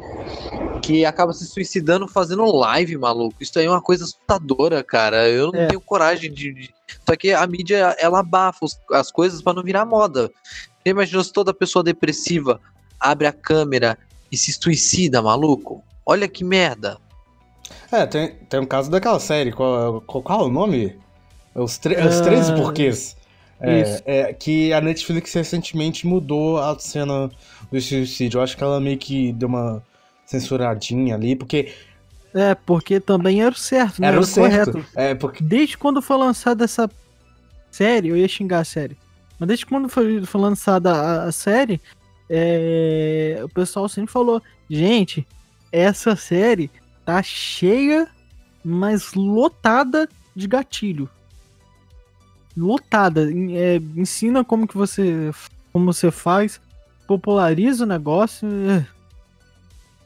que 0.81 1.05
acaba 1.05 1.31
se 1.31 1.45
suicidando 1.45 2.07
fazendo 2.07 2.43
live, 2.55 2.97
maluco. 2.97 3.35
Isso 3.41 3.57
aí 3.57 3.65
é 3.65 3.69
uma 3.69 3.81
coisa 3.81 4.03
assustadora, 4.03 4.83
cara. 4.83 5.29
Eu 5.29 5.51
não 5.51 5.59
É. 5.61 5.67
tenho 5.67 5.79
coragem 5.81 6.31
de, 6.31 6.53
de- 6.53 6.73
Só 7.07 7.15
que 7.15 7.31
a 7.31 7.45
mídia, 7.47 7.95
ela 7.99 8.19
abafa 8.19 8.65
os- 8.65 8.77
as 8.91 9.11
coisas 9.11 9.41
pra 9.41 9.53
não 9.53 9.63
virar 9.63 9.85
moda. 9.85 10.29
Você 10.83 10.89
imaginou 10.89 11.23
se 11.23 11.31
toda 11.31 11.53
pessoa 11.53 11.81
depressiva 11.83 12.59
abre 12.99 13.25
a 13.27 13.31
câmera 13.31 13.97
e 14.31 14.35
se 14.37 14.51
suicida, 14.51 15.21
maluco? 15.21 15.81
Olha 16.05 16.27
que 16.27 16.43
merda. 16.43 16.97
É, 17.91 18.05
tem, 18.05 18.35
tem 18.49 18.59
um 18.59 18.65
caso 18.65 18.91
daquela 18.91 19.19
série, 19.19 19.51
qual, 19.53 20.01
qual, 20.01 20.21
qual 20.23 20.41
é 20.41 20.43
o 20.43 20.49
nome? 20.49 20.99
Os, 21.55 21.77
tre 21.77 21.95
os 21.95 22.19
Ah, 22.19 22.23
13 22.23 22.55
porquês. 22.55 23.15
É, 23.59 24.01
é, 24.05 24.33
que 24.33 24.73
a 24.73 24.81
Netflix 24.81 25.33
recentemente 25.33 26.05
mudou 26.05 26.57
a 26.57 26.77
cena 26.77 27.29
do 27.71 27.81
suicídio. 27.81 28.39
Eu 28.39 28.43
acho 28.43 28.57
que 28.57 28.63
ela 28.63 28.79
meio 28.79 28.97
que 28.97 29.31
deu 29.33 29.47
uma 29.47 29.81
censuradinha 30.25 31.15
ali, 31.15 31.35
porque 31.35 31.71
É, 32.33 32.55
porque 32.55 32.99
também 32.99 33.41
era 33.41 33.53
o 33.53 33.57
certo, 33.57 34.01
né? 34.01 34.07
era 34.07 34.19
o 34.19 34.23
certo. 34.23 34.71
correto. 34.73 34.87
É, 34.95 35.15
porque 35.15 35.43
Desde 35.43 35.77
quando 35.77 36.01
foi 36.01 36.17
lançada 36.17 36.65
essa 36.65 36.89
série, 37.71 38.09
eu 38.09 38.17
ia 38.17 38.27
xingar 38.27 38.59
a 38.59 38.65
série. 38.65 38.97
Mas 39.39 39.47
desde 39.47 39.65
quando 39.65 39.89
foi, 39.89 40.25
foi 40.25 40.41
lançada 40.41 40.91
a, 40.91 41.23
a 41.25 41.31
série, 41.31 41.79
é, 42.29 43.39
o 43.43 43.49
pessoal 43.49 43.87
sempre 43.87 44.11
falou: 44.11 44.41
gente, 44.69 45.27
essa 45.71 46.15
série 46.15 46.69
tá 47.05 47.21
cheia, 47.21 48.07
mas 48.63 49.13
lotada 49.13 50.07
de 50.35 50.47
gatilho. 50.47 51.09
Lotada. 52.55 53.23
É, 53.51 53.77
ensina 53.95 54.43
como 54.43 54.67
que 54.67 54.77
você. 54.77 55.31
Como 55.71 55.91
você 55.91 56.11
faz, 56.11 56.61
populariza 57.07 57.83
o 57.83 57.87
negócio. 57.87 58.47
é. 58.69 58.85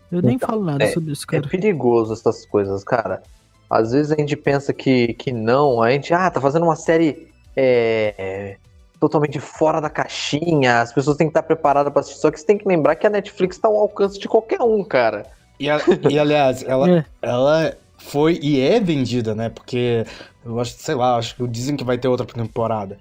Eu 0.10 0.22
nem 0.22 0.36
Então, 0.36 0.48
falo 0.50 0.64
nada 0.64 0.84
é- 0.86 0.92
sobre 0.94 1.12
isso, 1.12 1.26
É 1.30 1.32
cara. 1.38 1.48
perigoso 1.50 2.14
essas 2.14 2.46
coisas, 2.46 2.82
cara. 2.84 3.22
Às 3.70 3.92
vezes 3.92 4.12
a 4.14 4.16
gente 4.16 4.38
pensa 4.38 4.72
que, 4.72 5.14
que 5.16 5.34
não, 5.34 5.82
a 5.84 5.92
gente, 5.92 6.14
ah, 6.14 6.32
tá 6.32 6.40
fazendo 6.40 6.64
uma 6.64 6.78
série 6.78 7.28
é, 7.60 8.56
totalmente 9.00 9.40
fora 9.42 9.82
da 9.82 9.90
caixinha, 9.90 10.80
as 10.80 10.94
pessoas 10.94 11.18
têm 11.18 11.28
que 11.28 11.32
estar 11.32 11.44
preparadas 11.44 11.92
pra 11.92 12.00
assistir. 12.00 12.22
Só 12.22 12.32
que 12.32 12.40
você 12.40 12.46
tem 12.46 12.58
que 12.58 12.66
lembrar 12.68 12.96
que 12.96 13.06
a 13.06 13.10
Netflix 13.10 13.58
tá 13.58 13.68
ao 13.68 13.76
alcance 13.76 14.18
de 14.18 14.28
qualquer 14.30 14.62
um, 14.62 14.82
cara. 14.84 15.26
E, 15.60 15.70
a- 15.70 15.82
e, 16.10 16.18
aliás, 16.18 16.64
ela, 16.64 16.88
É. 17.00 17.06
ela 17.22 17.76
foi 17.98 18.40
e 18.42 18.62
é 18.62 18.80
vendida, 18.80 19.36
né? 19.36 19.50
Porque 19.50 20.06
eu 20.48 20.60
acho, 20.60 20.76
sei 20.78 20.96
lá, 20.96 21.18
acho 21.18 21.36
que 21.36 21.48
dizem 21.48 21.76
que 21.76 21.84
vai 21.84 21.98
ter 21.98 22.08
outra 22.08 22.26
temporada. 22.26 22.98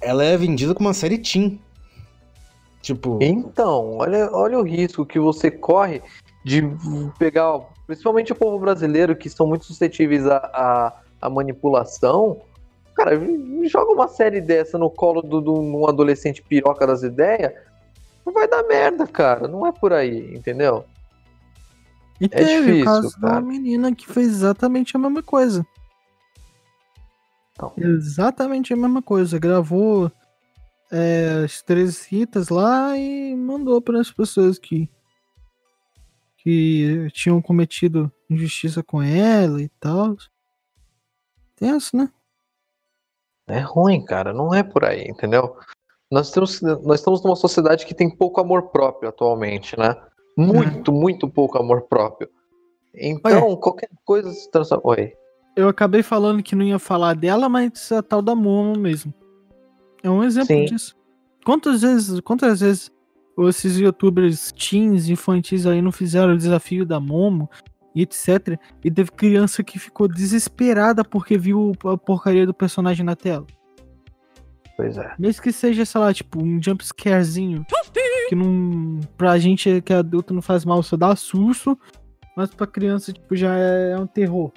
Ela 0.00 0.24
é 0.24 0.36
vendida 0.36 0.74
como 0.74 0.88
uma 0.88 0.94
série 0.94 1.18
teen. 1.18 1.60
Tipo, 2.80 3.18
Então, 3.20 3.96
olha, 3.98 4.30
olha 4.32 4.58
o 4.58 4.62
risco 4.62 5.04
que 5.04 5.18
você 5.18 5.50
corre 5.50 6.00
de 6.44 6.62
pegar, 7.18 7.58
principalmente 7.86 8.32
o 8.32 8.36
povo 8.36 8.58
brasileiro, 8.58 9.16
que 9.16 9.28
são 9.28 9.46
muito 9.46 9.64
suscetíveis 9.64 10.26
à, 10.26 10.36
à, 10.36 10.92
à 11.20 11.28
manipulação. 11.28 12.40
Cara, 12.94 13.12
joga 13.64 13.92
uma 13.92 14.08
série 14.08 14.40
dessa 14.40 14.78
no 14.78 14.90
colo 14.90 15.22
de 15.22 15.50
um 15.50 15.86
adolescente 15.88 16.40
piroca 16.42 16.86
das 16.86 17.02
ideias, 17.02 17.52
não 18.24 18.32
vai 18.32 18.46
dar 18.48 18.62
merda, 18.64 19.06
cara. 19.06 19.48
Não 19.48 19.66
é 19.66 19.72
por 19.72 19.92
aí, 19.92 20.34
entendeu? 20.34 20.84
E 22.20 22.28
teve 22.28 22.42
É 22.52 22.60
difícil, 22.60 22.82
o 22.82 22.84
caso 22.84 23.08
de 23.08 23.20
cara. 23.20 23.32
uma 23.34 23.40
menina 23.40 23.94
que 23.94 24.06
fez 24.06 24.28
exatamente 24.28 24.96
a 24.96 25.00
mesma 25.00 25.22
coisa. 25.22 25.66
Então. 27.58 27.72
Exatamente 27.76 28.72
a 28.72 28.76
mesma 28.76 29.02
coisa. 29.02 29.38
Gravou 29.38 30.12
é, 30.92 31.42
as 31.44 31.60
três 31.60 31.96
citas 31.96 32.48
lá 32.48 32.96
e 32.96 33.34
mandou 33.34 33.82
para 33.82 34.00
as 34.00 34.10
pessoas 34.10 34.58
que 34.58 34.88
que 36.40 37.08
tinham 37.12 37.42
cometido 37.42 38.10
injustiça 38.30 38.82
com 38.82 39.02
ela 39.02 39.60
e 39.60 39.68
tal. 39.80 40.16
Tenso, 41.56 41.96
né? 41.96 42.10
É 43.48 43.58
ruim, 43.58 44.04
cara. 44.04 44.32
Não 44.32 44.54
é 44.54 44.62
por 44.62 44.84
aí, 44.84 45.02
entendeu? 45.08 45.56
Nós, 46.10 46.30
temos, 46.30 46.62
nós 46.62 47.00
estamos 47.00 47.22
numa 47.22 47.34
sociedade 47.34 47.84
que 47.84 47.92
tem 47.92 48.08
pouco 48.08 48.40
amor 48.40 48.70
próprio 48.70 49.08
atualmente, 49.08 49.78
né? 49.78 49.94
Muito, 50.36 50.92
muito 50.92 51.28
pouco 51.28 51.58
amor 51.58 51.82
próprio. 51.82 52.30
Então, 52.94 53.56
qualquer 53.56 53.90
coisa 54.04 54.30
se 54.30 54.48
transforma. 54.50 54.82
Oi. 54.86 55.12
Eu 55.58 55.68
acabei 55.68 56.04
falando 56.04 56.40
que 56.40 56.54
não 56.54 56.64
ia 56.64 56.78
falar 56.78 57.14
dela, 57.14 57.48
mas 57.48 57.90
a 57.90 58.00
tal 58.00 58.22
da 58.22 58.32
Momo 58.32 58.78
mesmo. 58.78 59.12
É 60.04 60.08
um 60.08 60.22
exemplo 60.22 60.54
Sim. 60.54 60.66
disso. 60.66 60.94
Quantas 61.44 61.82
vezes, 61.82 62.20
quantas 62.20 62.60
vezes 62.60 62.92
esses 63.40 63.76
youtubers 63.76 64.52
teens 64.52 65.08
infantis 65.08 65.66
aí 65.66 65.82
não 65.82 65.90
fizeram 65.90 66.34
o 66.34 66.36
desafio 66.36 66.86
da 66.86 67.00
Momo 67.00 67.50
e 67.92 68.02
etc. 68.02 68.56
E 68.84 68.88
teve 68.88 69.10
criança 69.10 69.64
que 69.64 69.80
ficou 69.80 70.06
desesperada 70.06 71.04
porque 71.04 71.36
viu 71.36 71.72
a 71.86 71.98
porcaria 71.98 72.46
do 72.46 72.54
personagem 72.54 73.04
na 73.04 73.16
tela. 73.16 73.44
Pois 74.76 74.96
é. 74.96 75.12
Mesmo 75.18 75.42
que 75.42 75.50
seja, 75.50 75.84
sei 75.84 76.00
lá, 76.00 76.14
tipo, 76.14 76.40
um 76.40 76.62
jumpscarezinho. 76.62 77.66
Que 78.28 78.36
não. 78.36 79.00
Pra 79.16 79.36
gente 79.38 79.82
que 79.82 79.92
é 79.92 79.96
adulto 79.96 80.32
não 80.32 80.40
faz 80.40 80.64
mal, 80.64 80.84
só 80.84 80.96
dá 80.96 81.16
susto. 81.16 81.76
Mas 82.36 82.54
pra 82.54 82.64
criança, 82.64 83.12
tipo, 83.12 83.34
já 83.34 83.56
é 83.56 83.98
um 83.98 84.06
terror. 84.06 84.52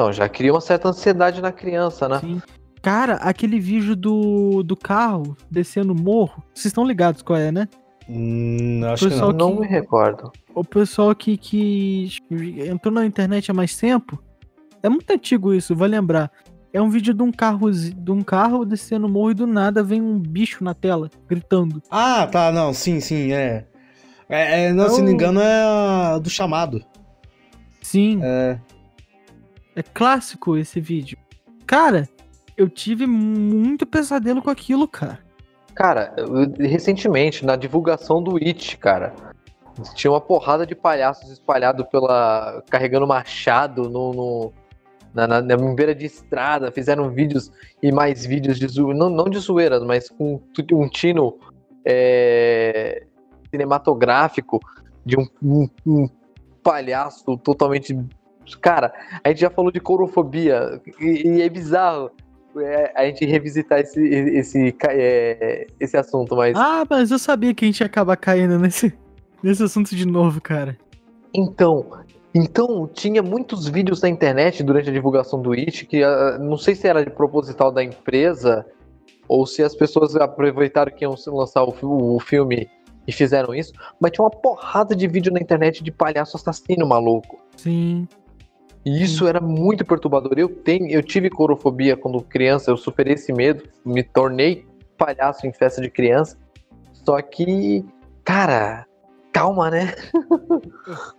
Então, 0.00 0.10
já 0.14 0.30
cria 0.30 0.50
uma 0.50 0.62
certa 0.62 0.88
ansiedade 0.88 1.42
na 1.42 1.52
criança, 1.52 2.08
né? 2.08 2.20
Sim. 2.20 2.40
Cara, 2.80 3.16
aquele 3.16 3.60
vídeo 3.60 3.94
do, 3.94 4.62
do 4.62 4.74
carro 4.74 5.36
descendo 5.50 5.92
o 5.92 5.94
morro, 5.94 6.42
vocês 6.54 6.66
estão 6.66 6.86
ligados 6.86 7.20
qual 7.20 7.38
é, 7.38 7.52
né? 7.52 7.68
hum, 8.08 8.80
acho 8.86 9.10
que 9.10 9.14
não. 9.14 9.30
Não 9.30 9.60
me 9.60 9.66
recordo. 9.66 10.32
O 10.54 10.64
pessoal 10.64 11.14
que, 11.14 11.36
que 11.36 12.16
entrou 12.66 12.94
na 12.94 13.04
internet 13.04 13.50
há 13.50 13.54
mais 13.54 13.76
tempo, 13.76 14.18
é 14.82 14.88
muito 14.88 15.10
antigo 15.12 15.52
isso, 15.52 15.76
vai 15.76 15.90
lembrar. 15.90 16.32
É 16.72 16.80
um 16.80 16.88
vídeo 16.88 17.12
de 17.12 17.22
um 17.22 17.30
carro, 17.30 17.70
de 17.70 18.10
um 18.10 18.22
carro 18.22 18.64
descendo 18.64 19.06
o 19.06 19.10
morro 19.10 19.32
e 19.32 19.34
do 19.34 19.46
nada 19.46 19.82
vem 19.82 20.00
um 20.00 20.18
bicho 20.18 20.64
na 20.64 20.72
tela, 20.72 21.10
gritando. 21.28 21.82
Ah, 21.90 22.26
tá, 22.26 22.50
não, 22.50 22.72
sim, 22.72 23.00
sim, 23.00 23.32
é. 23.32 23.66
É, 24.30 24.64
é, 24.64 24.72
não, 24.72 24.88
se 24.88 24.96
não 24.96 25.04
me 25.04 25.10
Eu- 25.10 25.14
engano, 25.14 25.40
é 25.42 25.62
a 26.14 26.18
do 26.18 26.30
chamado. 26.30 26.82
Sim, 27.82 28.20
É. 28.22 28.58
é 29.76 29.82
clássico 29.82 30.56
esse 30.56 30.80
vídeo. 30.80 31.16
Cara, 31.66 32.08
eu 32.56 32.68
tive 32.68 33.06
muito 33.06 33.86
pesadelo 33.86 34.42
com 34.42 34.50
aquilo, 34.50 34.86
cara. 34.88 35.18
Cara, 35.74 36.14
recentemente, 36.58 37.44
na 37.46 37.56
divulgação 37.56 38.22
do 38.22 38.36
It, 38.36 38.76
cara, 38.76 39.14
tinha 39.94 40.10
uma 40.10 40.20
porrada 40.20 40.66
de 40.66 40.74
palhaços 40.74 41.30
espalhados 41.30 41.86
pela. 41.86 42.62
carregando 42.68 43.06
machado 43.06 43.88
no. 43.88 44.12
no- 44.12 44.52
na, 45.12 45.26
na, 45.26 45.42
na 45.42 45.56
beira 45.74 45.92
de 45.92 46.06
estrada, 46.06 46.70
fizeram 46.70 47.10
vídeos 47.10 47.50
e 47.82 47.90
mais 47.90 48.24
vídeos 48.24 48.60
de 48.60 48.68
zoeira, 48.68 48.96
não, 48.96 49.10
não 49.10 49.24
de 49.28 49.40
zoeiras, 49.40 49.82
mas 49.82 50.08
com 50.08 50.40
um 50.72 50.88
tino 50.88 51.36
é, 51.84 53.02
cinematográfico 53.50 54.60
de 55.04 55.18
um, 55.18 55.26
um- 55.42 55.68
um 55.84 56.08
palhaço 56.62 57.36
totalmente. 57.38 57.92
Cara, 58.60 58.92
a 59.22 59.28
gente 59.28 59.40
já 59.40 59.50
falou 59.50 59.70
de 59.70 59.80
corofobia 59.80 60.80
e, 61.00 61.28
e 61.28 61.42
é 61.42 61.48
bizarro 61.48 62.10
é, 62.58 62.92
a 62.96 63.06
gente 63.06 63.24
revisitar 63.24 63.78
esse, 63.78 64.02
esse, 64.02 64.76
é, 64.88 65.66
esse 65.78 65.96
assunto, 65.96 66.34
mas. 66.34 66.56
Ah, 66.56 66.84
mas 66.88 67.10
eu 67.10 67.18
sabia 67.18 67.54
que 67.54 67.64
a 67.64 67.68
gente 67.68 67.80
ia 67.80 67.86
acabar 67.86 68.16
caindo 68.16 68.58
nesse, 68.58 68.92
nesse 69.42 69.62
assunto 69.62 69.94
de 69.94 70.06
novo, 70.06 70.40
cara. 70.40 70.76
Então, 71.32 71.86
então 72.34 72.88
tinha 72.92 73.22
muitos 73.22 73.68
vídeos 73.68 74.00
na 74.02 74.08
internet 74.08 74.62
durante 74.62 74.90
a 74.90 74.92
divulgação 74.92 75.40
do 75.40 75.52
It 75.52 75.86
que 75.86 76.02
ah, 76.02 76.38
não 76.40 76.56
sei 76.56 76.74
se 76.74 76.88
era 76.88 77.04
de 77.04 77.10
proposital 77.10 77.70
da 77.70 77.84
empresa 77.84 78.66
ou 79.28 79.46
se 79.46 79.62
as 79.62 79.76
pessoas 79.76 80.16
aproveitaram 80.16 80.92
que 80.92 81.04
iam 81.04 81.14
lançar 81.28 81.62
o, 81.62 81.74
o 82.16 82.18
filme 82.18 82.68
e 83.06 83.12
fizeram 83.12 83.54
isso, 83.54 83.72
mas 84.00 84.12
tinha 84.12 84.24
uma 84.24 84.30
porrada 84.30 84.94
de 84.94 85.06
vídeo 85.06 85.32
na 85.32 85.40
internet 85.40 85.82
de 85.82 85.90
palhaço 85.90 86.36
assassino 86.36 86.86
maluco. 86.86 87.38
Sim. 87.56 88.06
E 88.84 89.02
isso 89.02 89.26
era 89.26 89.40
muito 89.40 89.84
perturbador. 89.84 90.32
Eu 90.36 90.48
tenho, 90.48 90.88
eu 90.88 91.02
tive 91.02 91.28
corofobia 91.28 91.96
quando 91.96 92.22
criança, 92.22 92.70
eu 92.70 92.76
superei 92.76 93.14
esse 93.14 93.32
medo, 93.32 93.64
me 93.84 94.02
tornei 94.02 94.66
palhaço 94.96 95.46
em 95.46 95.52
festa 95.52 95.80
de 95.82 95.90
criança. 95.90 96.38
Só 96.92 97.20
que, 97.20 97.84
cara, 98.24 98.86
calma, 99.32 99.70
né? 99.70 99.94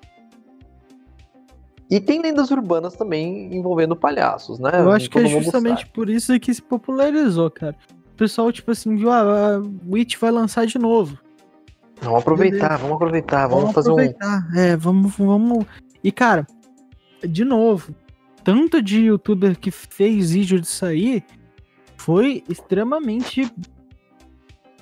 e 1.90 2.00
tem 2.00 2.22
lendas 2.22 2.50
urbanas 2.50 2.96
também 2.96 3.56
envolvendo 3.56 3.96
palhaços, 3.96 4.58
né? 4.60 4.72
Eu 4.74 4.92
acho 4.92 5.10
que 5.10 5.20
é 5.20 5.22
Todo 5.22 5.32
mundo 5.32 5.44
justamente 5.44 5.82
sabe. 5.82 5.92
por 5.92 6.10
isso 6.10 6.40
que 6.40 6.54
se 6.54 6.62
popularizou, 6.62 7.50
cara. 7.52 7.76
O 8.14 8.18
pessoal, 8.18 8.52
tipo 8.52 8.72
assim, 8.72 8.96
viu, 8.96 9.12
ah, 9.12 9.58
a 9.58 9.62
Witch 9.92 10.18
vai 10.18 10.32
lançar 10.32 10.66
de 10.66 10.80
novo. 10.80 11.18
Vamos 12.02 12.22
aproveitar, 12.22 12.78
vamos 12.78 12.96
aproveitar, 12.96 13.48
vamos, 13.48 13.74
fazer 13.74 13.90
um. 13.90 13.94
aproveitar. 13.94 14.48
É, 14.56 14.76
vamos, 14.76 15.16
vamos. 15.16 15.66
E, 16.04 16.12
cara, 16.12 16.48
de 17.28 17.44
novo, 17.46 17.94
tanto 18.44 18.82
de 18.82 19.06
youtuber 19.06 19.58
que 19.60 19.72
fez 19.72 20.32
vídeo 20.32 20.60
disso 20.60 20.86
aí 20.86 21.24
foi 21.98 22.44
extremamente 22.50 23.52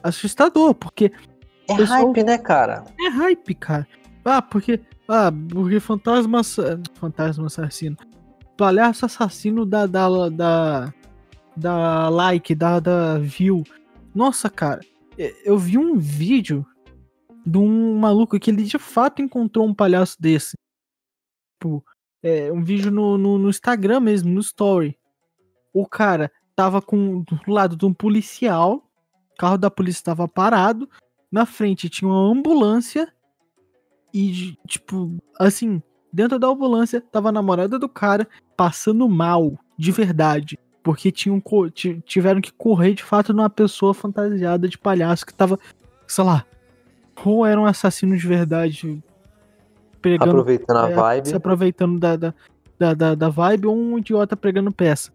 assustador, 0.03 0.73
porque 0.73 1.11
É 1.69 1.75
pessoal- 1.75 2.07
hype, 2.07 2.23
né, 2.23 2.37
cara? 2.37 2.85
é 2.99 3.09
hype, 3.09 3.53
cara. 3.55 3.87
Ah, 4.25 4.41
porque. 4.41 4.79
Ah, 5.07 5.31
porque 5.51 5.79
fantasma. 5.79 6.41
Fantasma 6.95 7.47
assassino. 7.47 7.97
Palhaço 8.57 9.05
assassino 9.05 9.65
da. 9.65 9.85
da. 9.85 10.29
da, 10.29 10.93
da 11.55 12.09
like, 12.09 12.53
da, 12.55 12.79
da 12.79 13.17
view. 13.19 13.63
Nossa, 14.13 14.49
cara. 14.49 14.81
e- 15.17 15.35
Eu 15.43 15.57
vi 15.57 15.77
um 15.77 15.97
vídeo 15.97 16.65
de 17.45 17.57
um 17.57 17.97
maluco 17.97 18.39
que 18.39 18.49
ele 18.51 18.63
de 18.63 18.77
fato 18.77 19.21
encontrou 19.21 19.65
um 19.67 19.73
palhaço 19.73 20.15
desse. 20.19 20.55
Tipo, 21.59 21.83
é, 22.21 22.51
um 22.51 22.63
vídeo 22.63 22.91
no, 22.91 23.17
no, 23.17 23.37
no 23.37 23.49
Instagram 23.49 23.99
mesmo, 23.99 24.31
no 24.31 24.39
Story. 24.39 24.97
O 25.73 25.85
cara 25.85 26.31
tava 26.55 26.81
com 26.81 27.21
do 27.21 27.39
lado 27.47 27.75
de 27.75 27.85
um 27.85 27.93
policial. 27.93 28.83
O 29.33 29.37
carro 29.37 29.57
da 29.57 29.71
polícia 29.71 30.03
tava 30.03 30.27
parado. 30.27 30.89
Na 31.31 31.45
frente 31.45 31.89
tinha 31.89 32.09
uma 32.09 32.31
ambulância. 32.31 33.11
E, 34.13 34.57
tipo, 34.67 35.17
assim, 35.39 35.81
dentro 36.11 36.39
da 36.39 36.47
ambulância 36.47 36.99
tava 36.99 37.29
a 37.29 37.31
namorada 37.31 37.77
do 37.77 37.87
cara 37.87 38.27
passando 38.57 39.07
mal, 39.07 39.57
de 39.77 39.91
verdade. 39.91 40.57
Porque 40.83 41.11
tinham, 41.11 41.41
tiveram 42.05 42.41
que 42.41 42.51
correr 42.51 42.93
de 42.93 43.03
fato 43.03 43.33
numa 43.33 43.49
pessoa 43.49 43.93
fantasiada 43.93 44.67
de 44.67 44.77
palhaço 44.77 45.25
que 45.25 45.33
tava, 45.33 45.59
sei 46.07 46.23
lá, 46.23 46.45
ou 47.23 47.45
era 47.45 47.59
um 47.59 47.65
assassino 47.65 48.17
de 48.17 48.25
verdade 48.25 49.03
Aproveitando 50.29 50.77
a 50.77 50.89
é, 50.89 50.93
vibe. 50.93 51.27
Se 51.27 51.35
aproveitando 51.35 51.99
da, 51.99 52.15
da, 52.15 52.33
da, 52.77 52.93
da, 52.93 53.15
da 53.15 53.29
vibe 53.29 53.67
ou 53.67 53.77
um 53.77 53.97
idiota 53.97 54.35
pregando 54.35 54.71
peça. 54.71 55.11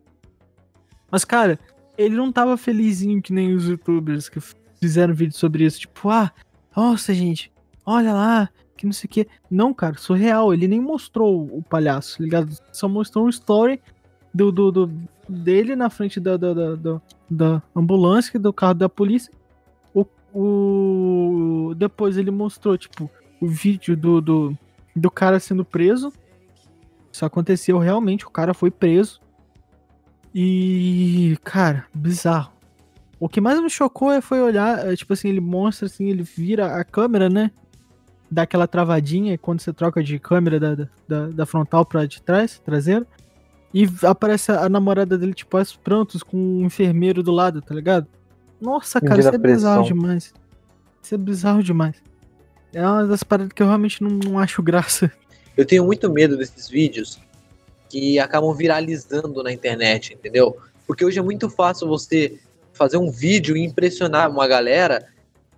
Mas, 1.10 1.24
cara, 1.24 1.58
ele 1.96 2.16
não 2.16 2.32
tava 2.32 2.56
felizinho 2.56 3.22
que 3.22 3.32
nem 3.32 3.54
os 3.54 3.68
youtubers 3.68 4.28
que 4.28 4.40
fizeram 4.80 5.14
vídeo 5.14 5.36
sobre 5.36 5.64
isso. 5.64 5.80
Tipo, 5.80 6.10
ah, 6.10 6.32
nossa, 6.76 7.14
gente, 7.14 7.52
olha 7.86 8.12
lá, 8.12 8.48
que 8.76 8.84
não 8.84 8.92
sei 8.92 9.06
o 9.06 9.10
que. 9.10 9.28
Não, 9.50 9.72
cara, 9.72 9.96
surreal. 9.96 10.52
Ele 10.52 10.66
nem 10.66 10.80
mostrou 10.80 11.42
o 11.44 11.62
palhaço, 11.62 12.18
tá 12.18 12.24
ligado? 12.24 12.52
Só 12.72 12.88
mostrou 12.88 13.26
um 13.26 13.28
story 13.28 13.80
do, 14.32 14.50
do, 14.50 14.72
do- 14.72 14.92
dele 15.28 15.76
na 15.76 15.88
frente 15.88 16.18
da, 16.18 16.36
da, 16.36 16.52
da, 16.52 16.74
da- 16.74 17.02
da 17.30 17.62
ambulância, 17.74 18.38
do 18.38 18.52
carro 18.52 18.74
da 18.74 18.88
polícia. 18.88 19.32
O, 19.94 20.04
o, 20.34 21.74
depois 21.76 22.16
ele 22.16 22.30
mostrou, 22.30 22.76
tipo, 22.76 23.08
o 23.40 23.46
vídeo 23.46 23.96
do, 23.96 24.20
do, 24.20 24.58
do 24.94 25.10
cara 25.10 25.40
sendo 25.40 25.64
preso. 25.64 26.12
Isso 27.12 27.24
aconteceu 27.24 27.78
realmente, 27.78 28.26
o 28.26 28.30
cara 28.30 28.52
foi 28.52 28.70
preso. 28.70 29.20
E, 30.34 31.38
cara, 31.44 31.86
bizarro. 31.94 32.52
O 33.20 33.28
que 33.28 33.40
mais 33.40 33.60
me 33.60 33.70
chocou 33.70 34.10
é 34.10 34.20
foi 34.20 34.40
olhar, 34.40 34.86
é, 34.86 34.96
tipo 34.96 35.12
assim, 35.12 35.28
ele 35.28 35.40
mostra 35.40 35.86
assim, 35.86 36.10
ele 36.10 36.22
vira 36.22 36.74
a 36.76 36.84
câmera, 36.84 37.28
né? 37.28 37.52
Dá 38.28 38.42
aquela 38.42 38.66
travadinha 38.66 39.38
quando 39.38 39.60
você 39.60 39.72
troca 39.72 40.02
de 40.02 40.18
câmera 40.18 40.58
da, 40.58 40.88
da, 41.06 41.28
da 41.28 41.46
frontal 41.46 41.84
pra 41.84 42.04
de 42.04 42.20
trás, 42.20 42.58
traseiro. 42.58 43.06
E 43.72 43.88
aparece 44.04 44.52
a, 44.52 44.68
namorada 44.68 45.16
dele, 45.16 45.34
tipo, 45.34 45.56
aos 45.56 45.74
prontos 45.74 46.22
com 46.22 46.36
um 46.36 46.64
enfermeiro 46.64 47.22
do 47.22 47.32
lado, 47.32 47.62
tá 47.62 47.74
ligado? 47.74 48.06
Nossa, 48.60 49.00
cara, 49.00 49.20
isso 49.20 49.28
é 49.28 49.38
bizarro 49.38 49.84
demais. 49.84 50.34
Isso 51.02 51.14
é 51.14 51.18
bizarro 51.18 51.62
demais. 51.62 52.02
É 52.74 52.86
uma 52.86 53.06
das 53.06 53.22
paradas 53.22 53.52
que 53.52 53.62
eu 53.62 53.66
realmente 53.66 54.02
não, 54.02 54.10
não 54.10 54.38
acho 54.38 54.62
graça. 54.62 55.10
Eu 55.56 55.64
tenho 55.64 55.84
muito 55.84 56.10
medo 56.10 56.36
desses 56.36 56.68
vídeos 56.68 57.18
que 57.88 58.18
acabam 58.18 58.52
viralizando 58.54 59.42
na 59.42 59.52
internet, 59.52 60.14
entendeu? 60.14 60.56
Porque 60.86 61.04
hoje 61.04 61.18
é 61.18 61.22
muito 61.22 61.48
fácil 61.48 61.86
você 61.86 62.36
fazer 62.72 62.96
um 62.96 63.10
vídeo 63.10 63.56
e 63.56 63.64
impressionar 63.64 64.28
uma 64.30 64.48
galera 64.48 65.06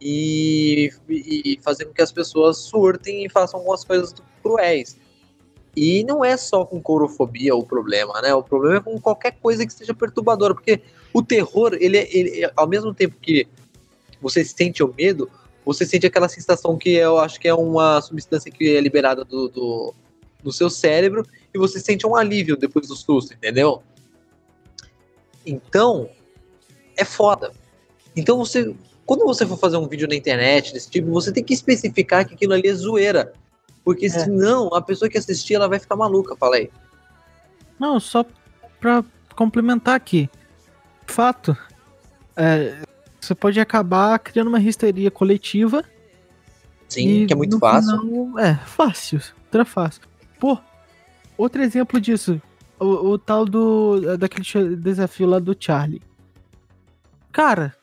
e, 0.00 0.92
e 1.08 1.58
fazer 1.62 1.86
com 1.86 1.94
que 1.94 2.02
as 2.02 2.12
pessoas 2.12 2.58
surtem 2.58 3.24
e 3.24 3.28
façam 3.30 3.58
algumas 3.60 3.82
coisas 3.84 4.14
cruéis. 4.42 4.96
E 5.74 6.04
não 6.04 6.24
é 6.24 6.36
só 6.36 6.64
com 6.64 6.80
corofobia 6.80 7.54
o 7.54 7.64
problema, 7.64 8.20
né? 8.20 8.34
O 8.34 8.42
problema 8.42 8.76
é 8.76 8.80
com 8.80 9.00
qualquer 9.00 9.32
coisa 9.40 9.66
que 9.66 9.72
seja 9.72 9.94
perturbadora, 9.94 10.54
porque 10.54 10.80
o 11.12 11.22
terror, 11.22 11.74
ele, 11.80 11.96
é- 11.98 12.16
ele 12.16 12.44
é- 12.44 12.52
ao 12.54 12.66
mesmo 12.68 12.92
tempo 12.94 13.16
que 13.20 13.46
você 14.20 14.44
sente 14.44 14.82
o 14.82 14.92
medo, 14.96 15.30
você 15.66 15.84
sente 15.84 16.06
aquela 16.06 16.28
sensação 16.28 16.78
que 16.78 16.90
eu 16.90 17.18
acho 17.18 17.40
que 17.40 17.48
é 17.48 17.52
uma 17.52 18.00
substância 18.00 18.52
que 18.52 18.76
é 18.76 18.80
liberada 18.80 19.24
do, 19.24 19.48
do, 19.48 19.94
do 20.40 20.52
seu 20.52 20.70
cérebro 20.70 21.26
e 21.52 21.58
você 21.58 21.80
sente 21.80 22.06
um 22.06 22.14
alívio 22.14 22.56
depois 22.56 22.86
do 22.86 22.94
susto, 22.94 23.34
entendeu? 23.34 23.82
Então, 25.44 26.08
é 26.96 27.04
foda. 27.04 27.50
Então 28.14 28.38
você, 28.38 28.72
quando 29.04 29.24
você 29.24 29.44
for 29.44 29.58
fazer 29.58 29.76
um 29.76 29.88
vídeo 29.88 30.06
na 30.06 30.14
internet 30.14 30.72
desse 30.72 30.88
tipo, 30.88 31.10
você 31.10 31.32
tem 31.32 31.42
que 31.42 31.54
especificar 31.54 32.24
que 32.24 32.34
aquilo 32.34 32.52
ali 32.52 32.68
é 32.68 32.74
zoeira. 32.74 33.32
Porque 33.84 34.08
senão 34.08 34.68
a 34.72 34.80
pessoa 34.80 35.08
que 35.08 35.18
assistir 35.18 35.54
ela 35.54 35.68
vai 35.68 35.80
ficar 35.80 35.96
maluca, 35.96 36.36
fala 36.36 36.56
aí. 36.56 36.70
Não, 37.78 37.98
só 37.98 38.24
pra 38.78 39.04
complementar 39.34 39.96
aqui. 39.96 40.30
Fato. 41.06 41.56
é, 42.36 42.82
você 43.26 43.34
pode 43.34 43.58
acabar 43.60 44.18
criando 44.18 44.48
uma 44.48 44.60
histeria 44.60 45.10
coletiva. 45.10 45.84
Sim, 46.88 47.26
que 47.26 47.32
é 47.32 47.36
muito 47.36 47.58
fácil. 47.58 48.00
final- 48.00 48.38
é, 48.38 48.54
fácil. 48.54 49.20
Ultra 49.44 49.64
fácil. 49.64 50.02
Pô, 50.38 50.58
outro 51.36 51.62
exemplo 51.62 52.00
disso. 52.00 52.40
O, 52.78 52.84
o 53.10 53.18
tal 53.18 53.44
do. 53.44 54.16
daquele 54.18 54.76
desafio 54.76 55.26
lá 55.26 55.38
do 55.38 55.56
Charlie. 55.58 56.02
Cara, 57.32 57.74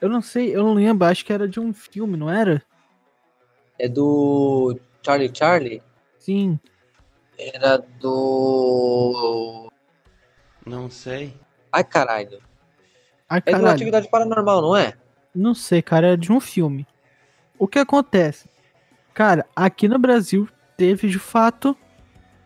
eu 0.00 0.08
não 0.08 0.22
sei, 0.22 0.54
eu 0.54 0.62
não 0.62 0.74
lembro, 0.74 1.06
acho 1.06 1.24
que 1.24 1.32
era 1.32 1.48
de 1.48 1.58
um 1.58 1.72
filme, 1.72 2.16
não 2.16 2.30
era? 2.30 2.62
É 3.78 3.88
do 3.88 4.78
Charlie 5.04 5.30
Charlie? 5.34 5.82
Sim. 6.18 6.58
Era 7.38 7.78
do. 8.00 9.70
Não 10.66 10.88
sei. 10.90 11.34
Ai 11.72 11.82
caralho. 11.82 12.38
Ai, 13.32 13.42
É 13.46 13.54
de 13.54 13.60
uma 13.60 13.70
atividade 13.70 14.08
paranormal, 14.08 14.60
não 14.60 14.76
é? 14.76 14.92
Não 15.34 15.54
sei, 15.54 15.80
cara, 15.80 16.08
era 16.08 16.16
de 16.18 16.30
um 16.30 16.38
filme. 16.38 16.86
O 17.58 17.66
que 17.66 17.78
acontece? 17.78 18.46
Cara, 19.14 19.46
aqui 19.56 19.88
no 19.88 19.98
Brasil 19.98 20.46
teve 20.76 21.08
de 21.08 21.18
fato 21.18 21.74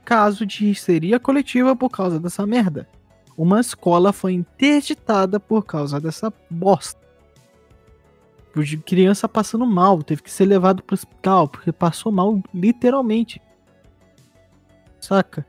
caso 0.05 0.47
de 0.47 0.71
histeria 0.71 1.19
coletiva 1.19 1.75
por 1.75 1.91
causa 1.91 2.21
dessa 2.21 2.47
merda. 2.47 2.89
Uma 3.37 3.59
escola 3.59 4.13
foi 4.13 4.35
interditada 4.35 5.41
por 5.41 5.67
causa 5.67 6.01
dessa 6.01 6.33
bosta. 6.49 7.05
De 8.55 8.77
criança 8.79 9.29
passando 9.29 9.67
mal, 9.67 10.05
teve 10.05 10.23
que 10.23 10.31
ser 10.31 10.45
levado 10.45 10.85
pro 10.85 10.95
hospital 10.95 11.49
porque 11.49 11.73
passou 11.73 12.13
mal 12.13 12.41
literalmente. 12.55 13.43
Saca? 15.01 15.45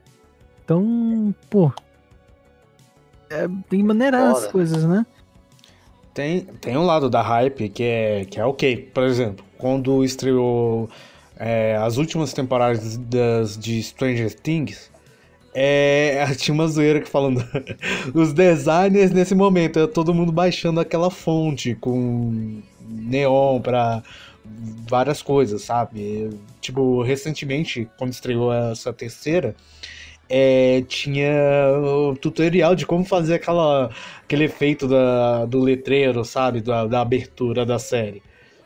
Então, 0.64 1.32
pô. 1.48 1.72
É, 3.30 3.46
tem 3.68 3.84
maneirar 3.84 4.32
as 4.32 4.48
coisas, 4.48 4.84
né? 4.84 5.06
Tem, 6.18 6.40
tem 6.40 6.76
um 6.76 6.84
lado 6.84 7.08
da 7.08 7.22
hype 7.22 7.68
que 7.68 7.84
é, 7.84 8.24
que 8.24 8.40
é 8.40 8.44
ok. 8.44 8.90
Por 8.92 9.04
exemplo, 9.04 9.44
quando 9.56 10.02
estreou 10.02 10.90
é, 11.38 11.76
as 11.76 11.96
últimas 11.96 12.32
temporadas 12.32 12.96
das, 12.96 13.56
de 13.56 13.80
Stranger 13.80 14.34
Things, 14.34 14.90
é, 15.54 16.26
tinha 16.34 16.52
uma 16.52 16.66
zoeira 16.66 17.00
que 17.00 17.08
falando 17.08 17.40
os 18.12 18.32
designers 18.32 19.12
nesse 19.12 19.32
momento, 19.32 19.78
é 19.78 19.86
todo 19.86 20.12
mundo 20.12 20.32
baixando 20.32 20.80
aquela 20.80 21.08
fonte 21.08 21.76
com 21.76 22.62
neon 22.84 23.60
pra 23.60 24.02
várias 24.90 25.22
coisas, 25.22 25.62
sabe? 25.62 26.30
Tipo, 26.60 27.00
recentemente, 27.00 27.88
quando 27.96 28.12
estreou 28.12 28.52
essa 28.52 28.92
terceira, 28.92 29.54
é, 30.28 30.82
tinha 30.88 31.32
o 31.82 32.16
tutorial 32.16 32.74
de 32.74 32.86
como 32.86 33.04
fazer 33.04 33.34
aquela, 33.34 33.90
aquele 34.22 34.44
efeito 34.44 34.86
da, 34.86 35.44
do 35.46 35.60
letreiro, 35.60 36.24
sabe? 36.24 36.60
Da, 36.60 36.86
da 36.86 37.00
abertura 37.00 37.64
da 37.64 37.78
série. 37.78 38.22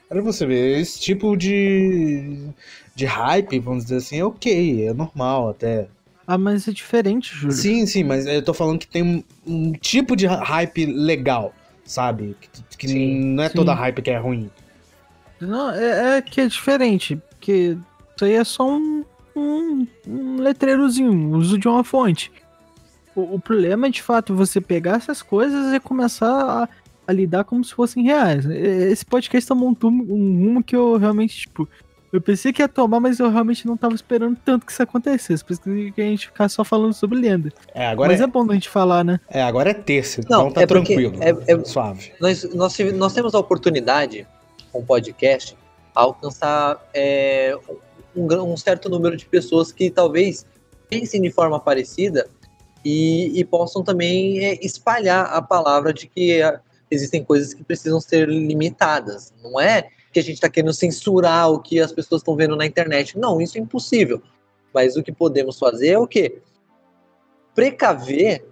Pra 0.08 0.20
você 0.20 0.44
ver, 0.44 0.78
esse 0.78 1.00
tipo 1.00 1.36
de, 1.36 2.48
de 2.94 3.06
hype, 3.06 3.58
vamos 3.58 3.84
dizer 3.84 3.96
assim, 3.96 4.18
é 4.18 4.24
ok, 4.24 4.86
é 4.88 4.92
normal 4.92 5.50
até. 5.50 5.88
Ah, 6.26 6.38
mas 6.38 6.68
é 6.68 6.72
diferente, 6.72 7.34
Júlio. 7.34 7.56
Sim, 7.56 7.86
sim, 7.86 8.04
mas 8.04 8.26
eu 8.26 8.42
tô 8.42 8.52
falando 8.52 8.78
que 8.78 8.86
tem 8.86 9.02
um, 9.02 9.24
um 9.46 9.72
tipo 9.72 10.14
de 10.14 10.26
hype 10.26 10.86
legal, 10.86 11.54
sabe? 11.84 12.36
Que, 12.40 12.76
que 12.76 12.88
Sim, 12.88 13.34
não 13.34 13.44
é 13.44 13.48
sim. 13.48 13.54
toda 13.54 13.74
hype 13.74 14.02
que 14.02 14.10
é 14.10 14.18
ruim. 14.18 14.50
Não, 15.40 15.70
é, 15.70 16.18
é 16.18 16.22
que 16.22 16.40
é 16.40 16.46
diferente. 16.46 17.16
Porque 17.30 17.76
isso 18.14 18.24
aí 18.24 18.34
é 18.34 18.44
só 18.44 18.68
um, 18.68 19.04
um, 19.34 19.86
um 20.06 20.36
letreirozinho, 20.36 21.12
um 21.12 21.36
uso 21.36 21.58
de 21.58 21.68
uma 21.68 21.84
fonte. 21.84 22.30
O, 23.14 23.34
o 23.34 23.40
problema 23.40 23.86
é, 23.86 23.90
de 23.90 24.02
fato, 24.02 24.34
você 24.34 24.60
pegar 24.60 24.96
essas 24.96 25.22
coisas 25.22 25.72
e 25.72 25.80
começar 25.80 26.30
a, 26.64 26.68
a 27.06 27.12
lidar 27.12 27.44
como 27.44 27.64
se 27.64 27.74
fossem 27.74 28.04
reais. 28.04 28.44
Esse 28.46 29.04
podcast 29.04 29.46
tomou 29.46 29.68
um, 29.70 29.86
um 29.86 30.44
rumo 30.44 30.62
que 30.62 30.76
eu 30.76 30.96
realmente, 30.96 31.36
tipo. 31.36 31.68
Eu 32.12 32.20
pensei 32.20 32.52
que 32.52 32.60
ia 32.60 32.68
tomar, 32.68 33.00
mas 33.00 33.18
eu 33.18 33.30
realmente 33.30 33.66
não 33.66 33.74
tava 33.74 33.94
esperando 33.94 34.36
tanto 34.44 34.66
que 34.66 34.72
isso 34.72 34.82
acontecesse. 34.82 35.42
Por 35.42 35.54
isso 35.54 35.62
que 35.62 35.94
a 35.96 36.04
gente 36.04 36.26
ficar 36.26 36.46
só 36.50 36.62
falando 36.62 36.92
sobre 36.92 37.18
lenda. 37.18 37.50
É, 37.74 37.86
agora, 37.86 38.12
mas 38.12 38.20
é, 38.20 38.24
é 38.24 38.26
bom 38.26 38.50
a 38.50 38.52
gente 38.52 38.68
falar, 38.68 39.02
né? 39.02 39.18
é, 39.30 39.42
agora 39.42 39.70
é 39.70 39.74
terça, 39.74 40.20
Não, 40.28 40.42
então 40.42 40.52
tá 40.52 40.60
é 40.60 40.66
tranquilo, 40.66 41.14
é- 41.22 41.52
é- 41.54 41.64
suave. 41.64 42.12
Nós, 42.20 42.44
nós, 42.52 42.78
nós 42.94 43.14
temos 43.14 43.34
a 43.34 43.38
oportunidade, 43.38 44.26
com 44.70 44.80
o 44.80 44.84
podcast, 44.84 45.56
a 45.94 46.02
alcançar 46.02 46.86
é, 46.92 47.58
um, 48.16 48.26
um 48.52 48.56
certo 48.56 48.88
número 48.88 49.16
de 49.16 49.26
pessoas 49.26 49.72
que 49.72 49.90
talvez 49.90 50.46
pensem 50.88 51.20
de 51.22 51.30
forma 51.30 51.58
parecida 51.58 52.28
e, 52.84 53.38
e 53.38 53.44
possam 53.44 53.82
também 53.82 54.44
é, 54.44 54.58
espalhar 54.64 55.26
a 55.26 55.40
palavra 55.40 55.92
de 55.92 56.06
que 56.06 56.40
é, 56.42 56.60
existem 56.90 57.24
coisas 57.24 57.54
que 57.54 57.64
precisam 57.64 58.00
ser 58.00 58.28
limitadas. 58.28 59.32
Não 59.42 59.60
é 59.60 59.88
que 60.12 60.20
a 60.20 60.22
gente 60.22 60.34
está 60.34 60.48
querendo 60.48 60.74
censurar 60.74 61.50
o 61.50 61.58
que 61.58 61.80
as 61.80 61.92
pessoas 61.92 62.20
estão 62.20 62.36
vendo 62.36 62.54
na 62.54 62.66
internet. 62.66 63.18
Não, 63.18 63.40
isso 63.40 63.56
é 63.56 63.60
impossível. 63.60 64.22
Mas 64.74 64.96
o 64.96 65.02
que 65.02 65.12
podemos 65.12 65.58
fazer 65.58 65.88
é 65.88 65.98
o 65.98 66.06
quê? 66.06 66.40
Precaver 67.54 68.44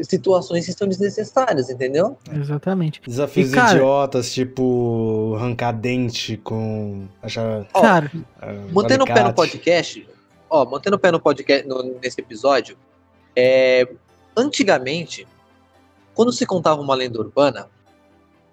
situações 0.00 0.64
que 0.66 0.72
são 0.72 0.88
desnecessárias, 0.88 1.68
entendeu? 1.70 2.16
Exatamente. 2.34 3.00
Desafios 3.06 3.50
E, 3.52 3.54
cara- 3.54 3.72
idiotas, 3.72 4.32
tipo 4.32 5.34
arrancar 5.36 5.72
dente 5.72 6.36
com. 6.38 7.06
Achar, 7.22 7.66
Ó, 7.74 7.80
Cara, 7.80 8.10
ah, 8.40 8.52
Mantendo 8.72 9.04
o 9.04 9.06
pé 9.06 9.22
no 9.22 9.34
podcast, 9.34 10.08
ó, 10.48 10.64
mantendo 10.64 10.96
o 10.96 10.98
pé 10.98 11.10
no 11.10 11.20
podcast 11.20 11.66
no- 11.68 11.96
nesse 12.02 12.20
episódio, 12.20 12.76
é, 13.36 13.86
antigamente, 14.36 15.26
quando 16.14 16.32
se 16.32 16.44
contava 16.46 16.80
uma 16.80 16.94
lenda 16.94 17.18
urbana, 17.20 17.68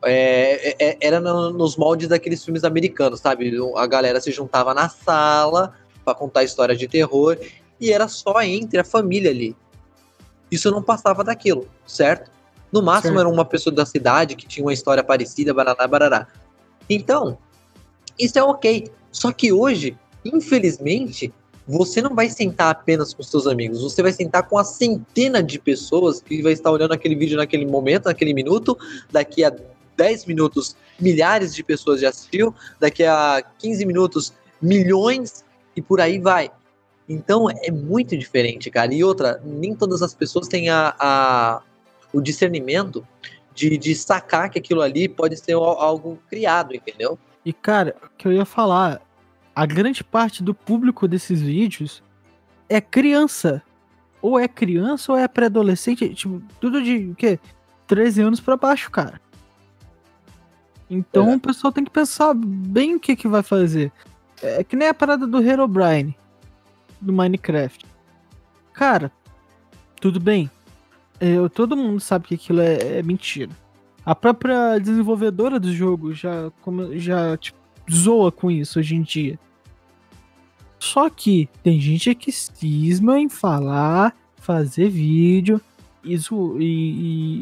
é, 0.04 0.70
é, 0.72 0.90
é, 0.92 0.98
era 1.02 1.20
no- 1.20 1.52
nos 1.52 1.76
moldes 1.76 2.08
daqueles 2.08 2.44
filmes 2.44 2.64
americanos, 2.64 3.20
sabe? 3.20 3.52
A 3.76 3.86
galera 3.88 4.22
se 4.22 4.32
juntava 4.32 4.74
na 4.74 4.88
sala 4.90 5.74
pra 6.06 6.14
contar 6.14 6.44
histórias 6.44 6.78
de 6.78 6.88
terror 6.88 7.38
e 7.80 7.92
era 7.92 8.08
só 8.08 8.42
entre 8.42 8.80
a 8.80 8.84
família 8.84 9.30
ali. 9.32 9.56
Isso 10.52 10.72
não 10.72 10.82
passava 10.82 11.24
daquilo, 11.24 11.68
certo? 11.86 12.32
No 12.72 12.82
máximo 12.82 13.14
Certo. 13.14 13.20
era 13.20 13.30
uma 13.30 13.46
pessoa 13.46 13.74
da 13.74 13.86
cidade 13.86 14.36
que 14.36 14.48
tinha 14.48 14.64
uma 14.66 14.74
história 14.74 15.04
parecida, 15.04 15.54
barará, 15.54 15.88
barará. 15.88 16.28
Então, 16.90 17.38
isso 18.18 18.38
é 18.38 18.44
ok. 18.44 18.92
Só 19.12 19.32
que 19.32 19.52
hoje, 19.52 19.98
infelizmente, 20.24 21.34
você 21.68 22.02
não 22.02 22.16
vai 22.16 22.30
sentar 22.30 22.72
apenas 22.72 23.14
com 23.14 23.22
seus 23.22 23.46
amigos, 23.46 23.82
você 23.82 24.02
vai 24.02 24.12
sentar 24.12 24.48
com 24.48 24.58
a 24.58 24.64
centena 24.64 25.42
de 25.42 25.60
pessoas 25.60 26.20
que 26.22 26.42
vai 26.42 26.54
estar 26.54 26.72
olhando 26.72 26.94
aquele 26.94 27.16
vídeo 27.16 27.38
naquele 27.38 27.66
momento, 27.66 28.06
naquele 28.06 28.34
minuto, 28.34 28.78
daqui 29.12 29.44
a 29.44 29.54
10 29.96 30.26
minutos, 30.26 30.76
milhares 31.00 31.54
de 31.54 31.64
pessoas 31.64 32.02
já 32.02 32.10
assistiu, 32.10 32.56
daqui 32.80 33.04
a 33.04 33.44
15 33.60 33.86
minutos, 33.86 34.34
milhões 34.62 35.44
e 35.76 35.82
por 35.82 36.02
aí 36.02 36.20
vai. 36.20 36.52
Então 37.10 37.48
é 37.50 37.72
muito 37.72 38.16
diferente, 38.16 38.70
cara. 38.70 38.94
E 38.94 39.04
outra, 39.04 39.42
nem 39.44 39.74
todas 39.76 40.04
as 40.04 40.14
pessoas 40.14 40.48
têm 40.48 40.70
a, 40.70 40.94
a- 41.00 41.62
o 42.14 42.22
discernimento 42.22 43.06
de, 43.54 43.78
de 43.78 43.96
sacar 43.96 44.50
que 44.50 44.60
aquilo 44.60 44.82
ali 44.82 45.10
pode 45.10 45.36
ser 45.36 45.54
al- 45.54 45.64
algo 45.82 46.20
criado, 46.30 46.76
entendeu? 46.76 47.18
E 47.44 47.52
cara, 47.52 47.96
o 48.04 48.10
que 48.16 48.28
eu 48.28 48.32
ia 48.32 48.46
falar, 48.46 49.02
a 49.56 49.66
grande 49.66 50.04
parte 50.04 50.44
do 50.44 50.54
público 50.54 51.08
desses 51.08 51.42
vídeos 51.42 52.04
é 52.70 52.80
criança. 52.80 53.64
Ou 54.22 54.38
é 54.38 54.48
criança 54.48 55.12
ou 55.14 55.18
é 55.18 55.28
pré-adolescente, 55.28 56.14
tipo, 56.14 56.42
tudo 56.60 56.84
de 56.84 57.10
o 57.12 57.16
quê? 57.16 57.40
13 57.88 58.22
anos 58.22 58.40
pra 58.40 58.56
baixo, 58.58 58.92
cara. 58.92 59.20
Então 60.90 61.32
É. 61.32 61.36
o 61.36 61.40
pessoal 61.40 61.72
tem 61.72 61.84
que 61.84 61.92
pensar 61.92 62.34
bem 62.36 62.96
o 62.96 63.00
que 63.00 63.16
que 63.16 63.28
vai 63.28 63.42
fazer. 63.44 63.92
É 64.42 64.64
que 64.64 64.76
nem 64.76 64.88
a 64.88 64.94
parada 64.94 65.26
do 65.26 65.42
Herobrine 65.42 66.16
do 67.02 67.12
Minecraft. 67.14 67.86
Cara, 68.74 69.12
tudo 70.00 70.20
bem. 70.20 70.50
Eu, 71.20 71.50
todo 71.50 71.76
mundo 71.76 72.00
sabe 72.00 72.28
que 72.28 72.36
aquilo 72.36 72.62
é, 72.62 73.00
é 73.00 73.04
mentira. 73.04 73.52
A 74.06 74.16
própria 74.16 74.80
desenvolvedora 74.80 75.60
do 75.60 75.72
jogo 75.74 76.14
já, 76.14 76.50
como, 76.62 76.98
já 76.98 77.36
tipo, 77.38 77.58
zoa 77.92 78.32
com 78.32 78.50
isso 78.50 78.80
hoje 78.80 78.96
em 78.96 79.02
dia. 79.02 79.38
Só 80.80 81.10
que 81.10 81.50
tem 81.62 81.80
gente 81.80 82.16
que 82.16 82.32
cisma 82.32 83.20
em 83.20 83.28
falar, 83.28 84.16
fazer 84.38 84.90
vídeo 84.90 85.60
e, 86.04 86.16
zo- 86.18 86.58
e- 86.60 86.64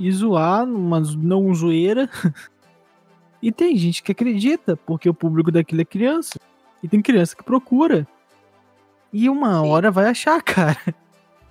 e- 0.01 0.07
e 0.07 0.11
zoar 0.11 0.65
zo- 1.03 1.17
não 1.17 1.53
zoeira. 1.53 2.09
e 3.41 3.51
tem 3.51 3.77
gente 3.77 4.01
que 4.01 4.11
acredita, 4.11 4.75
porque 4.75 5.07
o 5.07 5.13
público 5.13 5.51
daquilo 5.51 5.81
é 5.81 5.85
criança. 5.85 6.39
E 6.81 6.87
tem 6.87 7.01
criança 7.01 7.35
que 7.35 7.43
procura. 7.43 8.07
E 9.17 9.27
uma 9.31 9.63
Sim. 9.63 9.69
hora 9.69 9.89
vai 9.89 10.05
achar, 10.05 10.39
cara. 10.43 10.77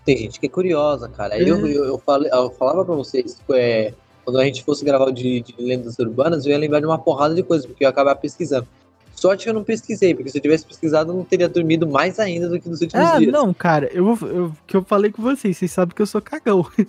Tem 0.05 0.17
gente 0.19 0.39
que 0.39 0.47
é 0.47 0.49
curiosa, 0.49 1.09
cara. 1.09 1.37
Eu, 1.37 1.67
eu, 1.67 1.85
eu, 1.85 1.99
falei, 1.99 2.31
eu 2.33 2.49
falava 2.53 2.85
pra 2.85 2.95
vocês, 2.95 3.43
é, 3.51 3.93
quando 4.25 4.39
a 4.39 4.45
gente 4.45 4.62
fosse 4.62 4.85
gravar 4.85 5.07
o 5.07 5.11
de, 5.11 5.41
de 5.41 5.53
lendas 5.59 5.99
urbanas, 5.99 6.47
eu 6.47 6.53
ia 6.53 6.59
lembrar 6.59 6.79
de 6.79 6.87
uma 6.87 6.97
porrada 6.97 7.35
de 7.35 7.43
coisas, 7.43 7.67
porque 7.67 7.83
eu 7.83 7.87
ia 7.87 7.91
acabar 7.91 8.14
pesquisando. 8.14 8.69
Sorte 9.17 9.43
que 9.43 9.51
eu 9.51 9.55
não 9.55 9.64
pesquisei, 9.64 10.14
porque 10.14 10.31
se 10.31 10.39
eu 10.39 10.43
tivesse 10.43 10.64
pesquisado, 10.64 11.11
eu 11.11 11.17
não 11.17 11.25
teria 11.25 11.49
dormido 11.49 11.89
mais 11.89 12.21
ainda 12.21 12.49
do 12.49 12.61
que 12.61 12.69
nos 12.69 12.83
últimos 12.83 13.05
Ah, 13.05 13.19
dias. 13.19 13.33
não, 13.33 13.53
cara, 13.53 13.91
eu. 13.93 14.17
Eu, 14.23 14.53
que 14.64 14.77
eu 14.77 14.85
falei 14.85 15.11
com 15.11 15.23
vocês, 15.23 15.57
vocês 15.57 15.73
sabem 15.73 15.93
que 15.93 16.03
eu 16.03 16.07
sou 16.07 16.23
cagão. 16.23 16.64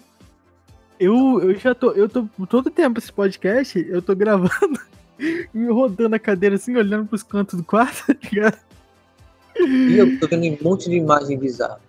Eu, 1.00 1.40
eu 1.42 1.56
já 1.60 1.76
tô. 1.76 1.92
Eu 1.92 2.10
tô. 2.10 2.26
Todo 2.50 2.72
tempo 2.72 2.98
esse 2.98 3.14
podcast, 3.14 3.78
eu 3.88 4.02
tô 4.02 4.16
gravando, 4.16 4.80
me 5.54 5.70
rodando 5.72 6.16
a 6.16 6.20
cadeira 6.20 6.56
assim, 6.56 6.76
olhando 6.76 7.06
pros 7.06 7.22
cantos 7.22 7.56
do 7.56 7.64
quarto, 7.64 8.08
tá 8.16 8.16
ligado? 8.32 8.58
E 9.60 9.98
eu 9.98 10.20
tô 10.20 10.28
vendo 10.28 10.46
um 10.46 10.58
monte 10.64 10.90
de 10.90 10.96
imagem 10.96 11.38
bizarra. 11.38 11.80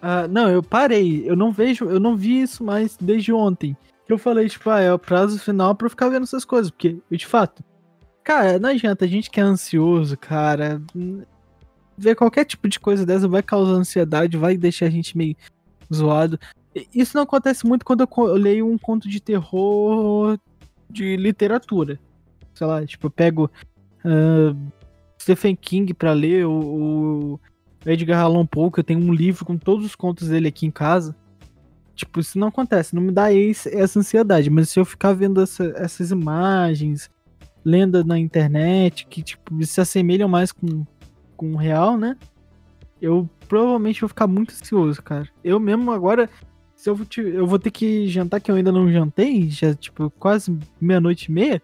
Ah, 0.00 0.28
não, 0.28 0.50
eu 0.50 0.62
parei. 0.62 1.28
Eu 1.28 1.34
não 1.34 1.50
vejo, 1.50 1.86
eu 1.86 1.98
não 1.98 2.16
vi 2.16 2.42
isso 2.42 2.62
mais 2.62 2.96
desde 2.96 3.32
ontem. 3.32 3.76
Eu 4.08 4.18
falei, 4.18 4.48
tipo, 4.48 4.68
ah, 4.68 4.80
é 4.80 4.92
o 4.92 4.98
prazo 4.98 5.38
final 5.38 5.74
pra 5.74 5.86
eu 5.86 5.90
ficar 5.90 6.10
vendo 6.10 6.24
essas 6.24 6.44
coisas. 6.44 6.70
Porque, 6.70 6.98
de 7.10 7.26
fato, 7.26 7.64
cara, 8.22 8.58
não 8.58 8.68
adianta. 8.68 9.04
A 9.04 9.08
gente 9.08 9.30
que 9.30 9.40
é 9.40 9.42
ansioso, 9.42 10.16
cara. 10.16 10.82
Ver 11.96 12.14
qualquer 12.14 12.44
tipo 12.44 12.68
de 12.68 12.78
coisa 12.78 13.06
dessa 13.06 13.26
vai 13.26 13.42
causar 13.42 13.72
ansiedade, 13.72 14.36
vai 14.36 14.56
deixar 14.56 14.86
a 14.86 14.90
gente 14.90 15.16
meio 15.16 15.36
zoado. 15.92 16.38
Isso 16.94 17.16
não 17.16 17.22
acontece 17.22 17.66
muito 17.66 17.84
quando 17.84 18.00
eu, 18.06 18.34
leio 18.34 18.66
um 18.68 18.76
conto 18.76 19.08
de 19.08 19.20
terror 19.20 20.38
de 20.90 21.16
literatura. 21.16 21.98
Sei 22.52 22.66
lá, 22.66 22.84
tipo, 22.84 23.06
eu 23.06 23.10
pego 23.10 23.50
ah, 24.04 24.54
Stephen 25.24 25.56
King 25.56 25.92
pra 25.94 26.12
ler, 26.12 26.46
o, 26.46 27.40
o 27.84 27.90
Edgar 27.90 28.20
Allan 28.20 28.46
Poe, 28.46 28.70
que 28.70 28.80
eu 28.80 28.84
tenho 28.84 29.00
um 29.00 29.12
livro 29.12 29.44
com 29.44 29.56
todos 29.56 29.84
os 29.86 29.96
contos 29.96 30.28
dele 30.28 30.48
aqui 30.48 30.66
em 30.66 30.70
casa. 30.70 31.16
Tipo, 31.94 32.20
isso 32.20 32.38
não 32.38 32.48
acontece, 32.48 32.94
não 32.94 33.02
me 33.02 33.10
dá 33.12 33.32
esse- 33.32 33.74
essa 33.74 33.98
ansiedade. 33.98 34.50
Mas 34.50 34.68
se 34.68 34.78
eu 34.78 34.84
ficar 34.84 35.12
vendo 35.14 35.40
essa- 35.40 35.72
essas 35.76 36.10
imagens, 36.10 37.10
lenda 37.64 38.04
na 38.04 38.18
internet, 38.18 39.06
que 39.06 39.22
tipo, 39.22 39.64
se 39.64 39.80
assemelham 39.80 40.28
mais 40.28 40.52
com, 40.52 40.84
com 41.36 41.52
o 41.52 41.56
real, 41.56 41.96
né? 41.96 42.16
Eu 43.00 43.28
provavelmente 43.48 44.00
vou 44.00 44.08
ficar 44.08 44.26
muito 44.26 44.52
ansioso, 44.52 45.02
cara. 45.02 45.28
Eu 45.42 45.58
mesmo 45.60 45.90
agora, 45.90 46.28
se 46.74 46.90
eu, 46.90 46.98
eu 47.32 47.46
vou 47.46 47.58
ter 47.58 47.70
que 47.70 48.06
jantar, 48.08 48.40
que 48.40 48.50
eu 48.50 48.56
ainda 48.56 48.72
não 48.72 48.90
jantei, 48.90 49.48
já 49.48 49.74
tipo, 49.74 50.10
quase 50.18 50.56
meia-noite 50.80 51.30
e 51.30 51.32
meia. 51.32 51.62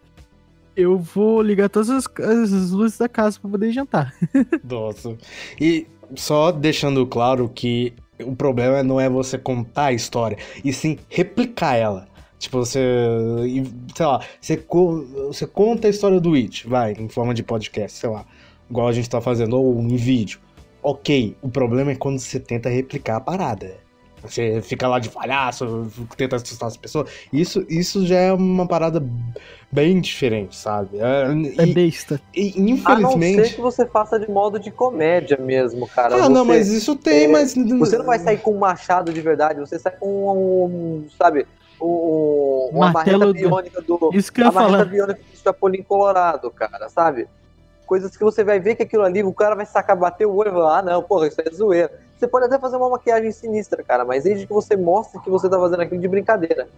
Eu 0.80 0.98
vou 0.98 1.42
ligar 1.42 1.68
todas 1.68 1.90
as, 1.90 2.06
as 2.06 2.70
luzes 2.70 2.98
da 2.98 3.08
casa 3.08 3.38
pra 3.40 3.50
poder 3.50 3.72
jantar. 3.72 4.14
Nossa. 4.64 5.16
E 5.60 5.86
só 6.14 6.50
deixando 6.50 7.06
claro 7.06 7.48
que 7.48 7.92
o 8.24 8.34
problema 8.34 8.82
não 8.82 9.00
é 9.00 9.08
você 9.08 9.38
contar 9.38 9.86
a 9.86 9.92
história, 9.92 10.38
e 10.64 10.72
sim 10.72 10.98
replicar 11.08 11.76
ela. 11.76 12.08
Tipo, 12.38 12.58
você. 12.58 12.80
Sei 13.94 14.06
lá, 14.06 14.20
você, 14.40 14.56
você 15.26 15.46
conta 15.46 15.86
a 15.86 15.90
história 15.90 16.18
do 16.18 16.34
It, 16.34 16.66
vai, 16.66 16.92
em 16.92 17.08
forma 17.08 17.34
de 17.34 17.42
podcast, 17.42 17.98
sei 17.98 18.08
lá. 18.08 18.24
Igual 18.68 18.88
a 18.88 18.92
gente 18.92 19.10
tá 19.10 19.20
fazendo, 19.20 19.60
ou 19.60 19.78
em 19.80 19.96
vídeo. 19.96 20.40
Ok, 20.82 21.36
o 21.42 21.50
problema 21.50 21.92
é 21.92 21.96
quando 21.96 22.18
você 22.18 22.40
tenta 22.40 22.70
replicar 22.70 23.16
a 23.16 23.20
parada. 23.20 23.76
Você 24.22 24.60
fica 24.62 24.86
lá 24.86 24.98
de 24.98 25.08
palhaço, 25.08 25.90
tenta 26.16 26.36
assustar 26.36 26.68
as 26.68 26.76
pessoas. 26.76 27.10
Isso, 27.32 27.64
isso 27.68 28.06
já 28.06 28.16
é 28.18 28.32
uma 28.32 28.66
parada 28.66 29.02
bem 29.72 30.00
diferente, 30.00 30.56
sabe? 30.56 30.98
É, 30.98 31.62
É 31.62 31.66
e- 31.66 31.72
besta. 31.74 32.20
e, 32.34 32.52
A 32.56 32.60
não 32.98 33.12
infelizmente. 33.12 33.48
ser 33.48 33.54
que 33.54 33.60
você 33.60 33.86
faça 33.86 34.18
de 34.18 34.30
modo 34.30 34.58
de 34.58 34.70
comédia 34.70 35.36
mesmo, 35.38 35.88
cara. 35.88 36.24
Ah, 36.24 36.28
não, 36.28 36.44
Você- 36.44 36.52
mas 36.52 36.68
isso 36.68 36.94
tem, 36.96 37.24
é, 37.24 37.28
mas. 37.28 37.54
Você 37.54 37.96
não 37.98 38.04
vai 38.06 38.18
sair 38.18 38.38
com 38.38 38.52
um 38.54 38.58
machado 38.58 39.12
de 39.12 39.20
verdade, 39.20 39.58
você 39.60 39.78
sai 39.78 39.92
com 39.92 40.06
um, 40.06 40.64
um, 40.64 41.06
sabe, 41.18 41.46
um, 41.80 42.70
uma 42.72 42.90
Martelo 42.92 43.32
biônica 43.32 43.80
do. 43.80 44.10
Isso 44.12 44.32
que 44.32 44.40
eu 44.42 44.46
ia 44.46 44.52
falar. 44.52 44.84
biônica 44.84 45.20
do 45.20 45.38
Chapolin 45.38 45.82
Colorado, 45.82 46.50
cara, 46.50 46.88
sabe? 46.88 47.26
Coisas 47.90 48.16
que 48.16 48.22
você 48.22 48.44
vai 48.44 48.60
ver 48.60 48.76
que 48.76 48.84
aquilo 48.84 49.02
ali, 49.02 49.20
o 49.20 49.34
cara 49.34 49.56
vai 49.56 49.66
sacar, 49.66 49.96
bater 49.96 50.24
o 50.24 50.32
olho 50.32 50.50
e 50.50 50.52
falar, 50.52 50.78
ah, 50.78 50.82
não, 50.82 51.02
porra, 51.02 51.26
isso 51.26 51.40
é 51.40 51.50
zoeira. 51.50 51.90
Você 52.16 52.28
pode 52.28 52.46
até 52.46 52.56
fazer 52.56 52.76
uma 52.76 52.88
maquiagem 52.88 53.32
sinistra, 53.32 53.82
cara, 53.82 54.04
mas 54.04 54.22
desde 54.22 54.46
que 54.46 54.52
você 54.52 54.76
mostre 54.76 55.20
que 55.20 55.28
você 55.28 55.50
tá 55.50 55.58
fazendo 55.58 55.80
aquilo 55.80 56.00
de 56.00 56.06
brincadeira. 56.06 56.68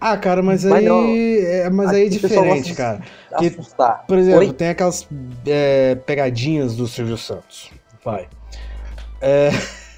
Ah, 0.00 0.16
cara, 0.16 0.42
mas 0.42 0.64
Mas 0.64 0.78
aí. 0.78 0.88
não. 0.88 1.04
é, 1.06 1.68
mas 1.68 1.90
aí 1.90 2.06
é 2.06 2.08
diferente, 2.08 2.74
cara. 2.74 3.02
Assustar. 3.30 4.06
Por 4.08 4.16
exemplo, 4.16 4.40
Oi? 4.40 4.54
tem 4.54 4.70
aquelas 4.70 5.06
é, 5.46 5.96
pegadinhas 5.96 6.74
do 6.74 6.86
Silvio 6.86 7.18
Santos. 7.18 7.70
Vai. 8.02 8.26
É... 9.20 9.50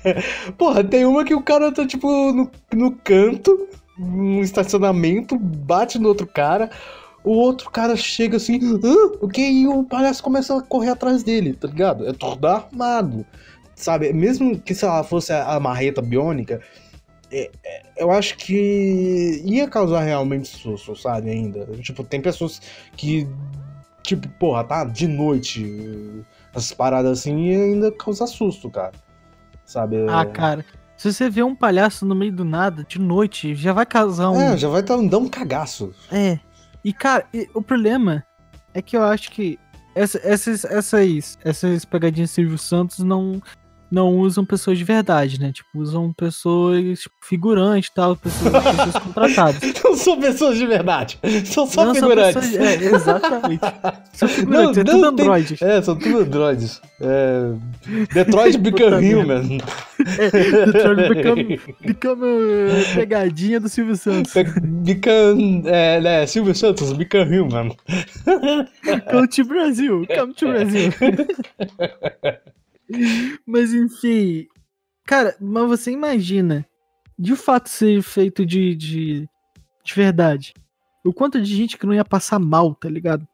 Porra, 0.59 0.83
tem 0.83 1.05
uma 1.05 1.25
que 1.25 1.35
o 1.37 1.43
cara 1.43 1.71
tá, 1.71 1.87
tipo, 1.87 2.09
no, 2.33 2.51
no 2.75 2.91
canto, 2.91 3.69
num 3.97 4.41
estacionamento, 4.41 5.39
bate 5.39 5.97
no 5.97 6.09
outro 6.09 6.27
cara, 6.27 6.71
o 7.27 7.33
outro 7.33 7.71
cara 7.71 7.97
chega 7.97 8.37
assim, 8.37 8.59
Hã? 8.83 8.95
o 9.21 9.29
que? 9.29 9.43
E 9.43 9.67
o 9.67 9.85
palhaço 9.85 10.23
começa 10.23 10.57
a 10.57 10.63
correr 10.63 10.91
atrás 10.91 11.23
dele, 11.23 11.53
tá 11.55 11.69
ligado? 11.69 12.09
É 12.09 12.13
tudo 12.13 12.47
armado, 12.47 13.27
sabe? 13.75 14.13
Mesmo 14.13 14.59
que, 14.59 14.75
sei 14.75 14.89
lá, 14.89 15.03
fosse 15.05 15.33
a, 15.33 15.59
marreta 15.61 16.01
biônica, 16.01 16.61
é- 17.31 17.51
é- 17.65 17.83
eu 17.99 18.11
acho 18.11 18.37
que 18.37 19.43
ia 19.45 19.69
causar 19.69 20.03
realmente 20.03 20.49
susto, 20.49 20.95
sabe? 20.95 21.31
Ainda. 21.31 21.67
Tipo, 21.83 22.05
tem 22.05 22.21
pessoas 22.21 22.61
que 22.97 23.27
Tipo, 24.07 24.29
porra, 24.39 24.63
tá 24.63 24.85
de 24.85 25.09
noite, 25.09 26.25
essas 26.55 26.73
paradas 26.73 27.19
assim, 27.19 27.49
e 27.49 27.55
ainda 27.57 27.91
causa 27.91 28.25
susto, 28.25 28.71
cara. 28.71 28.93
Sabe? 29.65 29.97
Ah, 30.09 30.25
cara. 30.25 30.65
Se 30.97 31.13
você 31.13 31.29
vê 31.29 31.43
um 31.43 31.57
palhaço 31.57 32.07
no 32.07 32.15
meio 32.15 32.31
do 32.33 32.45
nada, 32.45 32.85
de 32.85 33.01
noite, 33.01 33.57
já 33.57 33.73
vai 33.73 33.85
causar 33.85 34.31
um. 34.31 34.41
É, 34.41 34.57
já 34.57 34.69
vai 34.69 34.81
dar 34.81 34.97
um 34.97 35.29
cagaço. 35.29 35.93
É. 36.13 36.39
E, 36.87 36.93
cara, 36.93 37.27
e 37.35 37.49
o 37.53 37.61
problema 37.61 38.25
é 38.73 38.81
que 38.81 38.97
eu 38.97 39.03
acho 39.03 39.33
que 39.33 39.59
essa- 39.93 40.21
essas, 40.23 40.65
essas, 40.65 41.37
essas 41.45 41.85
pegadinhas 41.85 42.31
Silvio 42.31 42.57
Santos 42.57 43.01
não, 43.01 43.43
não 43.91 44.17
usam 44.19 44.45
pessoas 44.45 44.77
de 44.79 44.85
verdade, 44.85 45.39
né? 45.41 45.53
Tipo, 45.53 45.69
usam 45.79 46.13
pessoas, 46.13 47.01
tipo, 47.01 47.15
figurantes 47.23 47.89
e 47.91 47.95
tal, 47.95 48.17
pessoas, 48.17 48.53
pessoas 48.53 48.99
contratadas. 48.99 49.61
Não 49.85 49.95
são 49.97 50.21
pessoas 50.21 50.59
de 50.59 50.67
verdade. 50.67 51.19
São 51.45 51.67
só 51.67 51.85
Não 51.87 51.95
são 51.95 52.09
figurantes. 52.09 52.35
pessoas- 52.51 52.55
é, 52.67 52.75
exatamente. 52.85 53.61
São 54.13 54.29
figurantes, 54.29 54.79
é 54.79 54.85
Não, 54.85 54.91
tudo 54.95 55.01
não 55.03 55.15
tem-. 55.17 55.69
É, 55.69 55.83
são 55.83 55.97
tudo 55.97 56.19
androides. 56.21 56.81
É... 57.01 57.53
Detroit 58.15 58.57
Become 58.59 59.15
Human. 59.15 59.59
Detroit 59.99 61.09
Become, 61.15 61.61
become 61.85 62.23
uh, 62.23 62.95
pegadinha 62.95 63.61
do 63.61 63.69
Silvio 63.69 63.95
Santos. 63.97 64.33
Be- 64.33 64.45
Become. 64.61 65.63
É, 65.67 66.01
né, 66.01 66.27
Silvio 66.27 66.55
Santos, 66.55 66.93
Become 66.95 67.39
Human. 67.39 67.77
Come 69.11 69.29
to 69.29 69.45
Brasil, 69.45 70.07
come 70.17 70.33
to 70.35 70.47
Brasil. 70.49 70.93
Mas 73.47 73.73
enfim, 73.73 74.47
cara, 75.07 75.37
mas 75.41 75.69
você 75.69 75.91
imagina, 75.91 76.67
de 77.19 77.35
fato 77.37 77.69
ser 77.69 78.03
feito 78.03 78.45
de, 78.45 78.75
de, 78.75 79.29
de 79.85 79.95
verdade, 79.95 80.55
o 81.05 81.13
quanto 81.13 81.41
de 81.41 81.55
gente 81.55 81.79
que 81.79 81.87
não 81.87 81.95
ia 81.95 82.05
passar 82.05 82.39
mal, 82.39 82.75
tá 82.75 82.89
ligado? 82.89 83.27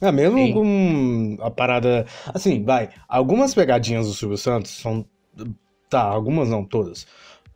É, 0.00 0.12
mesmo 0.12 0.38
Sim. 0.38 0.52
com 0.52 1.38
a 1.40 1.50
parada. 1.50 2.06
Assim, 2.26 2.62
vai. 2.62 2.90
Algumas 3.08 3.54
pegadinhas 3.54 4.06
do 4.06 4.12
Silvio 4.12 4.36
Santos 4.36 4.70
são. 4.70 5.04
Tá, 5.88 6.02
algumas 6.02 6.48
não, 6.48 6.64
todas. 6.64 7.06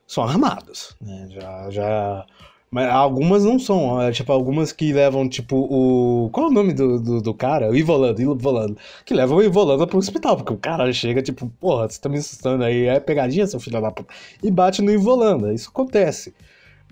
São 0.06 0.24
armadas, 0.24 0.96
né? 1.00 1.28
Já. 1.30 1.70
já... 1.70 2.26
Mas 2.72 2.88
algumas 2.88 3.44
não 3.44 3.58
são. 3.58 4.00
é, 4.00 4.12
Tipo, 4.12 4.32
algumas 4.32 4.70
que 4.72 4.92
levam, 4.92 5.28
tipo, 5.28 5.56
o. 5.56 6.30
Qual 6.30 6.46
é 6.46 6.50
o 6.50 6.52
nome 6.52 6.72
do, 6.72 7.00
do, 7.00 7.20
do 7.20 7.34
cara? 7.34 7.68
O 7.70 7.74
Ivolando, 7.76 8.22
Ivolando. 8.22 8.76
Que 9.04 9.12
levam 9.12 9.38
o 9.38 9.42
Ivolando 9.42 9.86
pro 9.88 9.98
hospital, 9.98 10.36
porque 10.36 10.52
o 10.52 10.56
cara 10.56 10.92
chega, 10.92 11.20
tipo, 11.20 11.48
porra, 11.60 11.88
você 11.88 12.00
tá 12.00 12.08
me 12.08 12.18
assustando 12.18 12.62
aí, 12.62 12.86
é 12.86 13.00
pegadinha, 13.00 13.46
seu 13.46 13.58
filho 13.58 13.80
da 13.80 13.90
puta. 13.90 14.12
E 14.42 14.50
bate 14.50 14.82
no 14.82 14.92
Ivolanda. 14.92 15.52
Isso 15.52 15.68
acontece. 15.68 16.32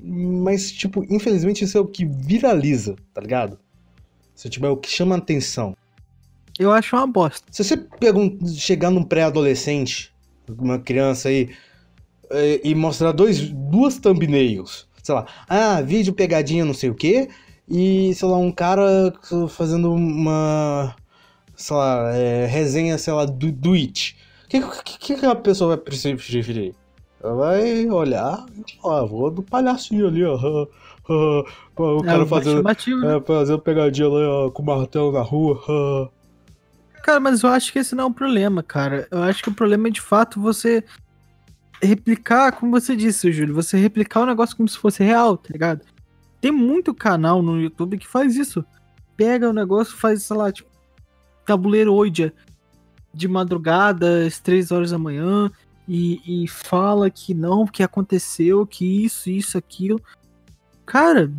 Mas, 0.02 0.72
tipo, 0.72 1.04
infelizmente 1.12 1.64
isso 1.64 1.78
é 1.78 1.80
o 1.80 1.86
que 1.86 2.04
viraliza, 2.04 2.96
tá 3.14 3.20
ligado? 3.20 3.58
Isso, 4.34 4.48
tipo, 4.48 4.66
é 4.66 4.70
o 4.70 4.76
que 4.76 4.88
chama 4.90 5.14
a 5.14 5.18
atenção. 5.18 5.76
Eu 6.58 6.72
acho 6.72 6.96
uma 6.96 7.06
bosta. 7.06 7.46
Se 7.52 7.62
você 7.62 7.74
um- 8.14 8.46
chegar 8.48 8.90
num 8.90 9.02
pré-adolescente, 9.04 10.12
uma 10.58 10.78
criança 10.78 11.28
aí, 11.28 11.50
eh, 12.30 12.60
e 12.64 12.74
mostrar 12.74 13.12
dois, 13.12 13.48
duas 13.50 13.96
thumbnails, 13.98 14.87
sei 15.08 15.14
lá, 15.14 15.26
ah, 15.48 15.80
vídeo 15.80 16.12
pegadinha 16.12 16.66
não 16.66 16.74
sei 16.74 16.90
o 16.90 16.94
quê, 16.94 17.30
e, 17.66 18.14
sei 18.14 18.28
lá, 18.28 18.36
um 18.36 18.52
cara 18.52 19.12
fazendo 19.48 19.90
uma, 19.90 20.94
sei 21.56 21.76
lá, 21.76 22.10
eh, 22.14 22.46
resenha, 22.46 22.98
sei 22.98 23.14
lá, 23.14 23.24
do, 23.24 23.50
do 23.50 23.72
It. 23.72 24.16
O 24.44 24.48
que, 24.48 24.98
que, 24.98 25.16
que 25.16 25.26
a 25.26 25.34
pessoa 25.34 25.76
vai 25.76 25.84
preferir? 25.84 26.74
Ela 27.22 27.34
vai 27.34 27.88
olhar 27.88 28.46
e 28.54 28.80
falar, 28.80 29.00
ah, 29.00 29.04
vou 29.06 29.30
do 29.30 29.42
palhacinho 29.42 30.08
ali, 30.08 30.24
ó. 30.24 30.36
o 31.08 32.00
É 32.00 32.04
cara 32.04 32.22
o 32.22 32.26
fazendo, 32.26 32.62
né? 32.62 33.16
é, 33.16 33.20
fazendo 33.20 33.58
pegadinha 33.60 34.08
lá 34.08 34.46
ó, 34.46 34.50
com 34.50 34.62
martelo 34.62 35.10
na 35.10 35.22
rua. 35.22 36.10
Cara, 37.02 37.20
mas 37.20 37.42
eu 37.42 37.48
acho 37.48 37.72
que 37.72 37.78
esse 37.78 37.94
não 37.94 38.04
é 38.04 38.06
o 38.08 38.12
problema, 38.12 38.62
cara. 38.62 39.08
Eu 39.10 39.22
acho 39.22 39.42
que 39.42 39.48
o 39.48 39.54
problema 39.54 39.88
é 39.88 39.90
de 39.90 40.00
fato 40.00 40.38
você 40.38 40.84
replicar, 41.82 42.52
como 42.52 42.72
você 42.72 42.96
disse, 42.96 43.32
Júlio, 43.32 43.54
você 43.54 43.76
replicar 43.76 44.20
o 44.20 44.26
negócio 44.26 44.56
como 44.56 44.68
se 44.68 44.78
fosse 44.78 45.02
real, 45.02 45.36
tá 45.36 45.48
ligado? 45.52 45.84
Tem 46.40 46.52
muito 46.52 46.94
canal 46.94 47.42
no 47.42 47.60
YouTube 47.60 47.98
que 47.98 48.06
faz 48.06 48.36
isso. 48.36 48.64
Pega 49.16 49.48
o 49.48 49.52
negócio, 49.52 49.96
faz, 49.96 50.22
sei 50.22 50.36
lá, 50.36 50.52
tipo, 50.52 50.68
tabuleiro 51.44 51.94
oide 51.94 52.32
de 53.12 53.26
madrugada, 53.26 54.26
às 54.26 54.38
três 54.38 54.70
horas 54.70 54.90
da 54.90 54.98
manhã, 54.98 55.50
e, 55.88 56.44
e 56.44 56.48
fala 56.48 57.10
que 57.10 57.34
não, 57.34 57.66
que 57.66 57.82
aconteceu, 57.82 58.66
que 58.66 59.04
isso, 59.04 59.30
isso, 59.30 59.56
aquilo. 59.56 60.00
Cara, 60.84 61.32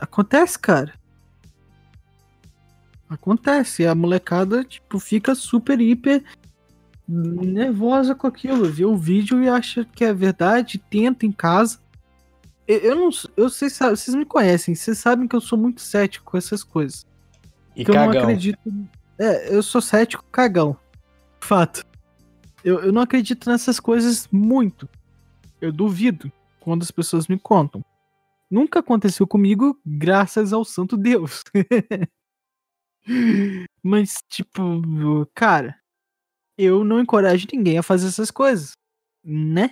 acontece, 0.00 0.58
cara. 0.58 0.94
Acontece, 3.08 3.86
a 3.86 3.94
molecada, 3.94 4.64
tipo, 4.64 4.98
fica 4.98 5.34
super, 5.34 5.80
hiper 5.80 6.24
nervosa 7.06 8.14
com 8.14 8.26
aquilo, 8.26 8.70
vê 8.70 8.84
o 8.84 8.96
vídeo 8.96 9.42
e 9.42 9.48
acha 9.48 9.84
que 9.84 10.04
é 10.04 10.12
verdade, 10.12 10.78
tenta 10.78 11.26
em 11.26 11.32
casa. 11.32 11.78
Eu, 12.66 12.78
eu 12.78 12.96
não 12.96 13.10
eu 13.36 13.50
sei, 13.50 13.68
vocês 13.68 14.14
me 14.14 14.24
conhecem, 14.24 14.74
vocês 14.74 14.98
sabem 14.98 15.28
que 15.28 15.36
eu 15.36 15.40
sou 15.40 15.58
muito 15.58 15.82
cético 15.82 16.30
com 16.30 16.38
essas 16.38 16.64
coisas. 16.64 17.06
E 17.76 17.84
que 17.84 17.90
eu 17.90 17.94
não 17.94 18.06
cagão. 18.06 18.22
acredito. 18.22 18.58
É, 19.18 19.54
eu 19.54 19.62
sou 19.62 19.80
cético 19.80 20.24
cagão. 20.32 20.76
Fato. 21.40 21.84
Eu, 22.64 22.80
eu 22.80 22.92
não 22.92 23.02
acredito 23.02 23.50
nessas 23.50 23.78
coisas 23.78 24.26
muito. 24.32 24.88
Eu 25.60 25.70
duvido 25.70 26.32
quando 26.60 26.82
as 26.82 26.90
pessoas 26.90 27.28
me 27.28 27.38
contam. 27.38 27.84
Nunca 28.50 28.80
aconteceu 28.80 29.26
comigo, 29.26 29.78
graças 29.84 30.52
ao 30.52 30.64
santo 30.64 30.96
Deus. 30.96 31.44
Mas, 33.82 34.22
tipo, 34.30 34.80
cara, 35.34 35.76
eu 36.56 36.84
não 36.84 37.00
encorajo 37.00 37.46
ninguém 37.52 37.78
a 37.78 37.82
fazer 37.82 38.08
essas 38.08 38.30
coisas. 38.30 38.72
Né? 39.24 39.70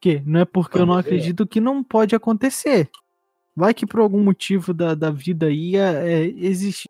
Que 0.00 0.20
não 0.26 0.40
é 0.40 0.44
porque 0.44 0.78
eu 0.78 0.86
não 0.86 0.94
ver. 0.94 1.00
acredito 1.00 1.46
que 1.46 1.60
não 1.60 1.82
pode 1.82 2.14
acontecer. 2.14 2.90
Vai 3.54 3.74
que 3.74 3.86
por 3.86 4.00
algum 4.00 4.22
motivo 4.22 4.72
da, 4.72 4.94
da 4.94 5.10
vida 5.10 5.46
aí 5.46 5.76
é, 5.76 6.08
é, 6.08 6.24
existe. 6.24 6.88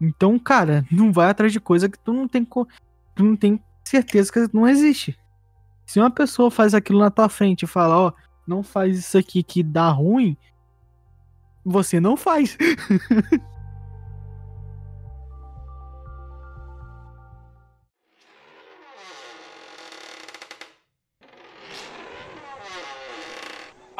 Então, 0.00 0.38
cara, 0.38 0.84
não 0.90 1.12
vai 1.12 1.28
atrás 1.30 1.52
de 1.52 1.60
coisa 1.60 1.88
que 1.88 1.98
tu 1.98 2.12
não 2.12 2.28
tem, 2.28 2.44
co- 2.44 2.66
tu 3.14 3.24
não 3.24 3.36
tem 3.36 3.62
certeza 3.84 4.32
que 4.32 4.54
não 4.54 4.68
existe. 4.68 5.18
Se 5.86 6.00
uma 6.00 6.10
pessoa 6.10 6.50
faz 6.50 6.74
aquilo 6.74 6.98
na 6.98 7.10
tua 7.10 7.28
frente 7.28 7.62
e 7.62 7.68
fala, 7.68 7.98
ó, 7.98 8.12
não 8.46 8.62
faz 8.62 8.98
isso 8.98 9.16
aqui 9.16 9.42
que 9.42 9.62
dá 9.62 9.88
ruim, 9.88 10.36
você 11.64 12.00
não 12.00 12.16
faz. 12.16 12.58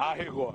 Arregou. 0.06 0.54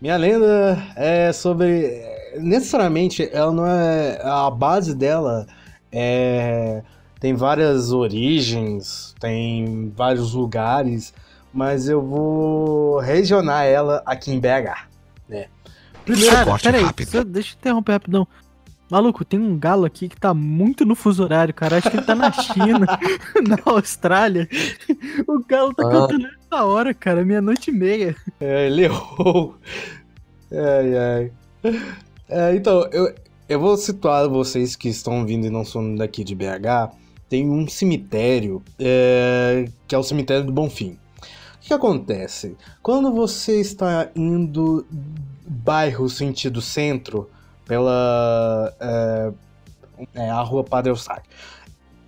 Minha 0.00 0.16
lenda 0.16 0.78
é 0.96 1.32
sobre. 1.32 2.02
Necessariamente, 2.38 3.28
ela 3.32 3.52
não 3.52 3.66
é. 3.66 4.20
A 4.22 4.50
base 4.50 4.96
dela 4.96 5.46
é, 5.92 6.82
tem 7.20 7.34
várias 7.34 7.92
origens, 7.92 9.14
tem 9.20 9.92
vários 9.94 10.32
lugares, 10.32 11.14
mas 11.52 11.88
eu 11.88 12.02
vou 12.02 12.98
regionar 12.98 13.64
ela 13.64 14.02
aqui 14.06 14.32
em 14.32 14.40
BH, 14.40 14.88
né? 15.28 15.46
Primeiro, 16.04 16.34
Cara, 16.34 16.58
peraí, 16.58 16.84
deixa 17.26 17.54
eu 17.54 17.58
interromper 17.58 17.92
rapidão. 17.92 18.26
Maluco, 18.90 19.24
tem 19.24 19.38
um 19.38 19.56
galo 19.58 19.84
aqui 19.84 20.08
que 20.08 20.16
tá 20.18 20.34
muito 20.34 20.84
no 20.84 20.94
fuso 20.96 21.22
horário, 21.22 21.54
cara. 21.54 21.76
Acho 21.78 21.90
que 21.90 21.96
ele 21.96 22.04
tá 22.06 22.14
na 22.14 22.32
China, 22.32 22.86
na 23.48 23.58
Austrália. 23.72 24.48
O 25.28 25.38
galo 25.46 25.72
tá 25.72 25.86
Ah. 25.86 25.90
cantando 25.90 26.26
essa 26.26 26.64
hora, 26.64 26.92
cara, 26.92 27.24
meia-noite 27.24 27.70
e 27.70 27.74
meia. 27.74 28.16
É, 28.40 28.66
ele 28.66 28.84
errou. 28.84 29.56
Ai, 30.52 30.96
ai. 30.98 31.32
É, 32.28 32.54
então, 32.56 32.88
eu, 32.92 33.14
eu 33.48 33.60
vou 33.60 33.76
situar 33.76 34.28
vocês 34.28 34.74
que 34.74 34.88
estão 34.88 35.24
vindo 35.24 35.46
e 35.46 35.50
não 35.50 35.64
são 35.64 35.94
daqui 35.94 36.24
de 36.24 36.34
BH. 36.34 36.90
Tem 37.28 37.48
um 37.48 37.68
cemitério, 37.68 38.60
é, 38.78 39.66
que 39.86 39.94
é 39.94 39.98
o 39.98 40.02
cemitério 40.02 40.44
do 40.44 40.52
Bonfim. 40.52 40.98
O 41.18 41.60
que, 41.60 41.68
que 41.68 41.74
acontece? 41.74 42.56
Quando 42.82 43.12
você 43.12 43.60
está 43.60 44.08
indo 44.16 44.84
bairro 45.46 46.08
sentido 46.08 46.60
centro, 46.60 47.30
pela 47.70 48.74
é, 48.80 49.32
é, 50.16 50.28
a 50.28 50.42
rua 50.42 50.64
Padre 50.64 50.90
Eustáquio, 50.90 51.30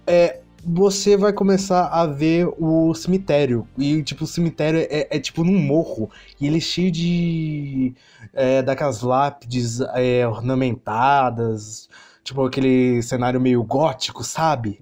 é, 0.05 0.41
você 0.65 1.17
vai 1.17 1.33
começar 1.33 1.87
a 1.87 2.05
ver 2.05 2.49
o 2.59 2.93
cemitério. 2.95 3.65
E, 3.79 4.03
tipo, 4.03 4.25
o 4.25 4.27
cemitério 4.27 4.81
é, 4.91 5.07
é 5.09 5.21
tipo 5.21 5.45
num 5.45 5.57
morro. 5.61 6.11
E 6.41 6.49
ele 6.49 6.57
é 6.57 6.61
cheio 6.61 6.91
de. 6.91 7.95
É, 8.33 8.61
daquelas 8.61 9.03
lápides 9.03 9.81
é, 9.95 10.27
ornamentadas. 10.27 11.89
Tipo, 12.25 12.45
aquele 12.45 13.01
cenário 13.01 13.41
meio 13.41 13.63
gótico, 13.63 14.25
sabe? 14.25 14.81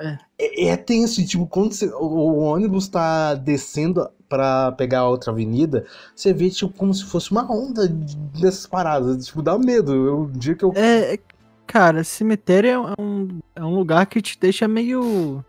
É. 0.00 0.18
É, 0.38 0.68
é 0.70 0.76
tenso. 0.76 1.24
Tipo, 1.26 1.46
quando 1.46 1.72
você- 1.72 1.86
o, 1.92 2.04
o 2.04 2.38
ônibus 2.40 2.88
tá 2.88 3.34
descendo 3.34 4.08
pra 4.28 4.72
pegar 4.72 5.00
a 5.00 5.08
outra 5.08 5.30
avenida, 5.32 5.84
você 6.14 6.32
vê, 6.32 6.48
tipo, 6.50 6.72
como 6.72 6.94
se 6.94 7.04
fosse 7.04 7.30
uma 7.30 7.50
onda 7.52 7.86
dessas 7.86 8.66
paradas. 8.66 9.26
Tipo, 9.26 9.42
dá 9.42 9.58
medo. 9.58 9.92
Eu, 9.92 10.22
o 10.22 10.30
dia 10.32 10.54
que 10.54 10.64
eu. 10.64 10.72
É, 10.74 11.14
é- 11.14 11.18
cara, 11.66 12.02
cemitério 12.02 12.70
é 12.70 13.00
um, 13.00 13.40
é 13.54 13.62
um 13.64 13.74
lugar 13.74 14.06
que 14.06 14.20
te 14.22 14.38
deixa 14.40 14.66
meio 14.66 15.44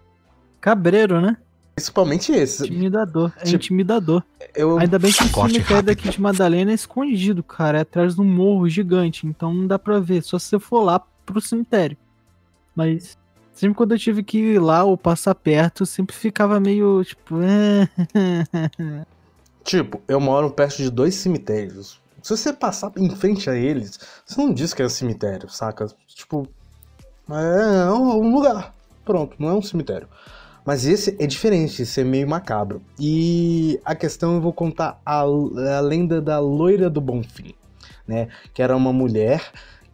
cabreiro, 0.59 1.21
né? 1.21 1.37
Principalmente 1.73 2.31
esse. 2.33 2.63
Intimidador. 2.63 3.31
É 3.37 3.43
Tipo, 3.45 3.55
intimidador. 3.55 4.23
Eu, 4.53 4.77
Ainda 4.77 4.99
bem 4.99 5.11
que 5.11 5.23
o 5.23 5.31
Corte 5.31 5.53
cemitério 5.53 5.83
daqui 5.83 6.09
de 6.09 6.19
Madalena 6.21 6.71
é 6.71 6.73
escondido, 6.75 7.41
cara. 7.41 7.77
É 7.77 7.81
atrás 7.81 8.15
de 8.15 8.21
um 8.21 8.25
morro 8.25 8.67
gigante. 8.67 9.25
Então 9.25 9.53
não 9.53 9.65
dá 9.65 9.79
pra 9.79 9.99
ver. 9.99 10.21
Só 10.21 10.37
se 10.37 10.47
você 10.47 10.59
for 10.59 10.81
lá 10.83 11.01
pro 11.25 11.39
cemitério. 11.41 11.97
Mas 12.75 13.17
sempre 13.53 13.75
quando 13.75 13.93
eu 13.93 13.99
tive 13.99 14.23
que 14.23 14.37
ir 14.37 14.59
lá 14.59 14.83
ou 14.83 14.97
passar 14.97 15.35
perto, 15.35 15.85
sempre 15.85 16.15
ficava 16.15 16.59
meio 16.59 17.03
tipo. 17.03 17.35
"É". 17.41 17.87
Tipo, 19.63 20.01
eu 20.07 20.19
moro 20.19 20.49
perto 20.49 20.77
de 20.77 20.89
dois 20.89 21.13
cemitérios. 21.13 22.01
Se 22.21 22.35
você 22.35 22.51
passar 22.51 22.91
em 22.97 23.15
frente 23.15 23.47
a 23.47 23.55
eles, 23.55 23.99
você 24.25 24.41
não 24.41 24.51
diz 24.51 24.73
que 24.73 24.81
é 24.81 24.85
um 24.85 24.89
cemitério, 24.89 25.49
saca? 25.49 25.85
Tipo, 26.07 26.47
é 27.29 27.91
um 27.91 28.25
um 28.25 28.35
lugar. 28.35 28.73
Pronto, 29.05 29.35
não 29.39 29.49
é 29.49 29.53
um 29.53 29.61
cemitério. 29.61 30.07
Mas 30.65 30.85
esse 30.85 31.15
é 31.19 31.25
diferente, 31.25 31.81
esse 31.81 32.01
é 32.01 32.03
meio 32.03 32.27
macabro. 32.27 32.81
E 32.99 33.79
a 33.83 33.95
questão 33.95 34.35
eu 34.35 34.41
vou 34.41 34.53
contar 34.53 35.01
a, 35.05 35.21
a 35.21 35.79
lenda 35.79 36.21
da 36.21 36.39
loira 36.39 36.89
do 36.89 37.01
Bonfim, 37.01 37.55
né? 38.07 38.27
Que 38.53 38.61
era 38.61 38.75
uma 38.75 38.93
mulher 38.93 39.51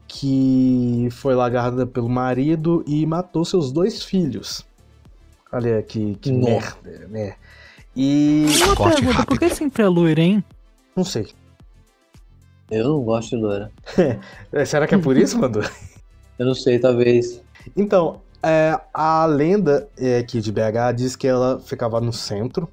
que 0.07 1.09
foi 1.11 1.35
largada 1.35 1.85
pelo 1.85 2.07
marido 2.07 2.83
e 2.87 3.05
matou 3.05 3.43
seus 3.43 3.71
dois 3.71 4.03
filhos. 4.03 4.65
Olha 5.51 5.81
que, 5.81 6.15
que 6.15 6.31
Nossa. 6.31 6.77
merda, 6.83 7.07
né? 7.07 7.35
E. 7.95 8.45
Uma 8.63 8.75
Corte 8.75 9.01
pergunta, 9.01 9.25
por 9.25 9.39
que 9.39 9.49
sempre 9.49 9.83
é 9.83 9.87
loira, 9.87 10.21
hein? 10.21 10.43
Não 10.95 11.03
sei. 11.03 11.27
Eu 12.69 12.83
não 12.83 13.01
gosto 13.01 13.35
de 13.35 13.41
loira. 13.41 13.71
É, 14.51 14.65
Será 14.65 14.87
que 14.87 14.95
é 14.95 14.97
por 14.97 15.17
isso, 15.17 15.39
Madu? 15.39 15.61
Eu 16.37 16.45
não 16.45 16.53
sei, 16.53 16.79
talvez. 16.79 17.41
Então, 17.75 18.21
é, 18.43 18.79
a 18.93 19.25
lenda 19.25 19.89
é, 19.97 20.19
aqui 20.19 20.39
de 20.41 20.51
BH 20.51 20.95
diz 20.95 21.15
que 21.15 21.27
ela 21.27 21.59
ficava 21.59 21.99
no 21.99 22.13
centro, 22.13 22.69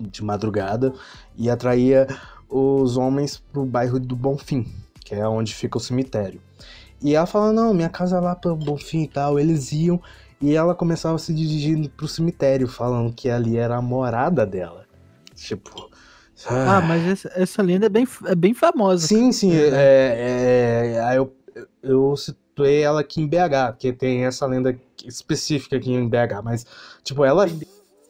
de 0.00 0.24
madrugada, 0.24 0.92
e 1.36 1.48
atraía 1.48 2.06
os 2.48 2.96
homens 2.96 3.42
pro 3.52 3.64
bairro 3.64 3.98
do 4.00 4.16
Bonfim, 4.16 4.66
que 5.12 5.20
é 5.20 5.28
onde 5.28 5.54
fica 5.54 5.76
o 5.76 5.80
cemitério. 5.80 6.40
E 7.02 7.14
ela 7.14 7.26
fala, 7.26 7.52
não, 7.52 7.74
minha 7.74 7.90
casa 7.90 8.16
é 8.16 8.20
lá 8.20 8.34
pro 8.34 8.56
Bonfim 8.56 9.02
e 9.02 9.08
tal. 9.08 9.38
Eles 9.38 9.70
iam, 9.72 10.00
e 10.40 10.54
ela 10.54 10.74
começava 10.74 11.16
a 11.16 11.18
se 11.18 11.34
dirigir 11.34 11.90
pro 11.90 12.08
cemitério, 12.08 12.66
falando 12.66 13.12
que 13.12 13.28
ali 13.28 13.58
era 13.58 13.76
a 13.76 13.82
morada 13.82 14.46
dela. 14.46 14.86
Tipo... 15.34 15.90
Ah, 16.46 16.80
mas 16.80 17.06
essa, 17.06 17.32
essa 17.36 17.62
lenda 17.62 17.86
é 17.86 17.88
bem, 17.88 18.08
é 18.24 18.34
bem 18.34 18.54
famosa. 18.54 19.06
Sim, 19.06 19.30
sim. 19.30 19.52
É, 19.54 20.94
é, 20.96 21.00
aí 21.04 21.16
eu, 21.16 21.36
eu 21.82 22.16
situei 22.16 22.80
ela 22.82 23.00
aqui 23.00 23.20
em 23.20 23.28
BH, 23.28 23.72
porque 23.72 23.92
tem 23.92 24.24
essa 24.24 24.46
lenda 24.46 24.76
específica 25.04 25.76
aqui 25.76 25.92
em 25.92 26.08
BH, 26.08 26.42
mas, 26.42 26.66
tipo, 27.04 27.24
ela 27.24 27.46
é 27.46 27.50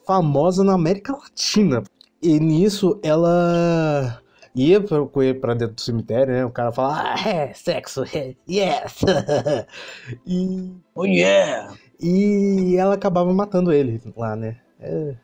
famosa 0.07 0.63
na 0.63 0.73
América 0.73 1.13
Latina. 1.13 1.83
E 2.21 2.39
nisso 2.39 2.99
ela 3.03 4.22
ia 4.55 4.79
com 4.81 5.21
ele 5.21 5.39
pra 5.39 5.53
dentro 5.53 5.75
do 5.75 5.81
cemitério, 5.81 6.33
né? 6.33 6.45
O 6.45 6.51
cara 6.51 6.71
fala, 6.71 7.13
ah, 7.15 7.27
é, 7.29 7.53
sexo, 7.53 8.03
é, 8.13 8.35
yes. 8.49 9.01
e, 10.27 10.71
Oh 10.95 11.05
yeah! 11.05 11.73
e 11.99 12.75
ela 12.77 12.95
acabava 12.95 13.33
matando 13.33 13.71
ele 13.71 14.01
lá, 14.15 14.35
né? 14.35 14.57
É, 14.79 15.15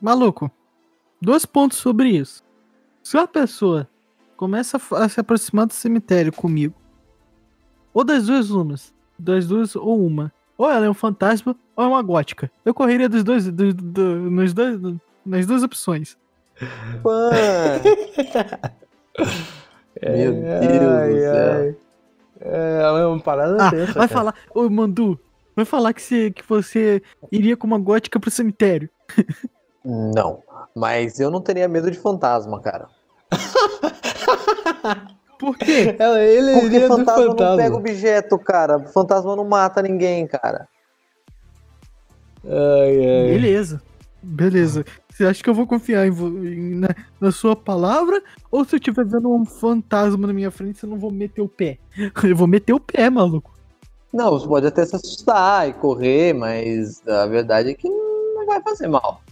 Maluco, 0.00 0.50
dois 1.20 1.46
pontos 1.46 1.78
sobre 1.78 2.10
isso. 2.10 2.42
Se 3.02 3.16
uma 3.16 3.26
pessoa 3.26 3.88
começa 4.36 4.78
a 4.92 5.08
se 5.08 5.20
aproximar 5.20 5.66
do 5.66 5.72
cemitério 5.72 6.32
comigo, 6.32 6.74
ou 7.94 8.04
das 8.04 8.26
duas 8.26 8.50
umas, 8.50 8.94
das 9.18 9.46
duas 9.46 9.74
ou 9.74 10.04
uma, 10.04 10.32
ou 10.58 10.68
ela 10.70 10.84
é 10.86 10.90
um 10.90 10.94
fantasma 10.94 11.56
ou 11.74 11.84
é 11.84 11.86
uma 11.86 12.02
gótica. 12.02 12.50
Eu 12.64 12.74
correria 12.74 13.08
dos 13.08 13.24
dois, 13.24 13.50
do, 13.50 13.72
do- 13.72 14.30
nos 14.30 14.52
dois, 14.52 14.78
do- 14.78 15.00
nas 15.24 15.46
duas 15.46 15.62
opções. 15.62 16.18
Mano, 17.04 17.36
Meu 20.02 20.34
é, 20.44 20.60
Deus 20.60 20.82
ai, 20.90 21.10
do 21.12 21.18
céu. 21.20 21.52
ai. 21.52 21.76
É, 22.40 22.82
é 22.82 23.06
uma 23.06 23.20
parada 23.20 23.56
Ah, 23.66 23.70
tensa, 23.70 23.86
vai 23.94 24.08
cara. 24.08 24.08
falar, 24.08 24.34
ô 24.54 24.68
Mandu, 24.68 25.18
vai 25.54 25.64
falar 25.64 25.92
que 25.94 26.02
você, 26.02 26.30
que 26.30 26.46
você 26.46 27.02
iria 27.32 27.56
com 27.56 27.66
uma 27.66 27.78
gótica 27.78 28.20
pro 28.20 28.30
cemitério. 28.30 28.90
Não, 29.84 30.42
mas 30.74 31.18
eu 31.20 31.30
não 31.30 31.40
teria 31.40 31.66
medo 31.68 31.90
de 31.90 31.98
fantasma, 31.98 32.60
cara. 32.60 32.88
Por 35.38 35.56
quê? 35.58 35.94
Ela, 35.98 36.20
ele 36.24 36.52
Porque 36.60 36.76
iria 36.76 36.88
do 36.88 36.96
fantasma, 36.96 37.26
fantasma. 37.26 37.50
não 37.50 37.56
pega 37.56 37.76
objeto, 37.76 38.38
cara. 38.38 38.78
Fantasma 38.88 39.36
não 39.36 39.44
mata 39.44 39.82
ninguém, 39.82 40.26
cara. 40.26 40.66
Ai, 42.44 42.96
ai. 42.98 43.28
Beleza. 43.32 43.82
Beleza. 44.22 44.84
Você 45.16 45.24
acha 45.24 45.42
que 45.42 45.48
eu 45.48 45.54
vou 45.54 45.66
confiar 45.66 46.06
em 46.06 46.10
em- 46.10 46.74
na, 46.74 46.88
na 47.18 47.32
sua 47.32 47.56
palavra? 47.56 48.22
Ou 48.50 48.66
se 48.66 48.74
eu 48.74 48.78
estiver 48.78 49.06
vendo 49.06 49.32
um 49.32 49.46
fantasma 49.46 50.26
na 50.26 50.32
minha 50.34 50.50
frente, 50.50 50.78
você 50.78 50.86
não 50.86 50.98
vou 50.98 51.10
meter 51.10 51.40
o 51.40 51.48
pé? 51.48 51.78
Eu 52.22 52.36
vou 52.36 52.46
meter 52.46 52.74
o 52.74 52.80
pé, 52.80 53.08
maluco. 53.08 53.54
Não, 54.12 54.30
você 54.32 54.46
pode 54.46 54.66
até 54.66 54.84
se 54.84 54.94
assustar 54.94 55.70
e 55.70 55.72
correr, 55.72 56.34
mas 56.34 57.06
a 57.08 57.26
verdade 57.26 57.70
é 57.70 57.74
que 57.74 57.88
não 57.88 58.44
vai 58.44 58.60
fazer 58.62 58.88
mal. 58.88 59.22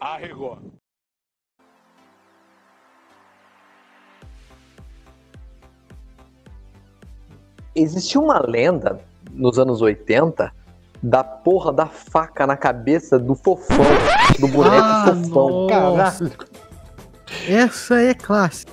Arregou. 0.00 0.58
Existia 7.80 8.20
uma 8.20 8.40
lenda 8.40 8.98
nos 9.32 9.58
anos 9.58 9.82
80 9.82 10.50
da 11.02 11.22
porra 11.22 11.72
da 11.72 11.86
faca 11.86 12.46
na 12.46 12.56
cabeça 12.56 13.18
do 13.18 13.34
fofão, 13.34 13.84
do 14.40 14.48
boneco 14.48 14.76
Ah, 14.82 15.04
fofão. 15.28 15.66
nossa. 15.96 16.32
Essa 17.48 18.00
é 18.00 18.14
clássica. 18.14 18.72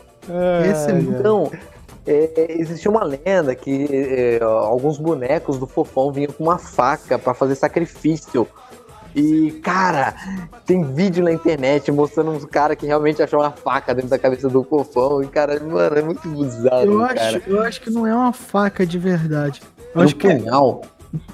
Esse 0.71 0.89
é 0.89 0.93
muito- 0.93 1.19
Então, 1.19 1.51
é, 2.07 2.31
é, 2.35 2.61
existia 2.61 2.89
uma 2.89 3.03
lenda 3.03 3.53
que 3.53 3.87
é, 3.91 4.43
alguns 4.43 4.97
bonecos 4.97 5.57
do 5.59 5.67
fofão 5.67 6.11
vinham 6.11 6.31
com 6.31 6.43
uma 6.45 6.57
faca 6.57 7.19
pra 7.19 7.33
fazer 7.33 7.55
sacrifício. 7.55 8.47
E, 9.15 9.51
cara, 9.63 10.15
tem 10.65 10.83
vídeo 10.93 11.23
na 11.23 11.31
internet 11.31 11.91
mostrando 11.91 12.31
uns 12.31 12.45
caras 12.45 12.75
que 12.77 12.85
realmente 12.85 13.21
achou 13.21 13.39
uma 13.39 13.51
faca 13.51 13.93
dentro 13.93 14.09
da 14.09 14.17
cabeça 14.17 14.49
do 14.49 14.63
fofão. 14.63 15.21
E, 15.21 15.27
cara, 15.27 15.59
mano, 15.59 15.95
é 15.97 16.01
muito 16.01 16.27
bizarro, 16.27 16.83
Eu 16.85 16.99
cara. 17.07 17.37
acho, 17.37 17.41
eu 17.49 17.61
acho 17.61 17.81
que 17.81 17.89
não 17.91 18.07
é 18.07 18.13
uma 18.15 18.33
faca 18.33 18.85
de 18.85 18.97
verdade. 18.97 19.61
Eu 19.93 20.01
Um 20.01 20.03
acho 20.03 20.15
que 20.15 20.27
é, 20.27 20.35
punhal. 20.37 20.81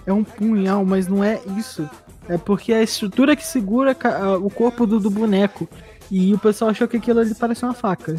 é 0.06 0.12
um 0.12 0.24
punhal, 0.24 0.84
mas 0.84 1.08
não 1.08 1.24
é 1.24 1.40
isso. 1.58 1.90
É 2.28 2.38
porque 2.38 2.74
é 2.74 2.78
a 2.78 2.84
estrutura 2.84 3.36
que 3.36 3.46
segura 3.46 3.96
o 4.42 4.50
corpo 4.50 4.86
do, 4.86 5.00
do 5.00 5.10
boneco. 5.10 5.68
E 6.12 6.34
o 6.34 6.38
pessoal 6.40 6.72
achou 6.72 6.88
que 6.88 6.98
aquilo 6.98 7.20
ali 7.22 7.34
parece 7.34 7.64
uma 7.64 7.74
faca. 7.74 8.16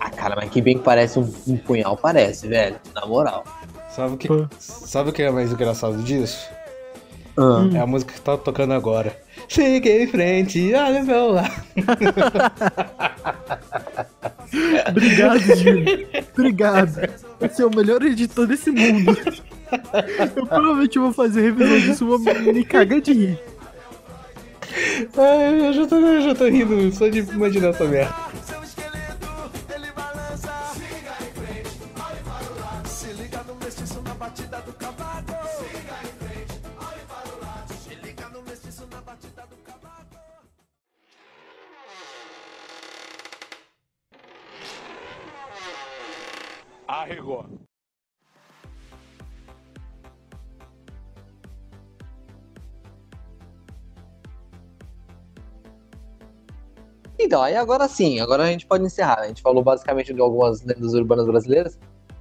Ah, 0.00 0.10
cara, 0.10 0.36
mas 0.36 0.50
que 0.50 0.60
bem 0.60 0.76
que 0.78 0.84
parece 0.84 1.18
um, 1.18 1.32
um 1.46 1.56
punhal, 1.56 1.96
parece, 1.96 2.46
velho. 2.48 2.76
Na 2.94 3.06
moral. 3.06 3.44
Sabe 3.90 4.14
o 4.14 4.16
que, 4.18 4.28
Pô. 4.28 4.46
sabe 4.58 5.10
o 5.10 5.12
que 5.12 5.22
é 5.22 5.30
mais 5.30 5.50
engraçado 5.52 5.96
disso? 6.02 6.46
Ah, 7.38 7.68
É 7.74 7.78
a 7.80 7.86
música 7.86 8.14
que 8.14 8.20
tá 8.20 8.36
tocando 8.36 8.72
agora. 8.72 9.16
Siga 9.48 9.88
em 9.90 10.06
frente, 10.06 10.72
olha 10.74 11.02
meu 11.02 11.32
lá. 11.32 11.50
Obrigado, 14.88 15.38
Júlio. 15.56 16.06
Obrigado. 16.36 17.08
Você 17.40 17.62
é 17.62 17.66
o 17.66 17.70
melhor 17.74 18.02
editor 18.02 18.46
desse 18.46 18.70
mundo. 18.70 19.16
Eu 20.36 20.46
provavelmente 20.46 20.98
vou 20.98 21.12
fazer 21.12 21.42
revisão 21.52 21.78
disso 21.80 22.06
vou 22.06 22.18
me 22.18 22.64
cagar 22.64 23.00
de 23.00 23.12
rir. 23.12 23.38
Ai, 25.16 25.68
eu 25.68 25.72
já 25.72 25.86
tô, 25.86 25.96
eu 25.96 26.20
já 26.22 26.34
tô 26.34 26.46
rindo 26.48 26.92
só 26.92 27.08
de 27.08 27.20
imaginar 27.20 27.68
essa 27.68 27.84
merda. 27.84 28.14
Então, 57.18 57.42
aí 57.42 57.56
agora 57.56 57.88
sim, 57.88 58.20
agora 58.20 58.44
a 58.44 58.46
gente 58.46 58.66
pode 58.66 58.84
encerrar. 58.84 59.20
A 59.20 59.26
gente 59.26 59.42
falou 59.42 59.62
basicamente 59.62 60.12
de 60.12 60.20
algumas 60.20 60.62
lendas 60.62 60.94
urbanas 60.94 61.26
brasileiras, 61.26 61.78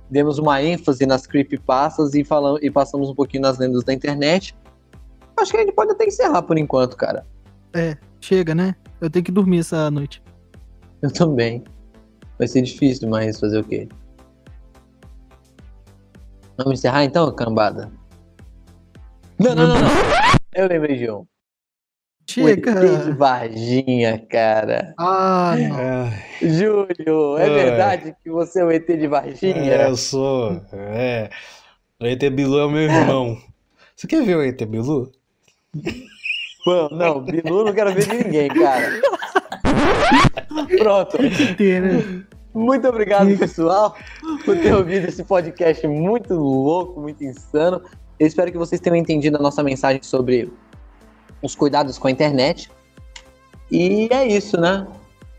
demos 0.10 0.40
uma 0.40 0.62
ênfase 0.62 1.06
nas 1.06 1.28
creepypastas 1.28 2.14
e, 2.16 2.24
falamos, 2.24 2.62
e 2.64 2.72
passamos 2.72 3.10
um 3.10 3.16
pouquinho 3.16 3.44
nas 3.44 3.58
lendas 3.58 3.84
da 3.84 3.94
internet. 3.94 4.56
Acho 5.38 5.52
que 5.52 5.58
a 5.58 5.60
gente 5.62 5.74
pode 5.74 5.92
até 5.92 6.06
encerrar 6.06 6.42
por 6.42 6.58
enquanto, 6.58 6.96
cara. 6.96 7.26
Chega, 8.22 8.56
né? 8.56 8.76
Eu 9.02 9.10
tenho 9.10 9.26
que 9.26 9.32
dormir 9.32 9.60
essa 9.60 9.92
noite. 9.92 10.24
Eu 11.02 11.12
também. 11.12 11.64
Vai 12.40 12.48
ser 12.48 12.62
difícil, 12.62 13.10
mas 13.10 13.40
fazer 13.40 13.60
o 13.60 13.64
quê? 13.64 13.88
Vamos 16.58 16.80
encerrar 16.80 17.04
então, 17.04 17.34
cambada? 17.36 17.92
Não, 19.38 19.54
não, 19.54 19.68
não, 19.68 19.82
não. 19.82 19.90
Eu 20.54 20.68
lembrei 20.68 20.98
de 20.98 21.12
um. 21.12 21.26
O 22.38 22.50
ET 22.50 22.64
de 22.64 22.72
Chega! 22.72 23.16
Varginha, 23.16 24.26
cara. 24.30 24.94
Ah, 24.98 25.56
não. 25.58 26.50
Júlio, 26.50 27.38
é 27.38 27.44
Ai. 27.44 27.50
verdade 27.50 28.16
que 28.24 28.30
você 28.30 28.62
é 28.62 28.66
o 28.66 28.72
ET 28.72 28.88
de 28.88 29.08
Varginha? 29.08 29.74
é, 29.74 29.88
eu 29.88 29.96
sou. 29.96 30.62
É. 30.74 31.30
O 32.02 32.06
ET 32.06 32.30
Bilu 32.30 32.60
é 32.60 32.66
o 32.66 32.72
meu 32.72 32.82
irmão. 32.84 33.38
Você 33.96 34.08
quer 34.08 34.24
ver 34.24 34.36
o 34.36 34.44
ET 34.44 34.62
Bilu? 34.66 35.12
Não, 36.66 36.90
não, 36.90 37.22
Bilu 37.22 37.64
não 37.64 37.74
quero 37.74 37.94
ver 37.94 38.08
de 38.08 38.24
ninguém, 38.24 38.50
cara. 38.50 39.02
Pronto. 40.80 41.18
Ter, 41.58 41.82
né? 41.82 42.24
Muito 42.56 42.88
obrigado, 42.88 43.38
pessoal, 43.38 43.98
por 44.46 44.58
ter 44.58 44.74
ouvido 44.74 45.10
esse 45.10 45.26
podcast 45.26 45.86
muito 45.86 46.34
louco, 46.36 47.02
muito 47.02 47.22
insano. 47.22 47.82
Eu 48.18 48.26
espero 48.26 48.50
que 48.50 48.58
vocês 48.58 48.80
tenham 48.80 48.96
entendido 48.96 49.36
a 49.36 49.42
nossa 49.42 49.62
mensagem 49.62 50.02
sobre 50.02 50.50
os 51.42 51.54
cuidados 51.54 51.98
com 51.98 52.08
a 52.08 52.12
internet. 52.12 52.72
E 53.70 54.08
é 54.10 54.26
isso, 54.26 54.58
né? 54.60 54.88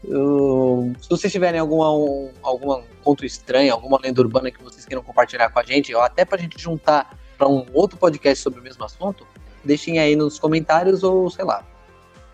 Eu- 0.05 0.93
se 1.01 1.09
vocês 1.09 1.33
tiverem 1.33 1.59
alguma, 1.59 1.91
um, 1.91 2.29
alguma 2.43 2.83
conto 3.03 3.25
estranho, 3.25 3.73
alguma 3.73 3.99
lenda 3.99 4.21
urbana 4.21 4.51
que 4.51 4.63
vocês 4.63 4.85
queiram 4.85 5.03
compartilhar 5.03 5.49
com 5.49 5.59
a 5.59 5.63
gente, 5.63 5.95
ou 5.95 6.03
até 6.03 6.23
pra 6.23 6.37
gente 6.37 6.61
juntar 6.63 7.19
para 7.39 7.49
um 7.49 7.65
outro 7.73 7.97
podcast 7.97 8.43
sobre 8.43 8.61
o 8.61 8.63
mesmo 8.63 8.85
assunto, 8.85 9.27
deixem 9.65 9.99
aí 9.99 10.15
nos 10.15 10.39
comentários 10.39 11.03
ou, 11.03 11.31
sei 11.31 11.47
lá, 11.47 11.65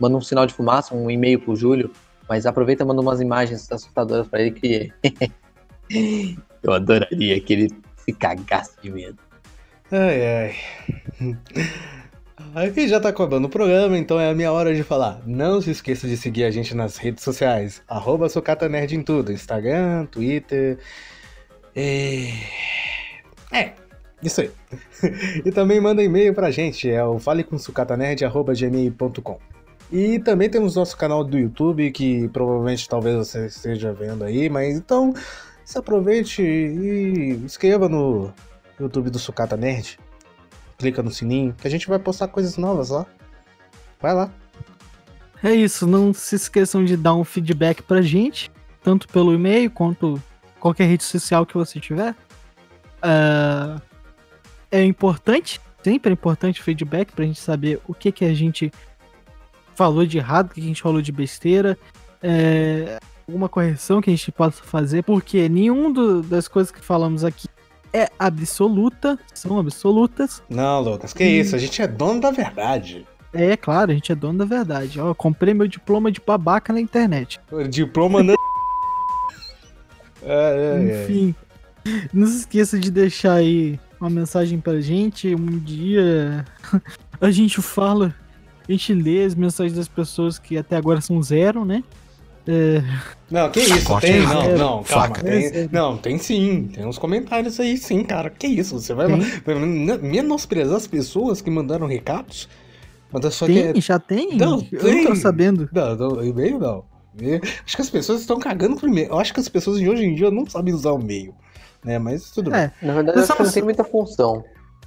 manda 0.00 0.16
um 0.16 0.20
sinal 0.20 0.44
de 0.44 0.52
fumaça, 0.54 0.92
um 0.92 1.08
e-mail 1.08 1.38
pro 1.40 1.54
Júlio, 1.54 1.92
mas 2.28 2.46
aproveita 2.46 2.82
e 2.82 2.86
manda 2.86 3.00
umas 3.00 3.20
imagens 3.20 3.70
assustadoras 3.70 4.26
pra 4.28 4.40
ele 4.40 4.50
que 4.52 4.92
eu 6.62 6.72
adoraria 6.72 7.40
que 7.40 7.52
ele 7.52 7.70
se 7.96 8.12
cagasse 8.12 8.72
de 8.82 8.90
medo. 8.90 9.18
Ai, 9.90 10.24
ai. 10.24 10.54
Aqui 12.54 12.86
já 12.88 12.98
tá 12.98 13.10
acabando 13.10 13.44
o 13.46 13.50
programa, 13.50 13.96
então 13.96 14.18
é 14.18 14.30
a 14.30 14.34
minha 14.34 14.50
hora 14.52 14.74
de 14.74 14.82
falar. 14.82 15.22
Não 15.26 15.60
se 15.60 15.70
esqueça 15.70 16.08
de 16.08 16.16
seguir 16.16 16.44
a 16.44 16.50
gente 16.50 16.74
nas 16.74 16.96
redes 16.96 17.22
sociais. 17.22 17.82
Arroba 17.88 18.26
Nerd 18.68 18.96
em 18.96 19.02
tudo. 19.02 19.32
Instagram, 19.32 20.06
Twitter. 20.06 20.78
E... 21.76 22.32
É, 23.50 23.72
isso 24.22 24.40
aí. 24.40 24.50
e 25.44 25.50
também 25.50 25.78
manda 25.80 26.02
e-mail 26.02 26.32
pra 26.34 26.50
gente. 26.50 26.90
É 26.90 27.04
o 27.04 27.18
falecomsucatanerd.gmail.com 27.18 29.38
E 29.92 30.18
também 30.18 30.48
temos 30.48 30.74
nosso 30.74 30.96
canal 30.96 31.22
do 31.22 31.38
YouTube, 31.38 31.90
que 31.90 32.26
provavelmente 32.28 32.88
talvez 32.88 33.14
você 33.14 33.44
esteja 33.44 33.92
vendo 33.92 34.24
aí, 34.24 34.48
mas 34.48 34.74
então 34.74 35.12
se 35.66 35.76
aproveite 35.76 36.42
e 36.42 37.34
inscreva 37.44 37.90
no 37.90 38.32
YouTube 38.80 39.10
do 39.10 39.18
Sucata 39.18 39.54
Nerd. 39.54 39.98
Clica 40.78 41.02
no 41.02 41.10
sininho, 41.10 41.54
que 41.60 41.68
a 41.68 41.70
gente 41.70 41.86
vai 41.86 41.98
postar 41.98 42.28
coisas 42.28 42.56
novas 42.56 42.88
lá. 42.88 43.04
Vai 44.00 44.14
lá. 44.14 44.32
É 45.44 45.52
isso, 45.52 45.86
não 45.86 46.14
se 46.14 46.36
esqueçam 46.36 46.82
de 46.86 46.96
dar 46.96 47.14
um 47.14 47.22
feedback 47.22 47.82
pra 47.82 48.00
gente, 48.00 48.50
tanto 48.82 49.06
pelo 49.08 49.34
e-mail 49.34 49.70
quanto 49.70 50.20
qualquer 50.58 50.86
rede 50.86 51.04
social 51.04 51.44
que 51.44 51.54
você 51.54 51.78
tiver. 51.78 52.14
Ah, 53.02 53.78
é 54.70 54.82
importante, 54.82 55.60
sempre 55.84 56.12
é 56.12 56.14
importante 56.14 56.62
o 56.62 56.64
feedback 56.64 57.12
pra 57.12 57.26
gente 57.26 57.40
saber 57.40 57.78
o 57.86 57.92
que, 57.92 58.10
que 58.10 58.24
a 58.24 58.32
gente 58.32 58.72
falou 59.74 60.04
de 60.06 60.18
errado, 60.18 60.50
o 60.50 60.54
que 60.54 60.60
a 60.60 60.64
gente 60.64 60.82
falou 60.82 61.00
de 61.02 61.12
besteira, 61.12 61.78
é, 62.22 62.98
alguma 63.26 63.48
correção 63.48 64.00
que 64.00 64.10
a 64.10 64.12
gente 64.12 64.30
possa 64.32 64.62
fazer, 64.62 65.02
porque 65.02 65.48
nenhum 65.48 65.92
do- 65.92 66.22
das 66.22 66.46
coisas 66.48 66.70
que 66.72 66.80
falamos 66.84 67.24
aqui 67.24 67.48
é 67.92 68.08
absoluta, 68.18 69.18
são 69.34 69.58
absolutas. 69.58 70.42
Não, 70.48 70.80
Lucas, 70.80 71.12
que 71.12 71.22
Hum. 71.24 71.26
isso? 71.26 71.54
A 71.54 71.58
gente 71.58 71.80
é 71.82 71.86
dono 71.86 72.20
da 72.20 72.30
verdade. 72.30 73.06
É 73.34 73.56
claro, 73.56 73.90
a 73.90 73.94
gente 73.94 74.12
é 74.12 74.14
dono 74.14 74.38
da 74.38 74.44
verdade. 74.44 75.00
Ó, 75.00 75.08
eu 75.08 75.14
comprei 75.14 75.54
meu 75.54 75.66
diploma 75.66 76.10
de 76.12 76.20
babaca 76.20 76.72
na 76.72 76.80
internet. 76.80 77.40
O 77.50 77.62
diploma 77.64 78.22
não. 78.22 78.34
É, 80.24 80.28
é, 80.78 80.90
é. 80.90 81.02
Enfim, 81.04 81.34
não 82.12 82.26
se 82.28 82.38
esqueça 82.38 82.78
de 82.78 82.90
deixar 82.92 83.34
aí 83.34 83.78
uma 84.00 84.08
mensagem 84.08 84.60
pra 84.60 84.80
gente. 84.80 85.34
Um 85.34 85.58
dia 85.58 86.44
a 87.20 87.30
gente 87.30 87.60
fala, 87.60 88.14
a 88.68 88.72
gente 88.72 88.94
lê 88.94 89.24
as 89.24 89.34
mensagens 89.34 89.76
das 89.76 89.88
pessoas 89.88 90.38
que 90.38 90.56
até 90.56 90.76
agora 90.76 91.00
são 91.00 91.22
zero, 91.22 91.64
né? 91.64 91.82
É, 92.46 92.82
Não, 93.30 93.48
que 93.50 93.60
isso? 93.60 93.84
Corte 93.84 94.06
Tem? 94.06 94.20
Não, 94.22 94.58
não, 94.58 94.82
calma. 94.82 94.84
Faca. 94.84 95.22
Tem, 95.22 95.68
não, 95.70 95.96
tem 95.96 96.18
sim. 96.18 96.70
Tem 96.74 96.84
uns 96.84 96.98
comentários 96.98 97.60
aí, 97.60 97.76
sim, 97.76 98.02
cara. 98.02 98.30
Que 98.30 98.48
isso? 98.48 98.80
Você 98.80 98.94
vai 98.94 99.06
vai 99.08 99.54
menosprezar 99.98 100.76
as 100.76 100.86
pessoas 100.86 101.40
que 101.40 101.50
mandaram 101.50 101.86
recados? 101.86 102.48
Manda 103.12 103.30
só 103.30 103.46
que. 103.46 103.72
tem, 103.72 103.80
já 103.80 103.98
tem? 103.98 104.36
Não, 104.36 104.66
eu 104.72 104.80
tem. 104.80 105.04
não 105.04 105.12
tô 105.12 105.16
sabendo. 105.16 105.68
Não, 105.72 105.94
não, 105.96 106.24
e-mail 106.24 106.58
não. 106.58 106.84
Acho 107.64 107.76
que 107.76 107.82
as 107.82 107.90
pessoas 107.90 108.22
estão 108.22 108.38
cagando 108.38 108.76
pro 108.76 108.88
e-mail. 108.88 109.08
Eu 109.08 109.20
acho 109.20 109.34
que 109.34 109.40
as 109.40 109.48
pessoas 109.48 109.78
de 109.78 109.88
hoje 109.88 110.04
em 110.04 110.14
dia 110.14 110.30
não 110.30 110.46
sabem 110.46 110.72
usar 110.74 110.92
o 110.92 111.00
e-mail. 111.00 111.34
Né, 111.84 111.98
mas 111.98 112.30
tudo 112.30 112.50
bem. 112.50 112.60
É, 112.60 112.72
Na 112.80 112.94
verdade, 112.94 113.18
acho 113.18 113.36
que 113.36 113.42
não 113.42 113.52
tem 113.52 113.62
muita 113.62 113.84
função. 113.84 114.44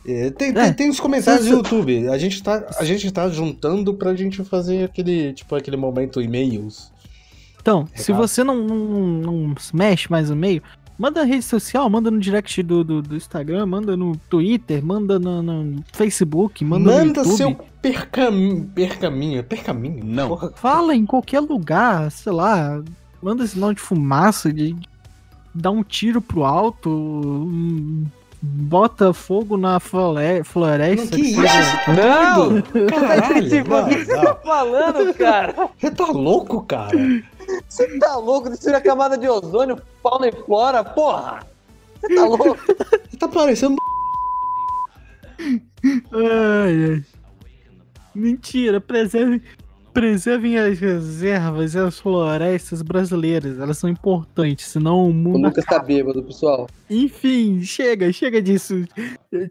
É, 0.07 0.30
tem, 0.30 0.49
É. 0.57 0.72
tem, 0.72 0.90
os 0.90 0.99
comentários 0.99 1.45
Se- 1.45 1.49
do 1.52 1.57
YouTube. 1.57 2.07
A 2.10 2.18
gente, 2.18 2.41
tá, 2.44 2.65
a 2.77 2.84
gente 2.84 3.11
tá 3.11 3.27
juntando 3.30 3.94
pra 3.94 4.14
gente 4.15 4.44
fazer 4.44 4.84
aquele, 4.84 5.34
tipo, 5.34 5.56
aquele 5.56 5.77
momento 5.77 6.22
e-mails. 6.22 6.91
então, 7.60 7.88
se 7.95 8.11
Recado. 8.11 8.27
você 8.27 8.44
não, 8.44 8.56
não, 8.64 9.02
não 9.48 9.56
mexe 9.73 10.10
mais 10.11 10.30
no 10.30 10.36
meio, 10.36 10.61
manda 10.98 11.22
na 11.22 11.26
rede 11.26 11.44
social, 11.44 11.90
manda 11.90 12.11
no 12.11 12.19
direct 12.19 12.61
do, 12.61 12.84
do, 12.84 13.02
do 13.02 13.15
Instagram, 13.15 13.65
manda 13.65 13.98
no 13.98 14.15
Twitter, 14.30 14.86
manda 14.86 15.18
no, 15.18 15.41
no 15.41 15.84
Facebook, 15.91 16.64
manda, 16.64 16.86
no 16.91 16.98
Manda 16.99 17.19
YouTube. 17.22 17.38
seu 17.38 17.56
percaminho. 17.82 18.69
Percaminho. 18.76 19.44
Percaminho? 19.44 20.03
Não. 20.06 20.27
Porra, 20.30 20.52
Fala 20.56 20.95
em 20.95 21.06
qualquer 21.06 21.40
lugar, 21.40 22.11
sei 22.11 22.32
lá, 22.32 22.82
manda 23.22 23.45
sinal 23.48 23.73
de 23.73 23.82
fumaça, 23.82 24.53
de 24.53 24.76
dá 25.53 25.72
um 25.72 25.82
tiro 25.84 26.22
pro 26.22 26.44
alto, 26.44 26.90
hum, 26.91 28.06
bota 28.46 29.14
fogo 29.14 29.58
na 29.58 29.80
floresta. 29.80 31.16
que 31.16 31.22
isso? 31.22 31.42
Você 31.42 31.86
tá 31.86 31.94
Não! 31.94 32.62
Caralho, 32.88 33.50
Tipo, 33.50 33.76
o 33.76 33.86
que 33.88 34.06
você 34.06 34.16
tá 34.22 34.36
falando, 34.36 35.14
cara? 35.16 35.70
Você 35.78 35.92
tá 35.92 36.06
louco, 36.06 36.62
cara? 36.64 36.92
Você 37.68 38.00
tá 38.00 38.16
louco? 38.18 38.50
Destruir 38.50 38.76
a 38.76 38.82
camada 38.82 39.18
de 39.18 39.28
ozônio, 39.28 39.82
fauna 40.02 40.28
e 40.28 40.32
flora, 40.32 40.84
porra! 40.84 41.46
Você 42.02 42.16
tá 42.16 42.26
louco? 42.26 42.58
Você 43.10 43.18
tá 43.18 43.28
parecendo. 43.28 43.76
Ai, 46.14 46.94
ai. 46.94 47.04
Mentira, 48.14 48.80
preservem, 48.80 49.42
preservem 49.96 50.58
as 50.58 50.78
reservas 50.78 51.74
e 51.74 51.80
as 51.80 51.98
florestas 51.98 52.82
brasileiras. 52.82 53.58
Elas 53.58 53.78
são 53.78 53.90
importantes, 53.90 54.68
senão 54.68 55.06
o 55.06 55.10
O 55.10 55.14
mundo. 55.14 55.48
Lucas 55.48 55.64
tá 55.64 55.80
bêbado, 55.80 56.22
pessoal. 56.22 56.68
Enfim, 56.90 57.62
chega, 57.64 58.12
chega 58.12 58.42
disso. 58.42 58.84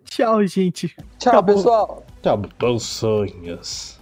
Tchau, 0.04 0.46
gente. 0.46 0.94
Tchau, 1.18 1.32
Acabou. 1.32 1.54
pessoal. 1.56 2.06
Tchau, 2.22 2.42
bons 2.60 2.82
sonhos. 2.82 3.93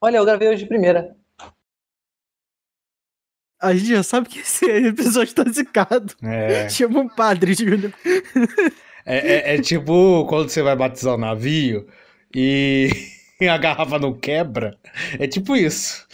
Olha, 0.00 0.16
eu 0.18 0.24
gravei 0.24 0.48
hoje 0.48 0.62
de 0.62 0.68
primeira. 0.68 1.14
A 3.60 3.74
gente 3.74 3.88
já 3.90 4.02
sabe 4.02 4.28
que 4.28 4.38
esse 4.40 4.64
episódio 4.88 5.34
tá 5.34 5.44
zicado. 5.50 6.14
É, 6.22 6.68
Chama 6.70 7.00
um 7.00 7.08
padre, 7.08 7.52
Júlio. 7.54 7.92
é, 9.04 9.52
é- 9.52 9.56
é 9.56 9.60
tipo 9.60 10.26
quando 10.26 10.48
você 10.48 10.62
vai 10.62 10.74
batizar 10.74 11.14
o 11.14 11.18
navio 11.18 11.86
e 12.34 12.88
a 13.50 13.58
garrafa 13.58 13.98
não 13.98 14.14
quebra. 14.18 14.78
É 15.18 15.26
tipo 15.26 15.54
isso. 15.56 16.06